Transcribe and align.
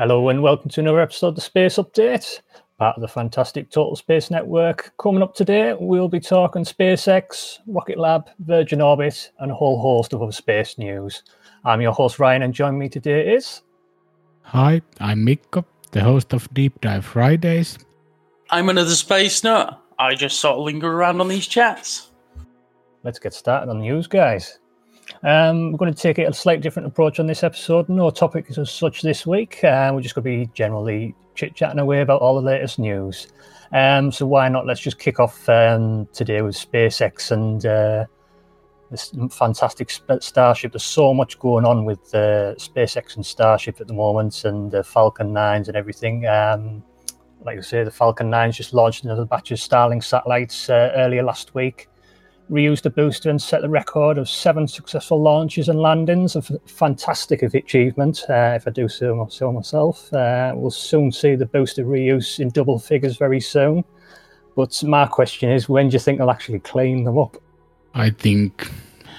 Hello 0.00 0.30
and 0.30 0.42
welcome 0.42 0.70
to 0.70 0.80
another 0.80 1.00
episode 1.00 1.26
of 1.26 1.34
the 1.34 1.42
Space 1.42 1.76
Update, 1.76 2.40
part 2.78 2.96
of 2.96 3.02
the 3.02 3.06
fantastic 3.06 3.70
Total 3.70 3.94
Space 3.94 4.30
Network. 4.30 4.94
Coming 4.98 5.22
up 5.22 5.34
today, 5.34 5.76
we'll 5.78 6.08
be 6.08 6.20
talking 6.20 6.64
SpaceX, 6.64 7.58
Rocket 7.66 7.98
Lab, 7.98 8.30
Virgin 8.38 8.80
Orbit, 8.80 9.30
and 9.40 9.50
a 9.50 9.54
whole 9.54 9.78
host 9.78 10.14
of 10.14 10.22
other 10.22 10.32
space 10.32 10.78
news. 10.78 11.22
I'm 11.66 11.82
your 11.82 11.92
host 11.92 12.18
Ryan, 12.18 12.40
and 12.40 12.54
joining 12.54 12.78
me 12.78 12.88
today 12.88 13.34
is. 13.34 13.60
Hi, 14.40 14.80
I'm 15.00 15.22
Mikko, 15.22 15.66
the 15.90 16.00
host 16.00 16.32
of 16.32 16.48
Deep 16.54 16.80
Dive 16.80 17.04
Fridays. 17.04 17.76
I'm 18.48 18.70
another 18.70 18.94
space 18.94 19.44
nut. 19.44 19.78
I 19.98 20.14
just 20.14 20.40
sort 20.40 20.56
of 20.56 20.64
linger 20.64 20.90
around 20.90 21.20
on 21.20 21.28
these 21.28 21.46
chats. 21.46 22.10
Let's 23.04 23.18
get 23.18 23.34
started 23.34 23.68
on 23.68 23.80
the 23.80 23.84
news, 23.84 24.06
guys. 24.06 24.59
Um, 25.22 25.72
we're 25.72 25.78
going 25.78 25.92
to 25.92 26.00
take 26.00 26.18
a 26.18 26.32
slightly 26.32 26.62
different 26.62 26.88
approach 26.88 27.20
on 27.20 27.26
this 27.26 27.42
episode. 27.42 27.88
No 27.88 28.08
topics 28.10 28.56
as 28.56 28.70
such 28.70 29.02
this 29.02 29.26
week. 29.26 29.62
Uh, 29.62 29.90
we're 29.92 30.00
just 30.00 30.14
going 30.14 30.24
to 30.24 30.46
be 30.46 30.50
generally 30.54 31.14
chit 31.34 31.54
chatting 31.54 31.78
away 31.78 32.00
about 32.00 32.22
all 32.22 32.34
the 32.34 32.40
latest 32.40 32.78
news. 32.78 33.28
Um, 33.72 34.10
so 34.10 34.26
why 34.26 34.48
not? 34.48 34.66
Let's 34.66 34.80
just 34.80 34.98
kick 34.98 35.20
off 35.20 35.46
um, 35.48 36.08
today 36.14 36.40
with 36.40 36.56
SpaceX 36.56 37.32
and 37.32 37.64
uh, 37.66 38.06
this 38.90 39.14
fantastic 39.30 39.90
Starship. 40.20 40.72
There's 40.72 40.82
so 40.82 41.12
much 41.12 41.38
going 41.38 41.66
on 41.66 41.84
with 41.84 42.14
uh, 42.14 42.54
SpaceX 42.56 43.16
and 43.16 43.24
Starship 43.24 43.78
at 43.80 43.88
the 43.88 43.94
moment, 43.94 44.46
and 44.46 44.70
the 44.70 44.82
Falcon 44.82 45.32
9s 45.32 45.68
and 45.68 45.76
everything. 45.76 46.26
Um, 46.26 46.82
like 47.42 47.58
I 47.58 47.60
say, 47.60 47.84
the 47.84 47.90
Falcon 47.90 48.30
9s 48.30 48.54
just 48.54 48.72
launched 48.72 49.04
another 49.04 49.26
batch 49.26 49.50
of 49.50 49.58
Starlink 49.58 50.02
satellites 50.02 50.70
uh, 50.70 50.92
earlier 50.96 51.22
last 51.22 51.54
week 51.54 51.89
reused 52.50 52.82
the 52.82 52.90
booster 52.90 53.30
and 53.30 53.40
set 53.40 53.62
the 53.62 53.68
record 53.68 54.18
of 54.18 54.28
seven 54.28 54.66
successful 54.66 55.20
launches 55.20 55.68
and 55.68 55.80
landings. 55.80 56.34
A 56.36 56.42
fantastic 56.66 57.42
achievement, 57.42 58.24
uh, 58.28 58.54
if 58.56 58.66
I 58.66 58.70
do 58.70 58.88
so, 58.88 59.26
so 59.30 59.52
myself. 59.52 60.12
Uh, 60.12 60.52
we'll 60.54 60.70
soon 60.70 61.12
see 61.12 61.36
the 61.36 61.46
booster 61.46 61.84
reuse 61.84 62.40
in 62.40 62.48
double 62.48 62.78
figures 62.78 63.16
very 63.16 63.40
soon. 63.40 63.84
But 64.56 64.82
my 64.82 65.06
question 65.06 65.50
is, 65.50 65.68
when 65.68 65.88
do 65.88 65.94
you 65.94 66.00
think 66.00 66.18
they'll 66.18 66.30
actually 66.30 66.60
clean 66.60 67.04
them 67.04 67.18
up? 67.18 67.36
I 67.94 68.10
think, 68.10 68.70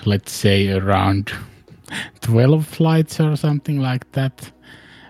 let's 0.06 0.32
say, 0.32 0.70
around 0.70 1.32
12 2.22 2.66
flights 2.66 3.20
or 3.20 3.36
something 3.36 3.80
like 3.80 4.12
that. 4.12 4.52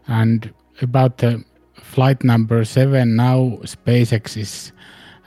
And 0.08 0.54
about 0.82 1.18
the 1.18 1.44
flight 1.76 2.24
number 2.24 2.64
seven, 2.66 3.16
now 3.16 3.60
SpaceX 3.64 4.38
is 4.38 4.72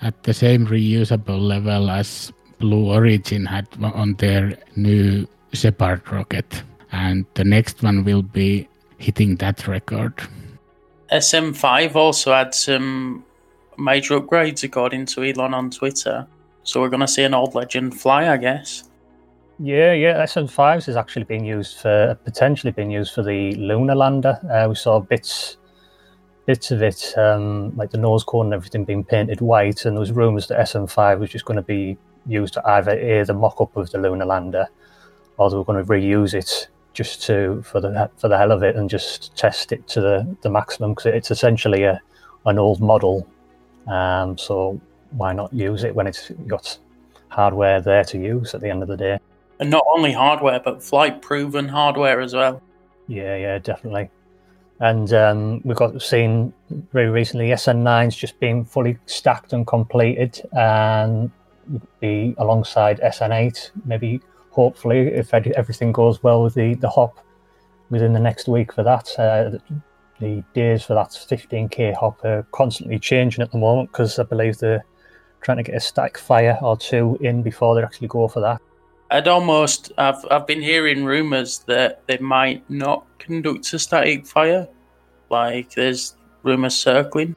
at 0.03 0.23
the 0.25 0.35
same 0.35 0.67
reusable 0.67 1.41
level 1.41 1.91
as 1.91 2.33
Blue 2.59 2.91
Origin 2.91 3.47
had 3.47 3.69
on 3.83 4.15
their 4.15 4.59
new 4.77 5.27
Shepard 5.53 6.11
rocket, 6.11 6.63
and 6.93 7.27
the 7.35 7.45
next 7.45 7.83
one 7.83 8.05
will 8.05 8.23
be 8.23 8.69
hitting 8.99 9.37
that 9.37 9.67
record. 9.69 10.15
SN5 11.13 11.95
also 11.95 12.33
had 12.33 12.55
some 12.55 13.25
major 13.79 14.21
upgrades, 14.21 14.65
according 14.65 15.07
to 15.07 15.23
Elon 15.23 15.55
on 15.55 15.71
Twitter. 15.71 16.27
So 16.63 16.81
we're 16.81 16.89
going 16.89 17.01
to 17.01 17.09
see 17.09 17.23
an 17.23 17.35
old 17.35 17.55
legend 17.55 18.01
fly, 18.01 18.33
I 18.33 18.37
guess. 18.37 18.85
Yeah, 19.59 19.93
yeah. 19.93 20.23
SN5s 20.25 20.89
is 20.89 20.97
actually 20.97 21.25
being 21.25 21.45
used 21.45 21.79
for 21.79 22.19
potentially 22.25 22.73
being 22.73 22.91
used 22.91 23.15
for 23.15 23.23
the 23.23 23.55
lunar 23.55 23.95
lander. 23.95 24.41
Uh, 24.51 24.69
we 24.69 24.75
saw 24.75 24.99
bits 24.99 25.57
bits 26.47 26.71
of 26.71 26.83
it, 26.83 27.15
um, 27.17 27.75
like 27.77 27.91
the 27.91 27.99
nose 27.99 28.23
cone 28.23 28.47
and 28.47 28.55
everything, 28.55 28.85
being 28.85 29.05
painted 29.05 29.41
white, 29.41 29.85
and 29.85 29.97
there 29.97 30.01
was 30.01 30.13
rumours 30.13 30.49
that 30.49 30.59
SN5 30.59 31.19
was 31.19 31.31
just 31.31 31.45
going 31.47 31.57
to 31.57 31.63
be 31.63 31.97
used 32.27 32.55
to 32.55 32.67
either 32.67 32.93
a 32.93 33.25
the 33.25 33.35
mock-up 33.35 33.77
of 33.77 33.91
the 33.91 33.99
lunar 33.99 34.25
lander, 34.25 34.67
or 35.37 35.51
they 35.51 35.57
were 35.57 35.65
going 35.65 35.85
to 35.85 35.91
reuse 35.91 36.35
it 36.35 36.69
just 36.93 37.23
to 37.25 37.61
for 37.63 37.81
the 37.81 38.11
for 38.17 38.29
the 38.29 38.39
hell 38.39 38.53
of 38.53 38.63
it 38.63 38.77
and 38.77 38.89
just 38.89 39.37
test 39.37 39.73
it 39.73 39.87
to 39.89 40.01
the, 40.01 40.37
the 40.43 40.51
maximum 40.51 40.93
because 40.93 41.07
it's 41.07 41.31
essentially 41.31 41.83
a 41.83 42.01
an 42.47 42.59
old 42.59 42.81
model. 42.81 43.27
Um, 43.87 44.39
so 44.39 44.81
why 45.11 45.33
not 45.33 45.53
use 45.53 45.85
it 45.85 45.95
when 45.95 46.07
it's 46.07 46.31
got 46.47 46.79
hardware 47.29 47.81
there 47.81 48.05
to 48.05 48.19
use 48.19 48.55
at 48.55 48.61
the 48.61 48.71
end 48.71 48.83
of 48.83 48.89
the 48.89 48.97
day? 48.97 49.19
And 49.61 49.71
not 49.71 49.85
only 49.89 50.13
hardware, 50.13 50.61
but 50.61 50.83
flight 50.83 51.23
proven 51.23 51.69
hardware 51.69 52.21
as 52.21 52.35
well. 52.35 52.61
Yeah, 53.07 53.37
yeah, 53.37 53.59
definitely. 53.59 54.11
And 54.81 55.13
um, 55.13 55.61
we've 55.65 55.77
got 55.77 56.01
seen 56.03 56.53
very 56.93 57.09
recently 57.09 57.49
SN9s 57.49 58.17
just 58.17 58.39
being 58.41 58.65
fully 58.65 58.99
stacked 59.07 59.53
and 59.53 59.67
completed, 59.67 60.43
and 60.53 61.31
be 62.01 62.35
alongside 62.39 63.01
SN8, 63.01 63.71
maybe 63.85 64.21
hopefully 64.51 65.09
if 65.09 65.35
everything 65.35 65.93
goes 65.93 66.23
well 66.23 66.43
with 66.43 66.55
the, 66.55 66.75
the 66.75 66.89
hop 66.89 67.19
within 67.91 68.13
the 68.13 68.21
next 68.21 68.49
week 68.49 68.73
for 68.73 68.83
that. 68.83 69.09
Uh, 69.19 69.59
the 70.21 70.45
days 70.55 70.85
for 70.85 70.95
that 70.95 71.09
15k 71.09 71.95
hop 71.95 72.25
are 72.25 72.47
constantly 72.53 72.99
changing 72.99 73.43
at 73.43 73.51
the 73.51 73.59
moment 73.59 73.91
because 73.91 74.19
I 74.19 74.23
believe 74.23 74.59
they're 74.59 74.85
trying 75.41 75.59
to 75.59 75.63
get 75.63 75.75
a 75.75 75.81
static 75.81 76.19
fire 76.19 76.59
or 76.63 76.77
two 76.77 77.19
in 77.21 77.43
before 77.43 77.75
they 77.75 77.83
actually 77.83 78.09
go 78.09 78.29
for 78.29 78.41
that. 78.41 78.61
I'd 79.11 79.29
almost 79.29 79.93
I've 79.99 80.25
I've 80.31 80.47
been 80.47 80.63
hearing 80.63 81.05
rumours 81.05 81.59
that 81.67 82.03
they 82.07 82.19
might 82.19 82.69
not 82.71 83.07
conduct 83.19 83.73
a 83.73 83.79
static 83.79 84.27
fire. 84.27 84.67
Like 85.31 85.75
there's 85.75 86.17
rumours 86.43 86.75
circling. 86.75 87.37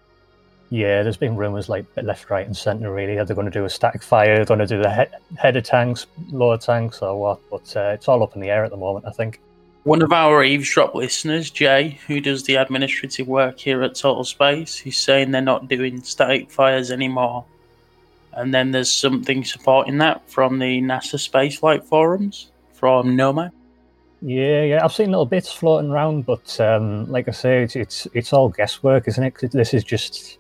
Yeah, 0.70 1.02
there's 1.02 1.18
been 1.18 1.38
rumours 1.38 1.70
like 1.70 1.86
left, 1.96 2.30
right, 2.30 2.46
and 2.46 2.56
centre. 2.56 2.92
Really, 2.92 3.18
are 3.18 3.26
they 3.26 3.34
going 3.34 3.50
to 3.50 3.52
do 3.52 3.64
a 3.64 3.70
static 3.70 4.04
fire? 4.04 4.34
Are 4.34 4.40
they 4.40 4.46
going 4.46 4.60
to 4.60 4.68
do 4.68 4.82
the 4.82 4.94
he- 4.94 5.38
header 5.38 5.62
tanks, 5.62 6.08
lower 6.30 6.58
tanks, 6.58 7.02
or 7.02 7.18
what? 7.18 7.40
But 7.50 7.76
uh, 7.78 7.92
it's 7.94 8.08
all 8.08 8.22
up 8.22 8.36
in 8.36 8.42
the 8.42 8.50
air 8.50 8.66
at 8.66 8.72
the 8.72 8.78
moment. 8.78 9.06
I 9.06 9.12
think. 9.12 9.40
One 9.84 10.02
of 10.02 10.12
our 10.12 10.44
eavesdrop 10.44 10.96
listeners, 10.96 11.50
Jay, 11.50 11.98
who 12.08 12.20
does 12.20 12.44
the 12.44 12.56
administrative 12.56 13.26
work 13.26 13.58
here 13.58 13.82
at 13.84 13.96
Total 13.96 14.26
Space, 14.26 14.76
he's 14.76 14.98
saying 14.98 15.32
they're 15.32 15.42
not 15.42 15.70
doing 15.70 16.04
static 16.04 16.52
fires 16.52 16.92
anymore. 16.92 17.46
And 18.34 18.54
then 18.54 18.72
there's 18.72 18.92
something 18.92 19.46
supporting 19.46 19.98
that 20.00 20.30
from 20.30 20.60
the 20.60 20.82
NASA 20.82 21.18
Space 21.18 21.62
spaceflight 21.62 21.86
forums 21.86 22.52
from 22.74 23.16
Nomad. 23.16 23.52
Yeah, 24.22 24.64
yeah, 24.64 24.84
I've 24.84 24.92
seen 24.92 25.12
little 25.12 25.26
bits 25.26 25.54
floating 25.54 25.92
around, 25.92 26.26
but 26.26 26.60
um, 26.60 27.10
like 27.10 27.30
I 27.30 27.32
say, 27.32 27.64
it's, 27.64 27.78
it's 27.78 28.08
it's 28.14 28.34
all 28.34 28.50
guesswork, 28.50 29.08
isn't 29.08 29.24
it? 29.24 29.52
This 29.52 29.74
is 29.74 29.86
just 29.86 30.38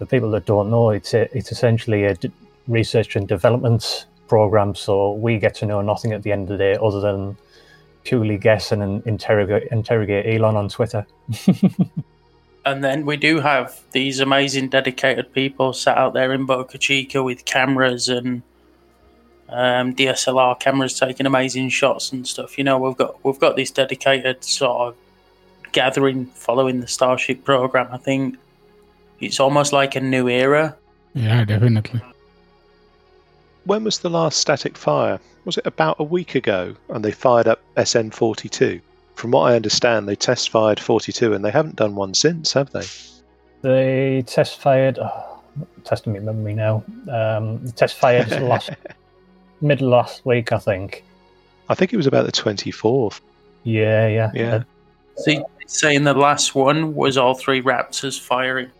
for 0.00 0.06
people 0.06 0.30
that 0.30 0.46
don't 0.46 0.70
know, 0.70 0.88
it's 0.88 1.12
a, 1.12 1.28
it's 1.36 1.52
essentially 1.52 2.04
a 2.04 2.14
d- 2.14 2.32
research 2.66 3.16
and 3.16 3.28
development 3.28 4.06
program. 4.28 4.74
So 4.74 5.12
we 5.12 5.38
get 5.38 5.54
to 5.56 5.66
know 5.66 5.82
nothing 5.82 6.14
at 6.14 6.22
the 6.22 6.32
end 6.32 6.44
of 6.44 6.56
the 6.56 6.56
day 6.56 6.78
other 6.80 7.00
than 7.00 7.36
purely 8.04 8.38
guess 8.38 8.72
and 8.72 9.06
interrogate 9.06 9.68
interrogate 9.70 10.24
Elon 10.24 10.56
on 10.56 10.70
Twitter. 10.70 11.06
and 12.64 12.82
then 12.82 13.04
we 13.04 13.18
do 13.18 13.40
have 13.40 13.78
these 13.92 14.20
amazing 14.20 14.70
dedicated 14.70 15.34
people 15.34 15.74
sat 15.74 15.98
out 15.98 16.14
there 16.14 16.32
in 16.32 16.46
Boca 16.46 16.78
Chica 16.78 17.22
with 17.22 17.44
cameras 17.44 18.08
and 18.08 18.40
um, 19.50 19.94
DSLR 19.94 20.58
cameras 20.58 20.98
taking 20.98 21.26
amazing 21.26 21.68
shots 21.68 22.10
and 22.10 22.26
stuff. 22.26 22.56
You 22.56 22.64
know, 22.64 22.78
we've 22.78 22.96
got 22.96 23.22
we've 23.22 23.38
got 23.38 23.54
this 23.54 23.70
dedicated 23.70 24.44
sort 24.44 24.80
of 24.80 24.96
gathering 25.72 26.24
following 26.24 26.80
the 26.80 26.88
Starship 26.88 27.44
program. 27.44 27.88
I 27.92 27.98
think 27.98 28.38
it's 29.20 29.40
almost 29.40 29.72
like 29.72 29.96
a 29.96 30.00
new 30.00 30.28
era. 30.28 30.76
Yeah, 31.14 31.44
definitely. 31.44 32.00
When 33.64 33.84
was 33.84 33.98
the 33.98 34.10
last 34.10 34.38
static 34.38 34.76
fire? 34.76 35.20
Was 35.44 35.58
it 35.58 35.66
about 35.66 35.96
a 35.98 36.04
week 36.04 36.34
ago? 36.34 36.74
And 36.88 37.04
they 37.04 37.12
fired 37.12 37.46
up 37.48 37.62
SN 37.82 38.10
42. 38.10 38.80
From 39.14 39.32
what 39.32 39.52
I 39.52 39.56
understand, 39.56 40.08
they 40.08 40.16
test 40.16 40.50
fired 40.50 40.80
42 40.80 41.34
and 41.34 41.44
they 41.44 41.50
haven't 41.50 41.76
done 41.76 41.94
one 41.94 42.14
since, 42.14 42.52
have 42.54 42.70
they? 42.70 42.86
They 43.62 44.22
test 44.22 44.60
fired. 44.60 44.98
Oh, 44.98 45.40
testing 45.84 46.14
my 46.14 46.20
memory 46.20 46.54
now. 46.54 46.82
Um, 47.10 47.70
test 47.72 47.96
fired 47.96 48.30
last 48.42 48.70
mid 49.60 49.82
last 49.82 50.24
week, 50.24 50.52
I 50.52 50.58
think. 50.58 51.04
I 51.68 51.74
think 51.74 51.92
it 51.92 51.96
was 51.96 52.06
about 52.06 52.26
the 52.26 52.32
24th. 52.32 53.20
Yeah, 53.64 54.08
yeah. 54.08 54.30
Yeah. 54.34 54.54
Uh, 54.54 54.62
See, 55.16 55.42
saying 55.66 56.04
the 56.04 56.14
last 56.14 56.54
one 56.54 56.94
was 56.94 57.18
all 57.18 57.34
three 57.34 57.60
Raptors 57.60 58.18
firing. 58.18 58.70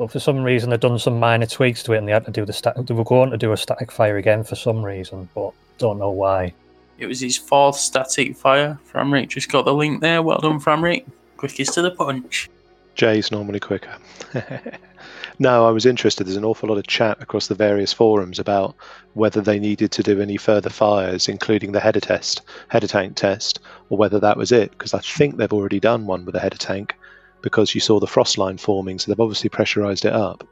But 0.00 0.10
for 0.10 0.18
some 0.18 0.42
reason, 0.42 0.70
they've 0.70 0.80
done 0.80 0.98
some 0.98 1.20
minor 1.20 1.44
tweaks 1.44 1.82
to 1.82 1.92
it, 1.92 1.98
and 1.98 2.08
they 2.08 2.12
had 2.12 2.24
to 2.24 2.30
do 2.30 2.46
the 2.46 2.54
static. 2.54 2.86
They 2.86 2.94
were 2.94 3.04
going 3.04 3.32
to 3.32 3.36
do 3.36 3.52
a 3.52 3.56
static 3.58 3.92
fire 3.92 4.16
again 4.16 4.44
for 4.44 4.54
some 4.54 4.82
reason, 4.82 5.28
but 5.34 5.52
don't 5.76 5.98
know 5.98 6.08
why. 6.08 6.54
It 6.96 7.04
was 7.04 7.20
his 7.20 7.36
fourth 7.36 7.76
static 7.76 8.34
fire. 8.34 8.78
Framric 8.90 9.28
just 9.28 9.52
got 9.52 9.66
the 9.66 9.74
link 9.74 10.00
there. 10.00 10.22
Well 10.22 10.38
done, 10.38 10.58
Framric. 10.58 11.04
Quickest 11.36 11.74
to 11.74 11.82
the 11.82 11.90
punch. 11.90 12.48
Jay's 12.94 13.30
normally 13.30 13.60
quicker. 13.60 13.94
no, 15.38 15.68
I 15.68 15.70
was 15.70 15.84
interested. 15.84 16.26
There's 16.26 16.36
an 16.38 16.46
awful 16.46 16.70
lot 16.70 16.78
of 16.78 16.86
chat 16.86 17.20
across 17.20 17.48
the 17.48 17.54
various 17.54 17.92
forums 17.92 18.38
about 18.38 18.74
whether 19.12 19.42
they 19.42 19.58
needed 19.58 19.92
to 19.92 20.02
do 20.02 20.22
any 20.22 20.38
further 20.38 20.70
fires, 20.70 21.28
including 21.28 21.72
the 21.72 21.80
header 21.80 22.00
test, 22.00 22.40
header 22.68 22.86
tank 22.86 23.16
test, 23.16 23.60
or 23.90 23.98
whether 23.98 24.18
that 24.18 24.38
was 24.38 24.50
it. 24.50 24.70
Because 24.70 24.94
I 24.94 25.00
think 25.00 25.36
they've 25.36 25.52
already 25.52 25.78
done 25.78 26.06
one 26.06 26.24
with 26.24 26.36
a 26.36 26.40
header 26.40 26.56
tank, 26.56 26.94
because 27.42 27.74
you 27.74 27.80
saw 27.80 28.00
the 28.00 28.06
frost 28.06 28.38
line 28.38 28.58
forming, 28.58 28.98
so 28.98 29.10
they've 29.10 29.20
obviously 29.20 29.50
pressurized 29.50 30.04
it 30.04 30.12
up. 30.12 30.46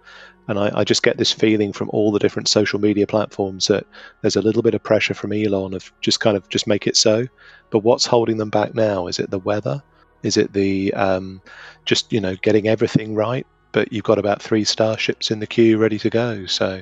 And 0.49 0.59
I, 0.59 0.71
I, 0.81 0.85
just 0.85 1.03
get 1.03 1.19
this 1.19 1.31
feeling 1.31 1.75
from 1.75 1.91
all 1.91 2.11
the 2.11 2.19
different 2.19 2.49
social 2.49 2.81
media 2.81 3.07
platforms 3.07 3.67
that 3.67 3.87
there's 4.23 4.37
a 4.37 4.41
little 4.41 4.63
bit 4.63 4.75
of 4.75 4.83
pressure 4.83 5.13
from 5.13 5.33
Elon 5.33 5.75
of 5.75 5.93
just 6.01 6.21
kind 6.21 6.39
of 6.39 6.49
just 6.49 6.67
make 6.67 6.87
it 6.87 6.97
so. 6.97 7.27
But 7.69 7.81
what's 7.81 8.07
holding 8.07 8.39
them 8.39 8.49
back 8.49 8.75
now? 8.75 9.09
Is 9.09 9.19
it 9.19 9.31
the 9.31 9.39
weather? 9.39 9.83
Is 10.23 10.39
it 10.39 10.55
the 10.55 10.93
um, 10.95 11.43
just 11.85 12.13
you 12.13 12.21
know 12.21 12.35
getting 12.37 12.67
everything 12.67 13.15
right? 13.15 13.47
But 13.73 13.93
you've 13.93 14.05
got 14.05 14.19
about 14.19 14.43
three 14.43 14.65
starships 14.65 15.31
in 15.31 15.41
the 15.41 15.47
queue 15.47 15.77
ready 15.77 15.99
to 15.99 16.09
go. 16.09 16.47
So, 16.47 16.81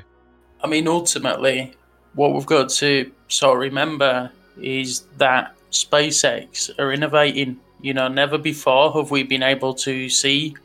I 0.63 0.69
mean, 0.69 0.87
ultimately, 0.87 1.75
what 2.15 2.33
we've 2.33 2.47
got 2.47 2.69
to 2.69 3.11
sort 3.27 3.57
of 3.57 3.61
remember 3.61 4.31
is 4.63 5.01
that 5.19 5.57
SpaceX 5.71 6.71
are 6.79 6.93
innovating. 6.93 7.61
You 7.81 7.95
know, 7.95 8.09
never 8.09 8.39
before 8.39 8.93
have 8.95 9.11
we 9.11 9.23
been 9.23 9.43
able 9.43 9.75
to 9.75 10.09
see 10.09 10.57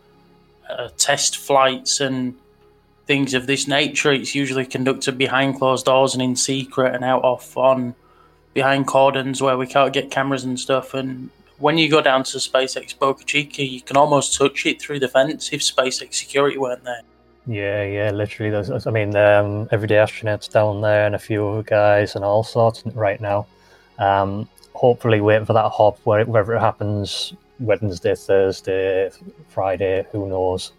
uh, 0.70 0.90
test 0.98 1.38
flights 1.38 2.00
and 2.00 2.36
things 3.06 3.34
of 3.34 3.48
this 3.48 3.68
nature. 3.68 4.12
It's 4.12 4.34
usually 4.34 4.66
conducted 4.66 5.18
behind 5.18 5.58
closed 5.58 5.86
doors 5.86 6.14
and 6.14 6.24
in 6.24 6.36
secret 6.36 6.96
and 6.96 7.04
out 7.04 7.24
off 7.24 7.58
on 7.58 7.96
behind 8.54 8.88
cordons 8.88 9.42
where 9.42 9.58
we 9.58 9.68
can't 9.68 9.94
get 9.94 10.12
cameras 10.12 10.44
and 10.44 10.60
stuff. 10.60 10.94
And 10.94 11.30
when 11.58 11.78
you 11.78 11.90
go 11.90 12.02
down 12.02 12.24
to 12.24 12.38
SpaceX 12.38 12.98
Boca 12.98 13.24
Chica, 13.24 13.64
you 13.64 13.82
can 13.82 13.98
almost 13.98 14.38
touch 14.38 14.66
it 14.66 14.82
through 14.82 15.00
the 15.00 15.08
fence 15.08 15.52
if 15.52 15.62
SpaceX 15.62 16.14
security 16.16 16.58
weren't 16.58 16.84
there. 16.84 17.02
Yeah, 17.48 17.84
yeah, 17.84 18.12
literally. 18.12 18.52
There's, 18.52 18.88
I 18.88 18.92
mean, 18.92 19.16
um, 19.16 19.68
everyday 19.72 19.96
astronauts 19.96 20.50
down 20.50 20.82
there 20.82 21.06
and 21.06 21.16
a 21.16 21.20
few 21.20 21.48
other 21.48 21.64
guys 21.64 22.16
and 22.16 22.24
all 22.24 22.44
sorts 22.44 22.84
right 22.94 23.20
now. 23.20 23.48
Um, 24.00 24.48
hopefully, 24.82 25.22
waiting 25.22 25.46
for 25.46 25.54
that 25.54 25.70
hop 25.70 26.00
wherever 26.06 26.56
it 26.56 26.60
happens 26.60 27.36
Wednesday, 27.60 28.16
Thursday, 28.16 29.12
Friday, 29.48 30.08
who 30.12 30.28
knows. 30.28 30.72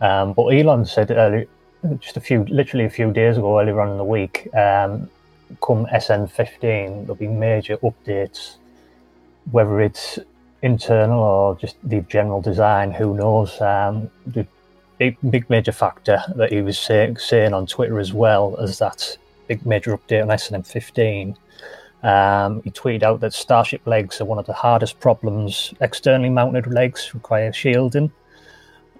Um, 0.00 0.32
but 0.32 0.46
Elon 0.46 0.84
said 0.84 1.12
earlier, 1.12 1.46
just 2.00 2.16
a 2.16 2.20
few, 2.20 2.44
literally 2.46 2.86
a 2.86 2.90
few 2.90 3.12
days 3.12 3.38
ago, 3.38 3.60
earlier 3.60 3.80
on 3.80 3.92
in 3.92 3.98
the 3.98 4.10
week, 4.18 4.52
um, 4.52 5.08
come 5.62 5.86
SN15, 5.86 7.02
there'll 7.02 7.14
be 7.14 7.28
major 7.28 7.76
updates, 7.78 8.56
whether 9.52 9.80
it's 9.80 10.18
internal 10.62 11.22
or 11.22 11.56
just 11.56 11.76
the 11.84 12.00
general 12.00 12.40
design, 12.40 12.90
who 12.90 13.14
knows. 13.14 13.60
Um, 13.60 14.10
the 14.26 14.44
big, 14.98 15.16
big 15.30 15.48
major 15.48 15.70
factor 15.70 16.20
that 16.34 16.50
he 16.50 16.62
was 16.62 16.80
say, 16.80 17.14
saying 17.16 17.54
on 17.54 17.68
Twitter 17.68 18.00
as 18.00 18.12
well 18.12 18.56
as 18.58 18.80
that 18.80 19.16
big 19.46 19.64
major 19.64 19.96
update 19.96 20.22
on 20.22 20.28
SN15. 20.30 21.36
Um, 22.02 22.62
he 22.62 22.70
tweeted 22.70 23.02
out 23.02 23.20
that 23.20 23.32
Starship 23.32 23.86
legs 23.86 24.20
are 24.20 24.24
one 24.24 24.38
of 24.38 24.46
the 24.46 24.52
hardest 24.52 25.00
problems. 25.00 25.74
Externally 25.80 26.30
mounted 26.30 26.66
legs 26.66 27.12
require 27.14 27.52
shielding, 27.52 28.12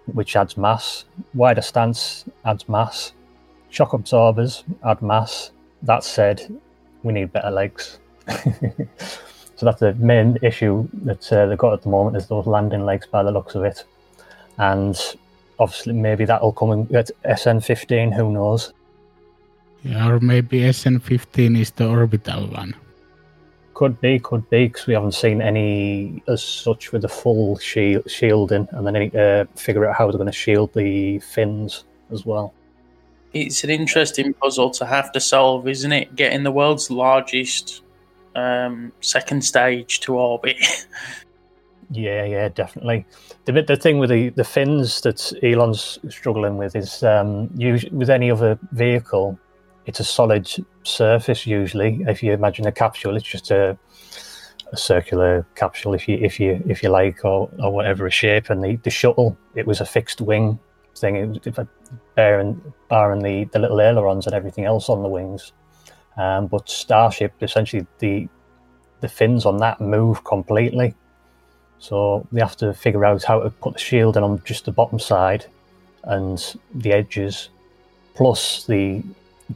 which 0.07 0.35
adds 0.35 0.57
mass. 0.57 1.05
Wider 1.35 1.63
stance 1.63 2.25
adds 2.45 2.69
mass. 2.69 3.13
Shock 3.71 3.93
absorbers 3.93 4.65
add 4.85 5.03
mass. 5.03 5.51
That 5.83 6.03
said, 6.03 6.59
we 7.03 7.13
need 7.13 7.33
better 7.33 7.51
legs. 7.51 7.99
so 8.29 9.67
that's 9.67 9.81
the 9.81 9.95
main 9.95 10.39
issue 10.43 10.89
that 11.05 11.33
uh, 11.33 11.47
they've 11.47 11.59
got 11.59 11.75
at 11.75 11.83
the 11.83 11.89
moment 11.89 12.17
is 12.17 12.27
those 12.27 12.47
landing 12.47 12.85
legs 12.85 13.07
by 13.07 13.23
the 13.23 13.31
looks 13.31 13.55
of 13.55 13.65
it. 13.65 13.85
And 14.59 14.99
obviously, 15.59 15.93
maybe 15.93 16.25
that'll 16.25 16.53
come 16.53 16.73
in 16.73 16.97
at 16.97 17.11
SN15, 17.25 18.15
who 18.15 18.33
knows? 18.33 18.73
Yeah, 19.83 20.09
or 20.09 20.19
maybe 20.19 20.61
SN15 20.61 21.61
is 21.61 21.71
the 21.71 21.89
orbital 21.89 22.47
one. 22.49 22.75
Could 23.77 24.01
be, 24.01 24.19
could 24.19 24.49
be, 24.49 24.69
because 24.69 24.87
we 24.87 24.95
haven't 24.95 25.13
seen 25.13 25.43
any 25.43 26.23
as 26.29 26.43
such 26.43 26.93
with 26.93 27.03
the 27.03 27.11
full 27.11 27.59
shield, 27.59 28.11
shielding, 28.11 28.67
and 28.73 28.87
then 28.87 28.95
they 28.95 29.01
need 29.01 29.13
to 29.13 29.47
figure 29.55 29.87
out 29.87 29.95
how 29.95 30.07
they're 30.07 30.17
going 30.17 30.25
to 30.25 30.33
shield 30.33 30.73
the 30.73 31.19
fins 31.19 31.85
as 32.11 32.25
well. 32.25 32.55
It's 33.35 33.65
an 33.65 33.69
interesting 33.69 34.33
puzzle 34.33 34.71
to 34.71 34.87
have 34.87 35.13
to 35.13 35.21
solve, 35.21 35.69
isn't 35.69 35.93
it? 35.93 36.17
Getting 36.17 36.43
the 36.43 36.51
world's 36.51 36.91
largest 36.91 37.83
um, 38.35 38.93
second 39.03 39.45
stage 39.45 40.01
to 40.01 40.15
orbit. 40.15 40.57
yeah, 41.91 42.25
yeah, 42.25 42.49
definitely. 42.49 43.05
The 43.45 43.61
the 43.61 43.77
thing 43.77 43.99
with 43.99 44.09
the, 44.09 44.31
the 44.31 44.45
fins 44.45 45.03
that 45.03 45.35
Elon's 45.43 45.99
struggling 46.09 46.57
with 46.57 46.77
is 46.77 47.03
um, 47.03 47.51
usually, 47.55 47.95
with 47.95 48.09
any 48.09 48.31
other 48.31 48.59
vehicle, 48.73 49.39
it's 49.87 50.01
a 50.01 50.05
solid 50.05 50.49
surface 50.83 51.47
usually. 51.47 52.05
If 52.07 52.23
you 52.23 52.33
imagine 52.33 52.67
a 52.67 52.73
capsule, 52.73 53.17
it's 53.17 53.27
just 53.27 53.51
a, 53.51 53.79
a 54.73 54.77
circular 54.77 55.47
capsule, 55.55 55.95
if 55.95 56.09
you 56.09 56.19
if 56.21 56.39
you 56.41 56.63
if 56.67 56.83
you 56.83 56.89
like, 56.89 57.25
or, 57.25 57.49
or 57.61 57.73
whatever 57.73 58.07
a 58.07 58.11
shape. 58.11 58.51
And 58.51 58.63
the, 58.63 58.77
the 58.77 58.91
shuttle, 58.91 59.39
it 59.55 59.67
was 59.67 59.81
a 59.81 59.87
fixed 59.87 60.21
wing 60.21 60.59
thing. 60.97 61.37
It 61.45 61.57
was 61.57 61.67
barring 62.17 62.61
barring 62.89 63.23
the, 63.23 63.45
the 63.45 63.61
little 63.61 63.81
ailerons 63.81 64.27
and 64.27 64.35
everything 64.35 64.65
else 64.65 64.89
on 64.89 65.03
the 65.03 65.09
wings. 65.09 65.53
Um, 66.17 66.49
but 66.49 66.69
Starship, 66.69 67.33
essentially, 67.41 67.87
the 68.01 68.29
the 69.01 69.09
fins 69.09 69.47
on 69.47 69.59
that 69.59 69.81
move 69.81 70.25
completely. 70.25 70.95
So 71.79 72.27
they 72.33 72.41
have 72.41 72.57
to 72.57 72.73
figure 72.73 73.05
out 73.05 73.23
how 73.23 73.41
to 73.41 73.51
put 73.51 73.75
the 73.75 73.79
shielding 73.79 74.25
on 74.25 74.43
just 74.45 74.65
the 74.65 74.73
bottom 74.73 74.99
side 74.99 75.47
and 76.05 76.57
the 76.75 76.93
edges, 76.93 77.51
plus 78.15 78.65
the 78.65 79.03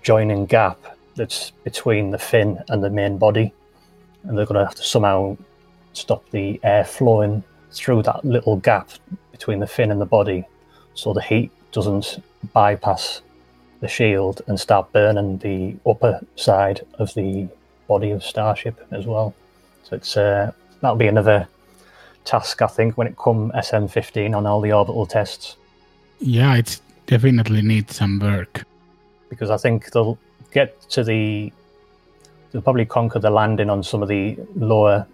joining 0.03 0.47
gap 0.47 0.79
that's 1.17 1.51
between 1.65 2.11
the 2.11 2.19
fin 2.19 2.63
and 2.69 2.83
the 2.83 2.91
main 2.91 3.19
body, 3.19 3.53
and 4.25 4.37
they're 4.37 4.47
going 4.47 4.59
to 4.59 4.65
have 4.65 4.75
to 4.77 4.83
somehow 4.83 5.37
stop 5.93 6.29
the 6.31 6.61
air 6.63 6.85
flowing 6.85 7.43
through 7.73 8.03
that 8.03 8.25
little 8.25 8.57
gap 8.57 8.91
between 9.33 9.61
the 9.61 9.67
fin 9.67 9.91
and 9.91 10.01
the 10.01 10.07
body, 10.07 10.45
so 10.95 11.13
the 11.13 11.23
heat 11.23 11.51
doesn't 11.73 12.23
bypass 12.53 13.23
the 13.81 13.89
shield 13.89 14.43
and 14.47 14.59
start 14.61 14.93
burning 14.93 15.39
the 15.39 15.75
upper 15.89 16.21
side 16.37 16.81
of 16.99 17.13
the 17.15 17.49
body 17.89 18.11
of 18.11 18.23
Starship 18.23 18.87
as 18.91 19.07
well. 19.07 19.35
So 19.83 19.97
it's 19.97 20.17
uh, 20.17 20.53
that'll 20.81 20.97
be 20.97 21.07
another 21.07 21.49
task, 22.25 22.63
I 22.63 22.67
think, 22.67 22.99
when 22.99 23.07
it 23.07 23.17
come 23.17 23.51
SN15 23.53 24.37
on 24.37 24.47
all 24.47 24.61
the 24.61 24.73
orbital 24.73 25.07
tests. 25.07 25.57
Yeah, 26.19 26.57
it 26.57 26.81
definitely 27.07 27.63
needs 27.63 27.97
some 27.97 28.19
work 28.19 28.65
because 29.31 29.49
I 29.49 29.57
think 29.57 29.91
they'll 29.93 30.19
get 30.53 30.79
to 30.91 31.03
the 31.03 31.51
they'll 32.51 32.61
probably 32.61 32.85
conquer 32.85 33.19
the 33.19 33.31
landing 33.31 33.71
on 33.71 33.83
some 33.83 34.03
of 34.03 34.09
the 34.09 34.37
lower 34.55 35.07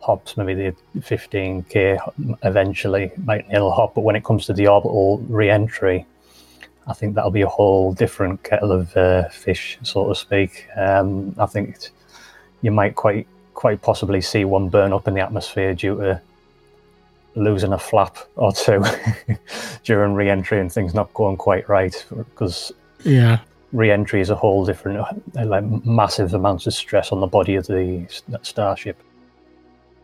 hops, 0.00 0.36
maybe 0.36 0.54
the 0.54 0.74
15k 0.98 2.36
eventually 2.42 3.10
might 3.24 3.48
nail 3.48 3.70
hop. 3.70 3.94
But 3.94 4.02
when 4.02 4.16
it 4.16 4.24
comes 4.24 4.46
to 4.46 4.52
the 4.52 4.66
orbital 4.66 5.18
re-entry, 5.28 6.04
I 6.86 6.92
think 6.92 7.14
that'll 7.14 7.30
be 7.30 7.42
a 7.42 7.48
whole 7.48 7.92
different 7.92 8.42
kettle 8.42 8.72
of 8.72 8.96
uh, 8.96 9.28
fish, 9.28 9.78
so 9.82 10.08
to 10.08 10.14
speak. 10.14 10.66
Um, 10.76 11.34
I 11.38 11.46
think 11.46 11.88
you 12.62 12.70
might 12.70 12.94
quite 12.94 13.26
quite 13.54 13.80
possibly 13.80 14.20
see 14.20 14.44
one 14.44 14.68
burn 14.68 14.92
up 14.92 15.08
in 15.08 15.14
the 15.14 15.20
atmosphere 15.20 15.74
due 15.74 15.96
to 15.96 16.20
losing 17.36 17.72
a 17.72 17.78
flap 17.78 18.18
or 18.36 18.52
two 18.52 18.84
during 19.84 20.14
re-entry 20.14 20.60
and 20.60 20.70
things 20.70 20.94
not 20.94 21.12
going 21.14 21.36
quite 21.36 21.66
right 21.68 22.04
because 22.10 22.72
yeah. 23.04 23.40
Re-entry 23.72 24.20
is 24.20 24.30
a 24.30 24.34
whole 24.34 24.64
different, 24.64 24.98
uh, 24.98 25.44
like 25.44 25.64
massive 25.84 26.32
amounts 26.34 26.66
of 26.66 26.74
stress 26.74 27.12
on 27.12 27.20
the 27.20 27.26
body 27.26 27.56
of 27.56 27.66
the 27.66 28.06
starship. 28.42 29.02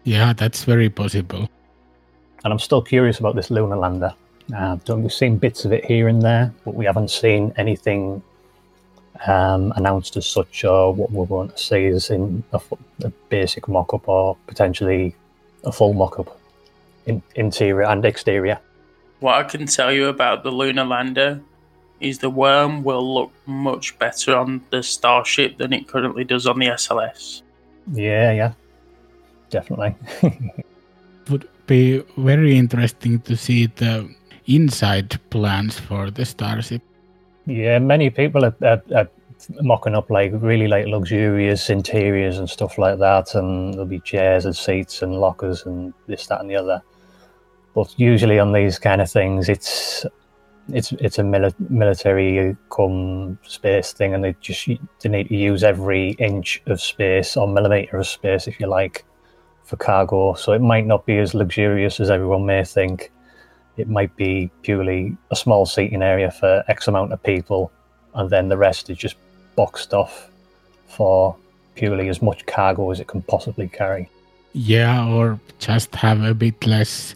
Yeah, 0.04 0.32
that's 0.32 0.64
very 0.64 0.90
possible. 0.90 1.48
And 2.44 2.52
I'm 2.52 2.58
still 2.58 2.82
curious 2.82 3.20
about 3.20 3.36
this 3.36 3.50
lunar 3.50 3.76
lander. 3.76 4.14
Uh, 4.54 4.76
we've 4.88 5.12
seen 5.12 5.38
bits 5.38 5.64
of 5.64 5.72
it 5.72 5.84
here 5.84 6.08
and 6.08 6.20
there, 6.20 6.52
but 6.64 6.74
we 6.74 6.84
haven't 6.84 7.10
seen 7.10 7.54
anything 7.56 8.20
um, 9.26 9.72
announced 9.76 10.16
as 10.16 10.26
such, 10.26 10.64
or 10.64 10.92
what 10.92 11.12
we're 11.12 11.26
going 11.26 11.50
to 11.50 11.58
see 11.58 11.84
is 11.84 12.10
in 12.10 12.42
a, 12.52 12.60
a 13.04 13.10
basic 13.28 13.68
mock-up 13.68 14.08
or 14.08 14.36
potentially 14.48 15.14
a 15.62 15.70
full 15.70 15.92
mock-up, 15.94 16.36
in, 17.06 17.22
interior 17.36 17.84
and 17.84 18.04
exterior. 18.04 18.58
What 19.20 19.36
I 19.36 19.44
can 19.44 19.66
tell 19.66 19.92
you 19.92 20.08
about 20.08 20.42
the 20.42 20.50
lunar 20.50 20.84
lander 20.84 21.40
is 22.02 22.18
the 22.18 22.30
worm 22.30 22.82
will 22.82 23.14
look 23.14 23.32
much 23.46 23.98
better 23.98 24.36
on 24.36 24.62
the 24.70 24.82
Starship 24.82 25.58
than 25.58 25.72
it 25.72 25.88
currently 25.88 26.24
does 26.24 26.46
on 26.46 26.58
the 26.58 26.66
SLS. 26.66 27.42
Yeah, 27.92 28.32
yeah, 28.32 28.52
definitely. 29.50 29.94
Would 31.30 31.48
be 31.66 32.02
very 32.16 32.56
interesting 32.56 33.20
to 33.20 33.36
see 33.36 33.66
the 33.66 34.12
inside 34.46 35.18
plans 35.30 35.78
for 35.78 36.10
the 36.10 36.24
Starship. 36.24 36.82
Yeah, 37.46 37.78
many 37.78 38.10
people 38.10 38.44
are, 38.44 38.56
are, 38.62 38.82
are 38.94 39.08
mocking 39.60 39.94
up 39.94 40.10
like 40.10 40.32
really 40.34 40.68
like 40.68 40.86
luxurious 40.86 41.70
interiors 41.70 42.38
and 42.38 42.48
stuff 42.48 42.78
like 42.78 42.98
that, 42.98 43.34
and 43.34 43.74
there'll 43.74 43.86
be 43.86 44.00
chairs 44.00 44.44
and 44.44 44.56
seats 44.56 45.02
and 45.02 45.20
lockers 45.20 45.66
and 45.66 45.92
this, 46.06 46.26
that, 46.26 46.40
and 46.40 46.50
the 46.50 46.56
other. 46.56 46.82
But 47.74 47.98
usually 47.98 48.38
on 48.38 48.52
these 48.52 48.78
kind 48.78 49.00
of 49.00 49.10
things, 49.10 49.48
it's 49.48 50.04
it's 50.68 50.92
it's 50.92 51.18
a 51.18 51.22
mili- 51.22 51.70
military 51.70 52.56
come 52.70 53.38
space 53.42 53.92
thing, 53.92 54.14
and 54.14 54.22
they 54.22 54.34
just 54.40 54.66
they 55.00 55.08
need 55.08 55.28
to 55.28 55.36
use 55.36 55.64
every 55.64 56.10
inch 56.12 56.62
of 56.66 56.80
space 56.80 57.36
or 57.36 57.48
millimeter 57.48 57.98
of 57.98 58.06
space, 58.06 58.46
if 58.46 58.60
you 58.60 58.66
like, 58.66 59.04
for 59.64 59.76
cargo. 59.76 60.34
So 60.34 60.52
it 60.52 60.60
might 60.60 60.86
not 60.86 61.06
be 61.06 61.18
as 61.18 61.34
luxurious 61.34 62.00
as 62.00 62.10
everyone 62.10 62.46
may 62.46 62.64
think. 62.64 63.10
It 63.76 63.88
might 63.88 64.14
be 64.16 64.50
purely 64.62 65.16
a 65.30 65.36
small 65.36 65.64
seating 65.66 66.02
area 66.02 66.30
for 66.30 66.62
X 66.68 66.88
amount 66.88 67.12
of 67.12 67.22
people, 67.22 67.72
and 68.14 68.30
then 68.30 68.48
the 68.48 68.56
rest 68.56 68.90
is 68.90 68.98
just 68.98 69.16
boxed 69.56 69.94
off 69.94 70.30
for 70.86 71.36
purely 71.74 72.08
as 72.08 72.20
much 72.20 72.44
cargo 72.46 72.90
as 72.90 73.00
it 73.00 73.08
can 73.08 73.22
possibly 73.22 73.68
carry. 73.68 74.08
Yeah, 74.52 75.08
or 75.08 75.40
just 75.58 75.94
have 75.94 76.22
a 76.22 76.34
bit 76.34 76.66
less 76.66 77.14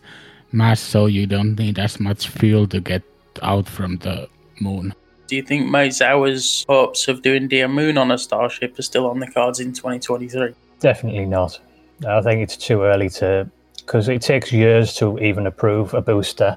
mass 0.52 0.80
so 0.80 1.06
you 1.06 1.26
don't 1.26 1.58
need 1.58 1.78
as 1.78 2.00
much 2.00 2.28
fuel 2.28 2.66
to 2.68 2.80
get 2.80 3.02
out 3.42 3.68
from 3.68 3.96
the 3.98 4.28
moon. 4.60 4.94
Do 5.26 5.34
you 5.34 5.42
think 5.42 5.68
Maezawa's 5.68 6.64
hopes 6.68 7.08
of 7.08 7.22
doing 7.22 7.48
Dear 7.48 7.66
Moon 7.66 7.98
on 7.98 8.12
a 8.12 8.18
starship 8.18 8.78
are 8.78 8.82
still 8.82 9.08
on 9.08 9.18
the 9.18 9.26
cards 9.26 9.58
in 9.58 9.72
2023? 9.72 10.54
Definitely 10.78 11.26
not. 11.26 11.58
I 12.06 12.20
think 12.20 12.42
it's 12.42 12.56
too 12.56 12.82
early 12.82 13.08
to, 13.10 13.50
because 13.78 14.08
it 14.08 14.22
takes 14.22 14.52
years 14.52 14.94
to 14.96 15.18
even 15.18 15.46
approve 15.46 15.94
a 15.94 16.00
booster. 16.00 16.56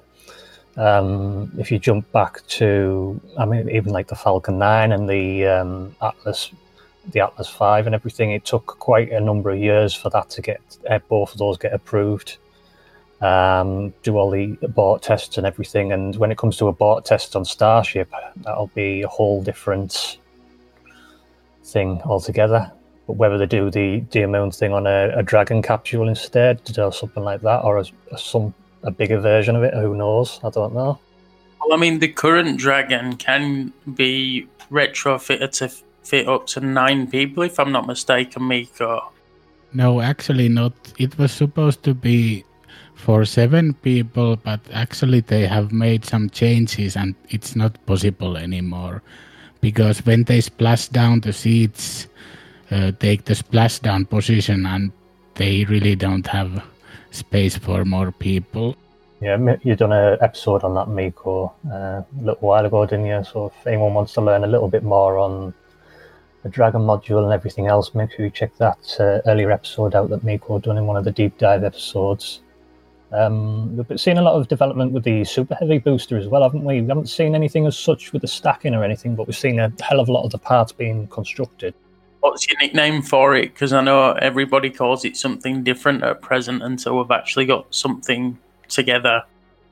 Um, 0.77 1.51
if 1.57 1.71
you 1.71 1.79
jump 1.79 2.12
back 2.12 2.45
to, 2.48 3.19
I 3.38 3.45
mean, 3.45 3.69
even 3.69 3.91
like 3.91 4.07
the 4.07 4.15
Falcon 4.15 4.59
9 4.59 4.91
and 4.91 5.09
the 5.09 5.48
um, 5.48 5.95
Atlas, 6.01 6.51
the 7.12 7.21
Atlas 7.21 7.50
5 7.50 7.88
and 7.88 7.95
everything, 7.95 8.31
it 8.31 8.45
took 8.45 8.65
quite 8.65 9.12
a 9.12 9.19
number 9.19 9.50
of 9.50 9.57
years 9.57 9.95
for 9.95 10.12
that 10.12 10.29
to 10.31 10.41
get, 10.41 10.62
uh, 10.89 11.00
both 11.09 11.31
of 11.31 11.39
those 11.39 11.57
get 11.57 11.74
approved 11.74 12.38
um, 13.21 13.93
do 14.03 14.17
all 14.17 14.29
the 14.29 14.57
abort 14.61 15.01
tests 15.01 15.38
and 15.38 15.45
everything. 15.45 15.91
And 15.91 16.15
when 16.15 16.31
it 16.31 16.38
comes 16.38 16.57
to 16.57 16.67
abort 16.67 17.05
tests 17.05 17.35
on 17.35 17.45
Starship, 17.45 18.09
that'll 18.38 18.67
be 18.67 19.01
a 19.01 19.07
whole 19.07 19.43
different 19.43 20.17
thing 21.63 22.01
altogether. 22.05 22.71
But 23.07 23.13
whether 23.13 23.38
they 23.38 23.45
do 23.45 23.69
the 23.71 24.01
Dear 24.01 24.27
Moon 24.27 24.51
thing 24.51 24.73
on 24.73 24.88
a, 24.88 25.11
a 25.17 25.23
Dragon 25.23 25.61
capsule 25.61 26.07
instead, 26.07 26.61
or 26.77 26.93
something 26.93 27.23
like 27.23 27.41
that, 27.41 27.63
or 27.63 27.79
a, 27.79 27.85
a, 28.11 28.17
some 28.17 28.53
a 28.83 28.91
bigger 28.91 29.19
version 29.19 29.55
of 29.55 29.63
it, 29.63 29.73
who 29.73 29.95
knows? 29.95 30.39
I 30.43 30.49
don't 30.49 30.73
know. 30.73 30.99
Well, 31.59 31.73
I 31.73 31.77
mean, 31.77 31.99
the 31.99 32.07
current 32.07 32.57
Dragon 32.57 33.17
can 33.17 33.73
be 33.95 34.47
retrofitted 34.71 35.51
to 35.57 35.69
fit 36.03 36.27
up 36.27 36.47
to 36.47 36.61
nine 36.61 37.09
people, 37.09 37.43
if 37.43 37.59
I'm 37.59 37.71
not 37.71 37.85
mistaken, 37.85 38.47
Mikko. 38.47 39.11
No, 39.73 40.01
actually 40.01 40.49
not. 40.49 40.73
It 40.97 41.17
was 41.17 41.31
supposed 41.31 41.83
to 41.83 41.93
be 41.93 42.45
for 42.99 43.25
seven 43.25 43.73
people, 43.73 44.35
but 44.35 44.59
actually 44.73 45.21
they 45.21 45.47
have 45.47 45.71
made 45.71 46.03
some 46.03 46.29
changes 46.29 46.95
and 46.95 47.15
it's 47.29 47.55
not 47.55 47.73
possible 47.85 48.37
anymore 48.37 49.01
because 49.61 50.05
when 50.05 50.23
they 50.25 50.41
splash 50.41 50.89
down 50.89 51.21
the 51.21 51.33
seats, 51.33 52.07
uh, 52.71 52.91
take 52.99 53.25
the 53.25 53.33
splashdown 53.33 54.07
position 54.07 54.65
and 54.65 54.91
they 55.35 55.63
really 55.65 55.95
don't 55.95 56.27
have 56.27 56.63
space 57.11 57.57
for 57.57 57.85
more 57.85 58.11
people. 58.11 58.75
Yeah, 59.21 59.55
you 59.63 59.75
done 59.75 59.91
an 59.91 60.17
episode 60.21 60.63
on 60.63 60.75
that, 60.75 60.87
Mikko, 60.87 61.53
uh, 61.67 61.73
a 61.73 62.05
little 62.21 62.47
while 62.47 62.65
ago, 62.65 62.85
didn't 62.85 63.05
you? 63.05 63.23
So 63.23 63.47
if 63.47 63.67
anyone 63.67 63.93
wants 63.93 64.13
to 64.13 64.21
learn 64.21 64.43
a 64.43 64.47
little 64.47 64.69
bit 64.69 64.83
more 64.83 65.17
on 65.17 65.53
the 66.43 66.49
Dragon 66.49 66.81
module 66.81 67.23
and 67.23 67.33
everything 67.33 67.67
else, 67.67 67.93
make 67.93 68.11
sure 68.11 68.25
you 68.25 68.31
check 68.31 68.55
that 68.57 68.79
uh, 68.99 69.19
earlier 69.29 69.51
episode 69.51 69.95
out 69.95 70.09
that 70.09 70.23
Mikko 70.23 70.59
done 70.59 70.77
in 70.77 70.85
one 70.85 70.95
of 70.95 71.03
the 71.03 71.11
deep 71.11 71.37
dive 71.37 71.63
episodes. 71.65 72.41
Um, 73.11 73.75
we've 73.75 73.99
seen 73.99 74.17
a 74.17 74.21
lot 74.21 74.35
of 74.35 74.47
development 74.47 74.91
with 74.91 75.03
the 75.03 75.23
super 75.23 75.55
heavy 75.55 75.79
booster 75.79 76.17
as 76.17 76.27
well, 76.27 76.43
haven't 76.43 76.63
we? 76.63 76.81
We 76.81 76.87
haven't 76.87 77.09
seen 77.09 77.33
anything 77.33 77.65
as 77.65 77.77
such 77.77 78.13
with 78.13 78.21
the 78.21 78.27
stacking 78.27 78.75
or 78.75 78.83
anything, 78.83 79.15
but 79.15 79.27
we've 79.27 79.35
seen 79.35 79.59
a 79.59 79.71
hell 79.81 79.99
of 79.99 80.09
a 80.09 80.11
lot 80.11 80.25
of 80.25 80.31
the 80.31 80.37
parts 80.37 80.71
being 80.71 81.07
constructed. 81.07 81.73
What's 82.19 82.47
your 82.47 82.59
nickname 82.59 83.01
for 83.01 83.35
it? 83.35 83.53
Because 83.53 83.73
I 83.73 83.81
know 83.81 84.11
everybody 84.13 84.69
calls 84.69 85.05
it 85.05 85.17
something 85.17 85.63
different 85.63 86.03
at 86.03 86.21
present 86.21 86.61
until 86.61 86.97
we've 86.97 87.11
actually 87.11 87.45
got 87.45 87.73
something 87.73 88.37
together. 88.67 89.23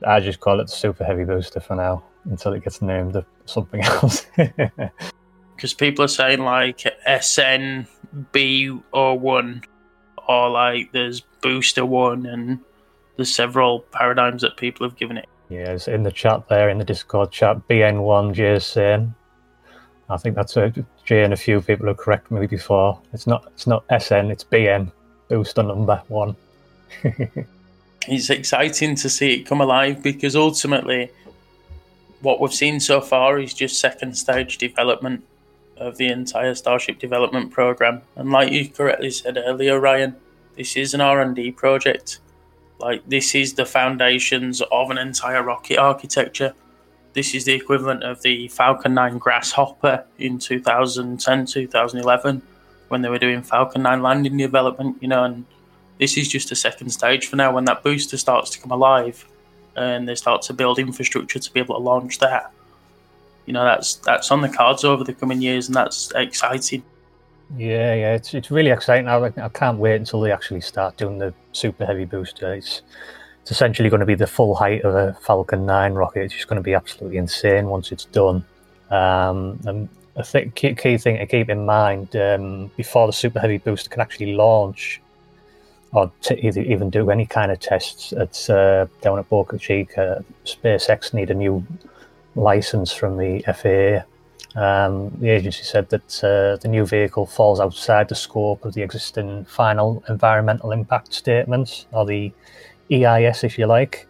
I 0.06 0.20
just 0.20 0.40
call 0.40 0.60
it 0.60 0.64
the 0.64 0.72
super 0.72 1.04
heavy 1.04 1.24
booster 1.24 1.60
for 1.60 1.76
now 1.76 2.02
until 2.24 2.54
it 2.54 2.64
gets 2.64 2.82
named 2.82 3.22
something 3.46 3.80
else. 3.82 4.26
Because 5.58 5.74
people 5.74 6.04
are 6.04 6.08
saying 6.08 6.38
like 6.38 6.84
SNB01 7.08 9.64
or 10.28 10.50
like 10.50 10.92
there's 10.92 11.22
Booster 11.42 11.84
1 11.84 12.26
and 12.26 12.60
there's 13.18 13.34
several 13.34 13.80
paradigms 13.80 14.42
that 14.42 14.56
people 14.56 14.86
have 14.86 14.96
given 14.96 15.18
it. 15.18 15.28
Yes, 15.48 15.88
in 15.88 16.04
the 16.04 16.12
chat 16.12 16.48
there, 16.48 16.68
in 16.68 16.78
the 16.78 16.84
Discord 16.84 17.32
chat, 17.32 17.56
BN1 17.68 18.32
Jay 18.32 18.54
is 18.54 18.64
saying. 18.64 19.12
I 20.08 20.16
think 20.16 20.36
that's 20.36 20.56
a 20.56 20.72
Jay 21.04 21.24
and 21.24 21.32
a 21.32 21.36
few 21.36 21.60
people 21.60 21.88
have 21.88 21.96
corrected 21.96 22.30
me 22.30 22.46
before. 22.46 22.98
It's 23.12 23.26
not 23.26 23.50
it's 23.52 23.66
not 23.66 23.84
SN, 23.90 24.30
it's 24.30 24.44
BN, 24.44 24.92
booster 25.28 25.64
number 25.64 26.00
one. 26.06 26.36
it's 28.08 28.30
exciting 28.30 28.94
to 28.94 29.10
see 29.10 29.34
it 29.34 29.46
come 29.46 29.60
alive 29.60 30.00
because 30.00 30.36
ultimately 30.36 31.10
what 32.20 32.40
we've 32.40 32.54
seen 32.54 32.78
so 32.78 33.00
far 33.00 33.38
is 33.38 33.52
just 33.52 33.80
second 33.80 34.16
stage 34.16 34.58
development 34.58 35.24
of 35.76 35.96
the 35.96 36.06
entire 36.06 36.54
Starship 36.54 37.00
development 37.00 37.50
program. 37.50 38.00
And 38.14 38.30
like 38.30 38.52
you 38.52 38.68
correctly 38.68 39.10
said 39.10 39.36
earlier, 39.36 39.80
Ryan, 39.80 40.14
this 40.56 40.76
is 40.76 40.94
an 40.94 41.00
R 41.00 41.20
and 41.20 41.34
D 41.34 41.50
project. 41.50 42.20
Like 42.78 43.02
this 43.08 43.34
is 43.34 43.54
the 43.54 43.66
foundations 43.66 44.62
of 44.70 44.90
an 44.90 44.98
entire 44.98 45.42
rocket 45.42 45.78
architecture. 45.78 46.54
This 47.12 47.34
is 47.34 47.44
the 47.44 47.54
equivalent 47.54 48.04
of 48.04 48.22
the 48.22 48.48
Falcon 48.48 48.94
9 48.94 49.18
Grasshopper 49.18 50.04
in 50.18 50.38
2010, 50.38 51.46
2011, 51.46 52.42
when 52.88 53.02
they 53.02 53.08
were 53.08 53.18
doing 53.18 53.42
Falcon 53.42 53.82
9 53.82 54.02
landing 54.02 54.36
development, 54.36 54.96
you 55.00 55.08
know, 55.08 55.24
and 55.24 55.44
this 55.98 56.16
is 56.16 56.28
just 56.28 56.52
a 56.52 56.56
second 56.56 56.90
stage 56.90 57.26
for 57.26 57.36
now 57.36 57.52
when 57.52 57.64
that 57.64 57.82
booster 57.82 58.16
starts 58.16 58.50
to 58.50 58.60
come 58.60 58.70
alive 58.70 59.26
and 59.76 60.08
they 60.08 60.14
start 60.14 60.42
to 60.42 60.52
build 60.52 60.78
infrastructure 60.78 61.38
to 61.38 61.52
be 61.52 61.60
able 61.60 61.74
to 61.74 61.80
launch 61.80 62.18
that. 62.18 62.52
You 63.46 63.52
know, 63.52 63.64
that's 63.64 63.96
that's 63.96 64.30
on 64.30 64.40
the 64.40 64.48
cards 64.48 64.84
over 64.84 65.02
the 65.04 65.14
coming 65.14 65.40
years 65.42 65.66
and 65.68 65.74
that's 65.74 66.12
exciting. 66.14 66.82
Yeah, 67.56 67.94
yeah, 67.94 68.14
it's 68.14 68.34
it's 68.34 68.50
really 68.50 68.70
exciting. 68.70 69.08
I, 69.08 69.24
I 69.24 69.48
can't 69.48 69.78
wait 69.78 69.96
until 69.96 70.20
they 70.20 70.32
actually 70.32 70.60
start 70.60 70.96
doing 70.96 71.18
the 71.18 71.32
super 71.52 71.86
heavy 71.86 72.04
booster. 72.04 72.52
It's 72.52 72.82
it's 73.42 73.50
essentially 73.50 73.88
going 73.88 74.00
to 74.00 74.06
be 74.06 74.14
the 74.14 74.26
full 74.26 74.54
height 74.54 74.82
of 74.82 74.94
a 74.94 75.14
Falcon 75.22 75.64
9 75.64 75.94
rocket. 75.94 76.24
It's 76.24 76.34
just 76.34 76.48
going 76.48 76.58
to 76.58 76.62
be 76.62 76.74
absolutely 76.74 77.16
insane 77.16 77.66
once 77.68 77.90
it's 77.92 78.04
done. 78.04 78.44
Um, 78.90 79.58
and 79.64 79.88
a 80.16 80.22
th- 80.22 80.54
key, 80.54 80.74
key 80.74 80.98
thing 80.98 81.16
to 81.16 81.26
keep 81.26 81.48
in 81.48 81.64
mind 81.64 82.14
um, 82.16 82.70
before 82.76 83.06
the 83.06 83.12
super 83.12 83.40
heavy 83.40 83.56
booster 83.56 83.88
can 83.88 84.02
actually 84.02 84.34
launch 84.34 85.00
or 85.92 86.12
t- 86.20 86.34
even 86.36 86.90
do 86.90 87.10
any 87.10 87.24
kind 87.24 87.50
of 87.50 87.58
tests 87.60 88.12
uh, 88.12 88.86
down 89.00 89.18
at 89.18 89.28
Boca 89.30 89.56
Chica, 89.56 90.22
SpaceX 90.44 91.14
need 91.14 91.30
a 91.30 91.34
new 91.34 91.64
license 92.34 92.92
from 92.92 93.16
the 93.16 93.40
FAA 93.46 94.06
um, 94.54 95.10
the 95.20 95.28
agency 95.28 95.62
said 95.62 95.88
that 95.90 96.24
uh, 96.24 96.56
the 96.56 96.68
new 96.68 96.86
vehicle 96.86 97.26
falls 97.26 97.60
outside 97.60 98.08
the 98.08 98.14
scope 98.14 98.64
of 98.64 98.74
the 98.74 98.82
existing 98.82 99.44
final 99.44 100.02
environmental 100.08 100.72
impact 100.72 101.12
statements, 101.12 101.86
or 101.92 102.06
the 102.06 102.32
EIS, 102.90 103.44
if 103.44 103.58
you 103.58 103.66
like. 103.66 104.06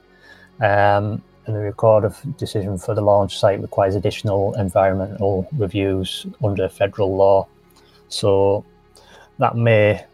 Um, 0.61 1.23
and 1.47 1.57
the 1.57 1.61
record 1.61 2.05
of 2.05 2.21
decision 2.37 2.79
for 2.79 2.95
the 2.95 3.01
launch 3.01 3.39
site 3.39 3.61
requires 3.61 3.95
additional 3.95 4.55
environmental 4.55 5.49
reviews 5.57 6.27
under 6.45 6.69
federal 6.69 7.17
law. 7.17 7.47
So 8.09 8.65
that 9.39 9.57
may 9.57 10.05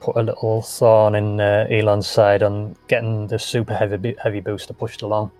put 0.00 0.16
a 0.16 0.22
little 0.22 0.62
thorn 0.62 1.14
in 1.14 1.40
uh, 1.40 1.66
Elon's 1.70 2.08
side 2.08 2.42
on 2.42 2.74
getting 2.88 3.28
the 3.28 3.38
super 3.38 3.74
heavy 3.74 4.16
heavy 4.22 4.40
booster 4.40 4.72
pushed 4.72 5.02
along. 5.02 5.30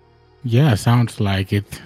Yeah, 0.44 0.74
sounds 0.74 1.20
like 1.20 1.52
it. 1.52 1.80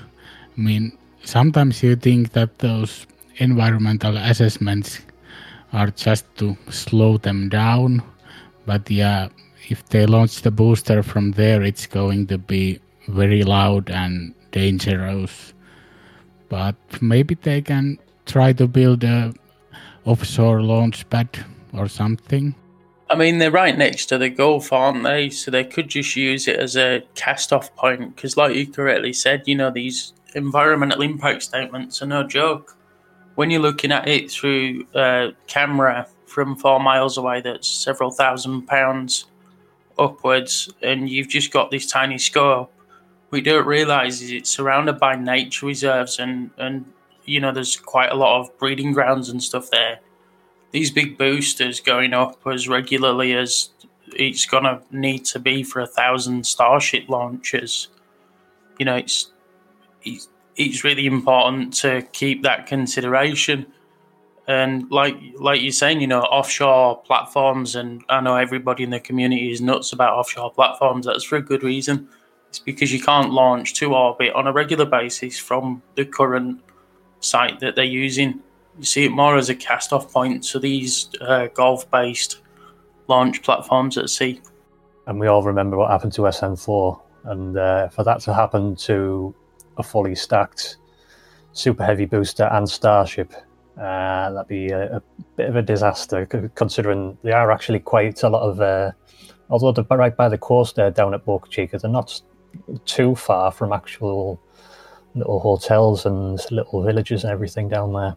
I 0.57 0.61
mean, 0.61 0.97
sometimes 1.25 1.83
you 1.83 1.97
think 1.97 2.33
that 2.33 2.59
those 2.59 3.07
environmental 3.37 4.17
assessments 4.17 5.01
are 5.73 5.89
just 5.89 6.25
to 6.37 6.57
slow 6.71 7.17
them 7.19 7.49
down, 7.49 8.03
but 8.67 8.91
yeah, 8.91 9.29
if 9.69 9.85
they 9.89 10.07
launch 10.07 10.43
the 10.43 10.51
booster 10.51 11.03
from 11.03 11.33
there, 11.33 11.63
it's 11.63 11.87
going 11.87 12.27
to 12.29 12.39
be 12.39 12.79
very 13.09 13.43
loud 13.43 13.91
and 13.91 14.35
dangerous. 14.53 15.53
But 16.49 16.77
maybe 17.01 17.35
they 17.35 17.63
can 17.63 17.99
try 18.27 18.53
to 18.53 18.67
build 18.67 19.05
a 19.05 19.35
offshore 20.05 20.63
launch 20.63 21.09
pad 21.11 21.29
or 21.73 21.89
something. 21.89 22.55
I 23.11 23.17
mean, 23.17 23.39
they're 23.39 23.51
right 23.51 23.77
next 23.77 24.07
to 24.07 24.19
the 24.19 24.31
Gulf, 24.31 24.73
aren't 24.73 25.03
they? 25.05 25.31
So 25.31 25.51
they 25.51 25.65
could 25.65 25.89
just 25.89 26.17
use 26.17 26.49
it 26.49 26.59
as 26.59 26.77
a 26.77 27.03
cast-off 27.15 27.75
point. 27.77 28.15
Because, 28.15 28.37
like 28.37 28.55
you 28.55 28.67
correctly 28.67 29.13
said, 29.13 29.43
you 29.47 29.55
know 29.55 29.71
these 29.71 30.13
environmental 30.35 31.03
impact 31.03 31.43
statements 31.43 32.03
are 32.03 32.07
no 32.07 32.25
joke. 32.25 32.77
When 33.35 33.51
you're 33.51 33.63
looking 33.63 33.93
at 33.93 34.07
it 34.09 34.31
through 34.31 34.87
a 34.95 35.33
camera 35.47 36.07
from 36.27 36.57
four 36.57 36.81
miles 36.81 37.19
away, 37.19 37.41
that's 37.41 37.69
several 37.69 38.11
thousand 38.11 38.67
pounds 38.67 39.27
upwards, 39.99 40.73
and 40.83 41.09
you've 41.09 41.29
just 41.29 41.53
got 41.53 41.71
this 41.71 41.87
tiny 41.87 42.19
scope. 42.19 42.73
We 43.31 43.41
don't 43.41 43.67
realise 43.67 44.21
is 44.21 44.31
it's 44.31 44.51
surrounded 44.51 44.99
by 44.99 45.17
nature 45.17 45.67
reserves, 45.67 46.19
and 46.19 46.51
and 46.59 46.85
you 47.25 47.41
know 47.41 47.53
there's 47.53 47.77
quite 47.77 48.13
a 48.13 48.15
lot 48.15 48.41
of 48.41 48.57
breeding 48.59 48.93
grounds 48.93 49.29
and 49.29 49.43
stuff 49.43 49.71
there. 49.71 50.01
These 50.71 50.91
big 50.91 51.19
boosters 51.19 51.81
going 51.81 52.13
up 52.13 52.41
as 52.47 52.69
regularly 52.69 53.33
as 53.35 53.71
it's 54.09 54.47
gonna 54.47 54.83
need 54.91 55.25
to 55.27 55.39
be 55.39 55.63
for 55.63 55.81
a 55.81 55.87
thousand 55.87 56.47
Starship 56.47 57.09
launches. 57.09 57.89
You 58.79 58.87
know, 58.87 58.97
it's 58.97 59.31
it's, 60.05 60.29
it's 60.57 60.85
really 60.85 61.07
important 61.07 61.75
to 61.75 62.03
keep 62.13 62.43
that 62.43 62.67
consideration. 62.67 63.67
And 64.47 64.91
like 64.91 65.17
like 65.37 65.63
you're 65.63 65.73
saying, 65.73 66.03
you 66.03 66.07
know, 66.07 66.21
offshore 66.21 67.03
platforms, 67.03 67.77
and 67.77 68.05
I 68.11 68.21
know 68.21 68.37
everybody 68.37 68.85
in 68.85 68.91
the 68.91 69.01
community 69.01 69.51
is 69.51 69.61
nuts 69.63 69.93
about 69.93 70.15
offshore 70.15 70.53
platforms. 70.53 71.07
That's 71.07 71.25
for 71.25 71.37
a 71.37 71.43
good 71.43 71.63
reason. 71.63 72.09
It's 72.51 72.59
because 72.59 72.93
you 72.93 73.01
can't 73.01 73.31
launch 73.31 73.75
to 73.75 73.95
orbit 73.95 74.33
on 74.35 74.47
a 74.47 74.53
regular 74.53 74.85
basis 74.85 75.39
from 75.39 75.83
the 75.95 76.05
current 76.05 76.61
site 77.21 77.59
that 77.61 77.75
they're 77.75 77.85
using. 77.85 78.41
You 78.79 78.85
see 78.85 79.05
it 79.07 79.11
more 79.11 79.37
as 79.37 79.49
a 79.49 79.55
cast-off 79.55 80.13
point 80.13 80.45
to 80.45 80.59
these 80.59 81.09
uh, 81.21 81.49
golf-based 81.55 82.41
launch 83.09 83.43
platforms 83.43 83.97
at 83.99 84.11
sea. 84.11 84.41
And 85.07 85.19
we 85.19 85.27
all 85.27 85.43
remember 85.43 85.77
what 85.77 85.91
happened 85.91 86.13
to 86.15 86.23
SN4, 86.23 87.01
and 87.25 87.57
uh, 87.57 87.89
for 87.89 88.05
that 88.05 88.21
to 88.21 88.35
happen 88.35 88.77
to 88.77 89.35
a 89.77 89.83
fully 89.83 90.15
stacked 90.15 90.77
super 91.53 91.85
heavy 91.85 92.05
booster 92.05 92.45
and 92.53 92.69
Starship, 92.69 93.33
uh, 93.79 94.31
that'd 94.33 94.49
be 94.49 94.69
a, 94.69 94.97
a, 94.97 95.03
bit 95.37 95.49
of 95.49 95.57
a 95.57 95.63
disaster 95.63 96.27
considering 96.55 97.17
they 97.23 97.33
are 97.33 97.51
actually 97.51 97.81
quite 97.81 98.23
a 98.23 98.29
lot 98.29 98.43
of. 98.43 98.61
Uh, 98.61 98.93
although 99.51 99.73
they're 99.73 99.99
right 99.99 100.17
by 100.17 100.29
the 100.29 100.39
coast 100.39 100.77
there 100.77 100.91
down 100.91 101.15
at 101.15 101.25
Boca 101.25 101.49
Chica, 101.49 101.79
they're 101.79 101.91
not 101.91 102.21
too 102.85 103.15
far 103.15 103.51
from 103.51 103.73
actual 103.73 104.41
little 105.15 105.41
hotels 105.41 106.07
and 106.07 106.41
little 106.51 106.83
villages 106.83 107.25
and 107.25 107.33
everything 107.33 107.69
down 107.69 107.93
there. 107.93 108.17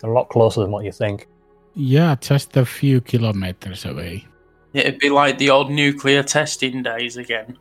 They're 0.00 0.10
a 0.10 0.14
lot 0.14 0.28
closer 0.28 0.60
than 0.60 0.70
what 0.70 0.84
you 0.84 0.92
think. 0.92 1.28
Yeah, 1.74 2.16
just 2.20 2.56
a 2.56 2.66
few 2.66 3.00
kilometers 3.00 3.84
away. 3.84 4.26
It'd 4.74 4.98
be 4.98 5.10
like 5.10 5.38
the 5.38 5.50
old 5.50 5.70
nuclear 5.70 6.22
testing 6.22 6.82
days 6.82 7.16
again, 7.16 7.58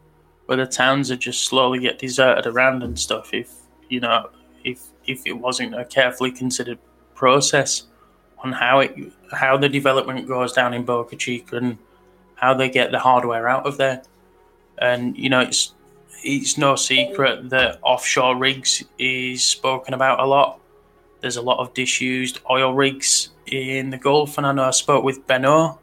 where 0.51 0.58
the 0.58 0.65
towns 0.65 1.10
would 1.10 1.22
just 1.22 1.46
slowly 1.46 1.79
get 1.79 1.98
deserted 1.98 2.46
around 2.46 2.84
and 2.84 3.00
stuff. 3.00 3.34
If 3.34 3.53
you 3.88 4.01
know, 4.01 4.31
if 4.65 4.81
if 5.08 5.25
it 5.25 5.31
wasn't 5.31 5.74
a 5.74 5.86
carefully 5.86 6.29
considered 6.29 6.77
process 7.15 7.84
on 8.39 8.51
how 8.51 8.81
it 8.81 8.93
how 9.31 9.55
the 9.55 9.70
development 9.70 10.27
goes 10.27 10.51
down 10.51 10.74
in 10.74 10.84
Boca 10.84 11.15
Chica 11.15 11.55
and 11.55 11.77
how 12.36 12.53
they 12.53 12.70
get 12.70 12.91
the 12.91 13.00
hardware 13.00 13.48
out 13.48 13.65
of 13.65 13.77
there. 13.77 14.03
And 14.77 15.17
you 15.17 15.29
know, 15.29 15.39
it's 15.39 15.74
it's 16.22 16.58
no 16.58 16.75
secret 16.75 17.50
that 17.51 17.79
offshore 17.81 18.36
rigs 18.36 18.84
is 19.00 19.46
spoken 19.46 19.93
about 19.93 20.20
a 20.20 20.25
lot. 20.25 20.60
There's 21.22 21.38
a 21.38 21.41
lot 21.41 21.60
of 21.60 21.74
disused 21.74 22.39
oil 22.50 22.74
rigs 22.74 23.29
in 23.46 23.89
the 23.89 23.98
Gulf, 23.98 24.38
and 24.38 24.46
I 24.46 24.51
know 24.51 24.65
I 24.65 24.72
spoke 24.72 25.05
with 25.05 25.25
Benno 25.25 25.79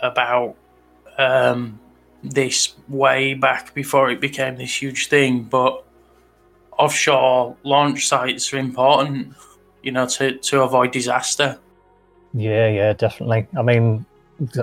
about 0.00 0.56
um, 1.18 1.78
this 2.22 2.74
way 2.88 3.34
back 3.34 3.74
before 3.74 4.10
it 4.10 4.20
became 4.20 4.56
this 4.56 4.82
huge 4.82 5.08
thing. 5.08 5.44
But 5.44 5.84
offshore 6.78 7.56
launch 7.62 8.06
sites 8.06 8.52
are 8.52 8.58
important, 8.58 9.34
you 9.82 9.92
know, 9.92 10.06
to, 10.06 10.36
to 10.38 10.62
avoid 10.62 10.92
disaster. 10.92 11.58
Yeah, 12.34 12.68
yeah, 12.68 12.92
definitely. 12.92 13.46
I 13.56 13.62
mean, 13.62 14.04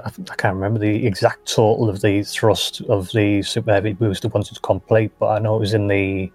I 0.03 0.35
can't 0.37 0.55
remember 0.55 0.79
the 0.79 1.05
exact 1.05 1.53
total 1.53 1.89
of 1.89 2.01
the 2.01 2.23
thrust 2.23 2.81
of 2.81 3.11
the 3.11 3.41
super 3.41 3.73
heavy 3.73 3.93
booster 3.93 4.29
once 4.29 4.49
it's 4.49 4.59
complete, 4.59 5.11
but 5.19 5.27
I 5.27 5.39
know 5.39 5.57
it 5.57 5.59
was 5.59 5.73
in 5.73 5.87
the 5.87 6.31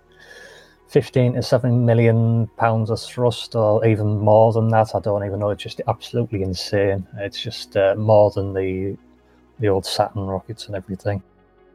15 0.89 1.35
to 1.35 1.43
7 1.43 1.87
million 1.87 2.49
pounds 2.59 2.91
of 2.91 3.01
thrust, 3.01 3.55
or 3.55 3.87
even 3.87 4.19
more 4.19 4.53
than 4.53 4.69
that. 4.69 4.95
I 4.95 4.99
don't 4.99 5.25
even 5.25 5.39
know. 5.39 5.51
It's 5.51 5.63
just 5.63 5.81
absolutely 5.87 6.43
insane. 6.43 7.07
It's 7.19 7.41
just 7.41 7.77
uh, 7.77 7.95
more 7.97 8.33
than 8.33 8.53
the 8.53 8.97
the 9.61 9.69
old 9.69 9.87
Saturn 9.87 10.27
rockets 10.27 10.67
and 10.67 10.75
everything. 10.75 11.23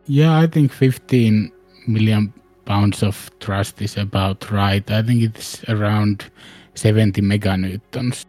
Yeah, 0.07 0.37
I 0.37 0.47
think 0.47 0.71
15 0.71 1.51
million 1.87 2.33
pounds 2.65 3.03
of 3.03 3.29
thrust 3.39 3.81
is 3.81 3.97
about 3.97 4.51
right. 4.51 4.89
I 4.91 5.01
think 5.01 5.23
it's 5.23 5.63
around 5.69 6.29
70 6.75 7.21
meganewtons. 7.21 8.25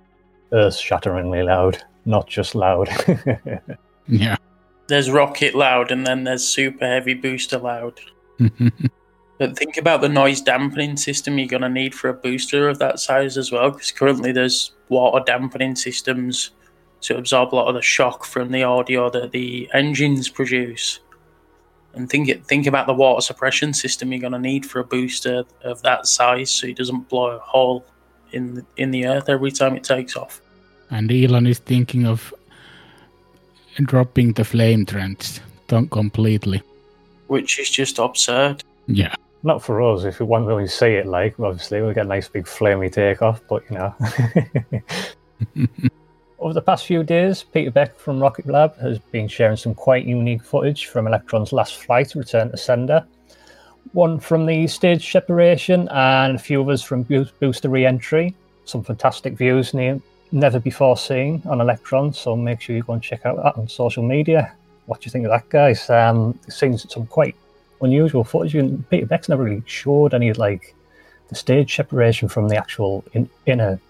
Earth 0.53 0.77
shatteringly 0.77 1.43
loud, 1.43 1.83
not 2.05 2.29
just 2.29 2.55
loud. 2.55 2.89
yeah. 4.09 4.37
There's 4.89 5.11
rocket 5.11 5.55
loud 5.55 5.91
and 5.91 6.07
then 6.07 6.25
there's 6.25 6.47
super 6.47 6.87
heavy 6.87 7.15
booster 7.15 7.59
loud. 7.59 7.99
but 9.39 9.59
think 9.59 9.77
about 9.77 10.01
the 10.01 10.09
noise 10.09 10.41
dampening 10.41 10.97
system 10.97 11.39
you're 11.39 11.49
going 11.49 11.63
to 11.63 11.69
need 11.69 11.95
for 11.95 12.09
a 12.09 12.15
booster 12.15 12.69
of 12.69 12.79
that 12.79 13.01
size 13.01 13.37
as 13.37 13.51
well, 13.51 13.71
because 13.71 13.90
currently 13.90 14.33
there's 14.33 14.73
water 14.88 15.23
dampening 15.27 15.75
systems 15.75 16.51
to 17.07 17.16
absorb 17.16 17.55
a 17.55 17.57
lot 17.57 17.69
of 17.69 17.75
the 17.75 17.83
shock 17.83 18.25
from 18.25 18.51
the 18.51 18.64
audio 18.64 19.09
that 19.11 19.31
the 19.31 19.71
engines 19.73 20.29
produce 20.29 20.99
and 21.95 22.11
think 22.11 22.29
it, 22.29 22.45
think 22.45 22.66
about 22.66 22.87
the 22.87 22.92
water 22.92 23.21
suppression 23.21 23.73
system 23.73 24.12
you're 24.12 24.21
going 24.21 24.33
to 24.33 24.38
need 24.38 24.66
for 24.66 24.81
a 24.81 24.85
booster 24.85 25.45
of 25.62 25.81
that 25.83 26.07
size, 26.07 26.51
so 26.51 26.66
it 26.66 26.77
doesn't 26.77 27.09
blow 27.09 27.31
a 27.31 27.38
hole 27.38 27.87
in 28.33 28.57
the, 28.57 28.66
in 28.77 28.90
the 28.90 29.07
earth 29.07 29.29
every 29.29 29.51
time 29.51 29.77
it 29.77 29.85
takes 29.85 30.16
off. 30.16 30.40
And 30.90 31.11
Elon 31.11 31.47
is 31.47 31.59
thinking 31.59 32.07
of 32.07 32.35
dropping 33.77 34.35
the 34.35 34.45
flame 34.45 34.85
trench 34.85 35.40
completely, 35.69 36.61
which 37.29 37.59
is 37.59 37.71
just 37.71 37.99
absurd. 37.99 38.62
Yeah. 38.87 39.14
Not 39.42 39.62
for 39.62 39.81
us. 39.81 40.05
If 40.05 40.19
we 40.19 40.27
want 40.27 40.49
to 40.49 40.69
see 40.69 40.95
it, 40.95 41.07
like 41.07 41.38
obviously 41.38 41.81
we'll 41.81 41.95
get 41.95 42.07
a 42.07 42.09
nice 42.09 42.29
big 42.29 42.47
flamey 42.47 42.92
takeoff, 42.92 43.40
but 43.49 43.62
you 43.71 43.79
know. 43.79 43.95
Over 46.38 46.53
the 46.53 46.61
past 46.61 46.85
few 46.85 47.03
days, 47.03 47.42
Peter 47.42 47.70
Beck 47.70 47.96
from 47.96 48.20
Rocket 48.20 48.46
Lab 48.46 48.77
has 48.77 48.99
been 48.99 49.27
sharing 49.27 49.57
some 49.57 49.75
quite 49.75 50.05
unique 50.05 50.42
footage 50.42 50.87
from 50.87 51.07
Electron's 51.07 51.53
last 51.53 51.77
flight, 51.77 52.11
to 52.11 52.18
return 52.18 52.51
to 52.51 52.59
sender. 52.59 53.07
One 53.92 54.20
from 54.20 54.44
the 54.44 54.66
stage 54.66 55.11
separation 55.11 55.88
and 55.88 56.37
a 56.37 56.38
few 56.38 56.62
others 56.62 56.83
from 56.83 57.05
booster 57.05 57.70
re-entry. 57.70 58.35
Some 58.66 58.85
fantastic 58.85 59.38
views 59.38 59.72
never 60.31 60.61
before 60.61 60.99
seen 60.99 61.40
on 61.46 61.62
Electron, 61.62 62.12
so 62.12 62.37
make 62.37 62.61
sure 62.61 62.77
you 62.77 62.83
go 62.83 62.92
and 62.92 63.03
check 63.03 63.25
out 63.25 63.37
that 63.37 63.57
on 63.57 63.66
social 63.66 64.03
media. 64.03 64.53
What 64.85 65.01
do 65.01 65.07
you 65.07 65.11
think 65.11 65.25
of 65.25 65.31
that, 65.31 65.49
guys? 65.49 65.88
Um, 65.88 66.38
seen 66.49 66.77
some 66.77 67.07
quite 67.07 67.35
unusual 67.81 68.25
footage, 68.25 68.53
Peter 68.90 69.07
Beck's 69.07 69.31
never 69.31 69.44
really 69.44 69.62
showed 69.64 70.12
any 70.12 70.35
like 70.35 70.75
the 71.29 71.35
stage 71.35 71.75
separation 71.75 72.29
from 72.29 72.49
the 72.49 72.57
actual 72.57 73.05
in, 73.14 73.29
inner 73.46 73.81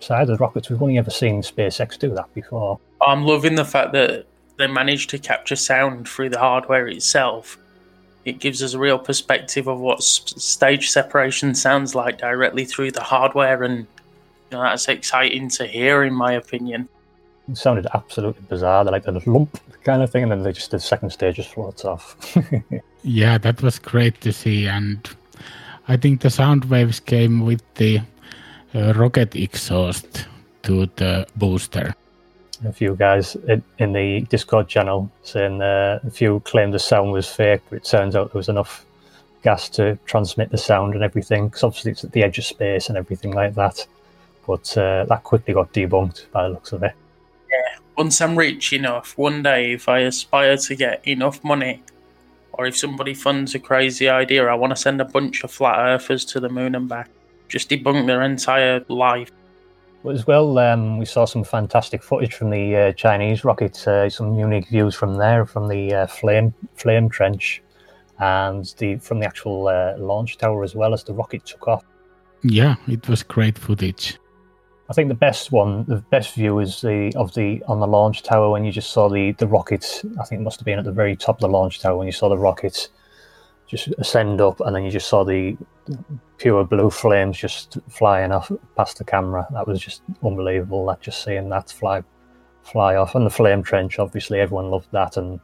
side 0.00 0.22
of 0.22 0.28
the 0.28 0.36
rockets. 0.36 0.68
We've 0.68 0.82
only 0.82 0.98
ever 0.98 1.10
seen 1.10 1.42
SpaceX 1.42 1.98
do 1.98 2.14
that 2.14 2.32
before. 2.34 2.78
I'm 3.06 3.24
loving 3.24 3.54
the 3.54 3.64
fact 3.64 3.92
that 3.92 4.26
they 4.56 4.66
managed 4.66 5.10
to 5.10 5.18
capture 5.18 5.56
sound 5.56 6.08
through 6.08 6.30
the 6.30 6.38
hardware 6.38 6.88
itself. 6.88 7.58
It 8.24 8.38
gives 8.40 8.62
us 8.62 8.74
a 8.74 8.78
real 8.78 8.98
perspective 8.98 9.68
of 9.68 9.78
what 9.78 10.02
stage 10.02 10.90
separation 10.90 11.54
sounds 11.54 11.94
like 11.94 12.18
directly 12.18 12.64
through 12.64 12.92
the 12.92 13.02
hardware, 13.02 13.62
and 13.62 13.86
you 14.50 14.58
know, 14.58 14.62
that's 14.62 14.88
exciting 14.88 15.48
to 15.50 15.66
hear, 15.66 16.02
in 16.02 16.14
my 16.14 16.32
opinion. 16.32 16.88
It 17.48 17.56
sounded 17.56 17.86
absolutely 17.94 18.42
bizarre. 18.48 18.84
They're 18.84 18.92
like 18.92 19.04
the 19.04 19.22
lump 19.26 19.60
kind 19.84 20.02
of 20.02 20.10
thing, 20.10 20.24
and 20.24 20.32
then 20.32 20.42
they 20.42 20.52
just 20.52 20.72
the 20.72 20.80
second 20.80 21.10
stage 21.10 21.36
just 21.36 21.50
floats 21.50 21.84
off. 21.84 22.16
yeah, 23.04 23.38
that 23.38 23.62
was 23.62 23.78
great 23.78 24.20
to 24.22 24.32
see, 24.32 24.66
and 24.66 25.08
I 25.86 25.96
think 25.96 26.22
the 26.22 26.30
sound 26.30 26.64
waves 26.64 26.98
came 26.98 27.44
with 27.44 27.62
the 27.74 28.00
rocket 28.76 29.34
exhaust 29.34 30.26
to 30.62 30.86
the 30.96 31.26
booster. 31.36 31.94
A 32.64 32.72
few 32.72 32.96
guys 32.96 33.36
in 33.78 33.92
the 33.92 34.22
Discord 34.22 34.68
channel 34.68 35.10
saying 35.22 35.60
uh, 35.60 36.00
a 36.02 36.10
few 36.10 36.40
claimed 36.40 36.74
the 36.74 36.78
sound 36.78 37.12
was 37.12 37.28
fake, 37.28 37.60
but 37.68 37.76
it 37.76 37.84
turns 37.84 38.16
out 38.16 38.32
there 38.32 38.38
was 38.38 38.48
enough 38.48 38.84
gas 39.42 39.68
to 39.70 39.98
transmit 40.06 40.50
the 40.50 40.58
sound 40.58 40.94
and 40.94 41.02
everything. 41.02 41.48
Because 41.48 41.62
obviously 41.64 41.92
it's 41.92 42.04
at 42.04 42.12
the 42.12 42.22
edge 42.22 42.38
of 42.38 42.44
space 42.44 42.88
and 42.88 42.96
everything 42.98 43.32
like 43.32 43.54
that. 43.54 43.86
But 44.46 44.76
uh, 44.76 45.04
that 45.04 45.22
quickly 45.22 45.54
got 45.54 45.72
debunked 45.72 46.30
by 46.30 46.44
the 46.44 46.50
looks 46.50 46.72
of 46.72 46.82
it. 46.82 46.92
Yeah, 47.50 47.78
once 47.96 48.20
I'm 48.20 48.36
rich 48.36 48.72
enough, 48.72 49.16
one 49.18 49.42
day 49.42 49.72
if 49.72 49.88
I 49.88 50.00
aspire 50.00 50.56
to 50.56 50.74
get 50.74 51.06
enough 51.06 51.42
money, 51.44 51.82
or 52.52 52.66
if 52.66 52.76
somebody 52.76 53.12
funds 53.12 53.54
a 53.54 53.58
crazy 53.58 54.08
idea, 54.08 54.46
I 54.46 54.54
want 54.54 54.70
to 54.70 54.76
send 54.76 55.00
a 55.00 55.04
bunch 55.04 55.44
of 55.44 55.50
flat 55.50 55.78
earthers 55.78 56.24
to 56.26 56.40
the 56.40 56.48
moon 56.48 56.74
and 56.74 56.88
back 56.88 57.10
just 57.48 57.70
debunk 57.70 58.06
their 58.06 58.22
entire 58.22 58.84
life. 58.88 59.30
As 60.08 60.26
well, 60.26 60.56
um, 60.58 60.98
we 60.98 61.04
saw 61.04 61.24
some 61.24 61.42
fantastic 61.42 62.02
footage 62.02 62.34
from 62.34 62.50
the 62.50 62.76
uh, 62.76 62.92
Chinese 62.92 63.44
rockets, 63.44 63.88
uh, 63.88 64.08
some 64.08 64.38
unique 64.38 64.68
views 64.68 64.94
from 64.94 65.16
there, 65.16 65.44
from 65.44 65.66
the 65.68 65.92
uh, 65.92 66.06
flame 66.06 66.54
flame 66.74 67.08
trench, 67.08 67.60
and 68.20 68.72
the 68.78 68.96
from 68.98 69.18
the 69.18 69.26
actual 69.26 69.66
uh, 69.66 69.94
launch 69.98 70.38
tower 70.38 70.62
as 70.62 70.76
well 70.76 70.94
as 70.94 71.02
the 71.02 71.12
rocket 71.12 71.44
took 71.44 71.66
off. 71.66 71.84
Yeah, 72.44 72.76
it 72.86 73.08
was 73.08 73.24
great 73.24 73.58
footage. 73.58 74.16
I 74.88 74.92
think 74.92 75.08
the 75.08 75.14
best 75.14 75.50
one, 75.50 75.84
the 75.86 75.96
best 75.96 76.34
view 76.34 76.60
is 76.60 76.82
the 76.82 77.12
of 77.16 77.34
the 77.34 77.60
on 77.66 77.80
the 77.80 77.88
launch 77.88 78.22
tower 78.22 78.50
when 78.50 78.64
you 78.64 78.70
just 78.70 78.92
saw 78.92 79.08
the 79.08 79.32
the 79.32 79.48
rockets. 79.48 80.04
I 80.20 80.24
think 80.24 80.40
it 80.40 80.44
must 80.44 80.60
have 80.60 80.66
been 80.66 80.78
at 80.78 80.84
the 80.84 80.92
very 80.92 81.16
top 81.16 81.36
of 81.36 81.40
the 81.40 81.48
launch 81.48 81.80
tower 81.80 81.96
when 81.96 82.06
you 82.06 82.12
saw 82.12 82.28
the 82.28 82.38
rockets 82.38 82.90
just 83.66 83.88
ascend 83.98 84.40
up, 84.40 84.60
and 84.60 84.74
then 84.74 84.84
you 84.84 84.90
just 84.90 85.08
saw 85.08 85.24
the 85.24 85.56
pure 86.38 86.64
blue 86.64 86.90
flames 86.90 87.38
just 87.38 87.78
flying 87.88 88.32
off 88.32 88.50
past 88.76 88.98
the 88.98 89.04
camera. 89.04 89.46
That 89.52 89.66
was 89.66 89.80
just 89.80 90.02
unbelievable. 90.24 90.86
That 90.86 91.00
just 91.00 91.22
seeing 91.24 91.48
that 91.50 91.70
fly 91.70 92.02
fly 92.62 92.96
off, 92.96 93.14
and 93.14 93.24
the 93.24 93.30
flame 93.30 93.62
trench. 93.62 93.98
Obviously, 93.98 94.40
everyone 94.40 94.70
loved 94.70 94.90
that, 94.92 95.16
and 95.16 95.40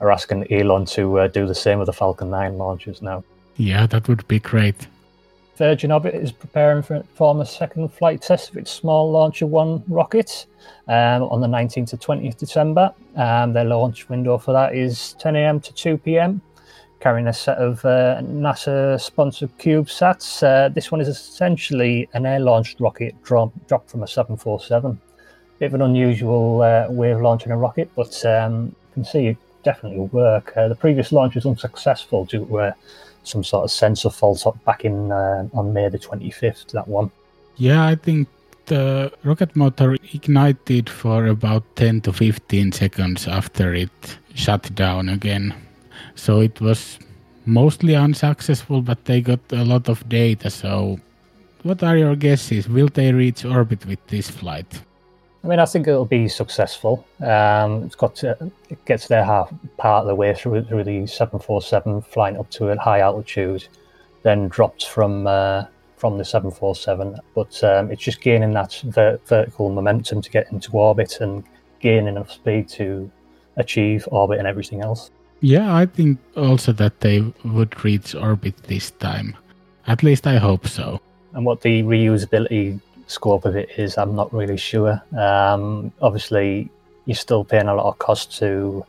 are 0.00 0.10
asking 0.10 0.52
Elon 0.52 0.84
to 0.84 1.20
uh, 1.20 1.28
do 1.28 1.46
the 1.46 1.54
same 1.54 1.78
with 1.78 1.86
the 1.86 1.92
Falcon 1.92 2.30
9 2.30 2.58
launches 2.58 3.00
now. 3.00 3.24
Yeah, 3.56 3.86
that 3.86 4.08
would 4.08 4.26
be 4.28 4.40
great. 4.40 4.86
Virgin 5.56 5.92
Orbit 5.92 6.14
is 6.16 6.32
preparing 6.32 6.82
for 6.82 7.02
form 7.14 7.40
a 7.40 7.46
second 7.46 7.88
flight 7.92 8.20
test 8.20 8.50
of 8.50 8.56
its 8.56 8.72
Small 8.72 9.10
Launcher 9.10 9.46
1 9.46 9.84
rocket 9.86 10.46
um, 10.88 11.22
on 11.22 11.40
the 11.40 11.46
19th 11.46 11.90
to 11.90 11.96
20th 11.96 12.36
December. 12.36 12.92
Um, 13.14 13.52
their 13.52 13.64
launch 13.64 14.08
window 14.08 14.36
for 14.36 14.52
that 14.52 14.74
is 14.74 15.14
10 15.20 15.36
a.m. 15.36 15.60
to 15.60 15.72
2 15.72 15.98
p.m., 15.98 16.42
carrying 17.04 17.26
a 17.26 17.32
set 17.34 17.58
of 17.58 17.84
uh, 17.84 18.18
NASA 18.22 18.98
sponsored 18.98 19.50
CubeSats. 19.58 20.42
Uh, 20.42 20.70
this 20.70 20.90
one 20.90 21.02
is 21.02 21.08
essentially 21.08 22.08
an 22.14 22.24
air 22.24 22.40
launched 22.40 22.80
rocket 22.80 23.14
drop, 23.22 23.52
dropped 23.68 23.90
from 23.90 24.02
a 24.02 24.08
747. 24.08 24.98
Bit 25.58 25.66
of 25.66 25.74
an 25.74 25.82
unusual 25.82 26.62
uh, 26.62 26.86
way 26.88 27.10
of 27.10 27.20
launching 27.20 27.52
a 27.52 27.58
rocket, 27.58 27.90
but 27.94 28.24
um, 28.24 28.64
you 28.64 28.94
can 28.94 29.04
see 29.04 29.26
it 29.26 29.36
definitely 29.64 29.98
will 29.98 30.06
work. 30.06 30.56
Uh, 30.56 30.66
the 30.66 30.74
previous 30.74 31.12
launch 31.12 31.34
was 31.34 31.44
unsuccessful 31.44 32.24
due 32.24 32.46
to 32.46 32.58
uh, 32.58 32.72
some 33.22 33.44
sort 33.44 33.64
of 33.64 33.70
sensor 33.70 34.08
fault 34.08 34.42
back 34.64 34.86
in 34.86 35.12
uh, 35.12 35.46
on 35.52 35.74
May 35.74 35.90
the 35.90 35.98
25th. 35.98 36.72
That 36.72 36.88
one. 36.88 37.10
Yeah, 37.58 37.84
I 37.84 37.96
think 37.96 38.28
the 38.64 39.12
rocket 39.24 39.54
motor 39.54 39.92
ignited 40.14 40.88
for 40.88 41.26
about 41.26 41.64
10 41.76 42.00
to 42.00 42.14
15 42.14 42.72
seconds 42.72 43.28
after 43.28 43.74
it 43.74 44.18
shut 44.34 44.74
down 44.74 45.10
again. 45.10 45.54
So 46.14 46.40
it 46.40 46.60
was 46.60 46.98
mostly 47.46 47.94
unsuccessful, 47.94 48.82
but 48.82 49.04
they 49.04 49.20
got 49.20 49.40
a 49.52 49.64
lot 49.64 49.88
of 49.88 50.08
data. 50.08 50.50
So, 50.50 50.98
what 51.62 51.82
are 51.82 51.96
your 51.96 52.16
guesses? 52.16 52.68
Will 52.68 52.88
they 52.88 53.12
reach 53.12 53.44
orbit 53.44 53.86
with 53.86 54.04
this 54.06 54.30
flight? 54.30 54.82
I 55.42 55.46
mean, 55.46 55.58
I 55.58 55.66
think 55.66 55.86
it'll 55.86 56.06
be 56.06 56.26
successful. 56.26 57.06
Um, 57.20 57.84
it's 57.84 57.94
got 57.94 58.16
to, 58.16 58.50
it 58.70 58.82
gets 58.86 59.08
there 59.08 59.24
half 59.24 59.52
part 59.76 60.02
of 60.02 60.06
the 60.06 60.14
way 60.14 60.34
through 60.34 60.64
through 60.64 60.84
the 60.84 61.06
747, 61.06 62.00
flying 62.02 62.38
up 62.38 62.48
to 62.52 62.68
a 62.68 62.78
high 62.78 63.00
altitude, 63.00 63.68
then 64.22 64.48
dropped 64.48 64.86
from 64.86 65.26
uh, 65.26 65.64
from 65.96 66.16
the 66.16 66.24
747. 66.24 67.18
But 67.34 67.62
um, 67.62 67.90
it's 67.90 68.02
just 68.02 68.22
gaining 68.22 68.52
that 68.52 68.80
ver- 68.84 69.20
vertical 69.26 69.70
momentum 69.70 70.22
to 70.22 70.30
get 70.30 70.50
into 70.50 70.72
orbit 70.72 71.20
and 71.20 71.44
gain 71.80 72.08
enough 72.08 72.30
speed 72.30 72.68
to 72.70 73.10
achieve 73.56 74.08
orbit 74.10 74.38
and 74.38 74.48
everything 74.48 74.80
else. 74.80 75.10
Yeah, 75.44 75.76
I 75.76 75.84
think 75.84 76.18
also 76.38 76.72
that 76.72 77.00
they 77.00 77.20
would 77.44 77.84
reach 77.84 78.14
orbit 78.14 78.56
this 78.62 78.92
time. 78.92 79.36
At 79.86 80.02
least 80.02 80.26
I 80.26 80.38
hope 80.38 80.66
so. 80.66 81.02
And 81.34 81.44
what 81.44 81.60
the 81.60 81.82
reusability 81.82 82.80
scope 83.08 83.44
of 83.44 83.54
it 83.54 83.68
is, 83.76 83.98
I'm 83.98 84.16
not 84.16 84.32
really 84.32 84.56
sure. 84.56 85.02
Um, 85.14 85.92
obviously, 86.00 86.70
you're 87.04 87.14
still 87.14 87.44
paying 87.44 87.68
a 87.68 87.74
lot 87.74 87.84
of 87.84 87.98
cost 87.98 88.38
to 88.38 88.86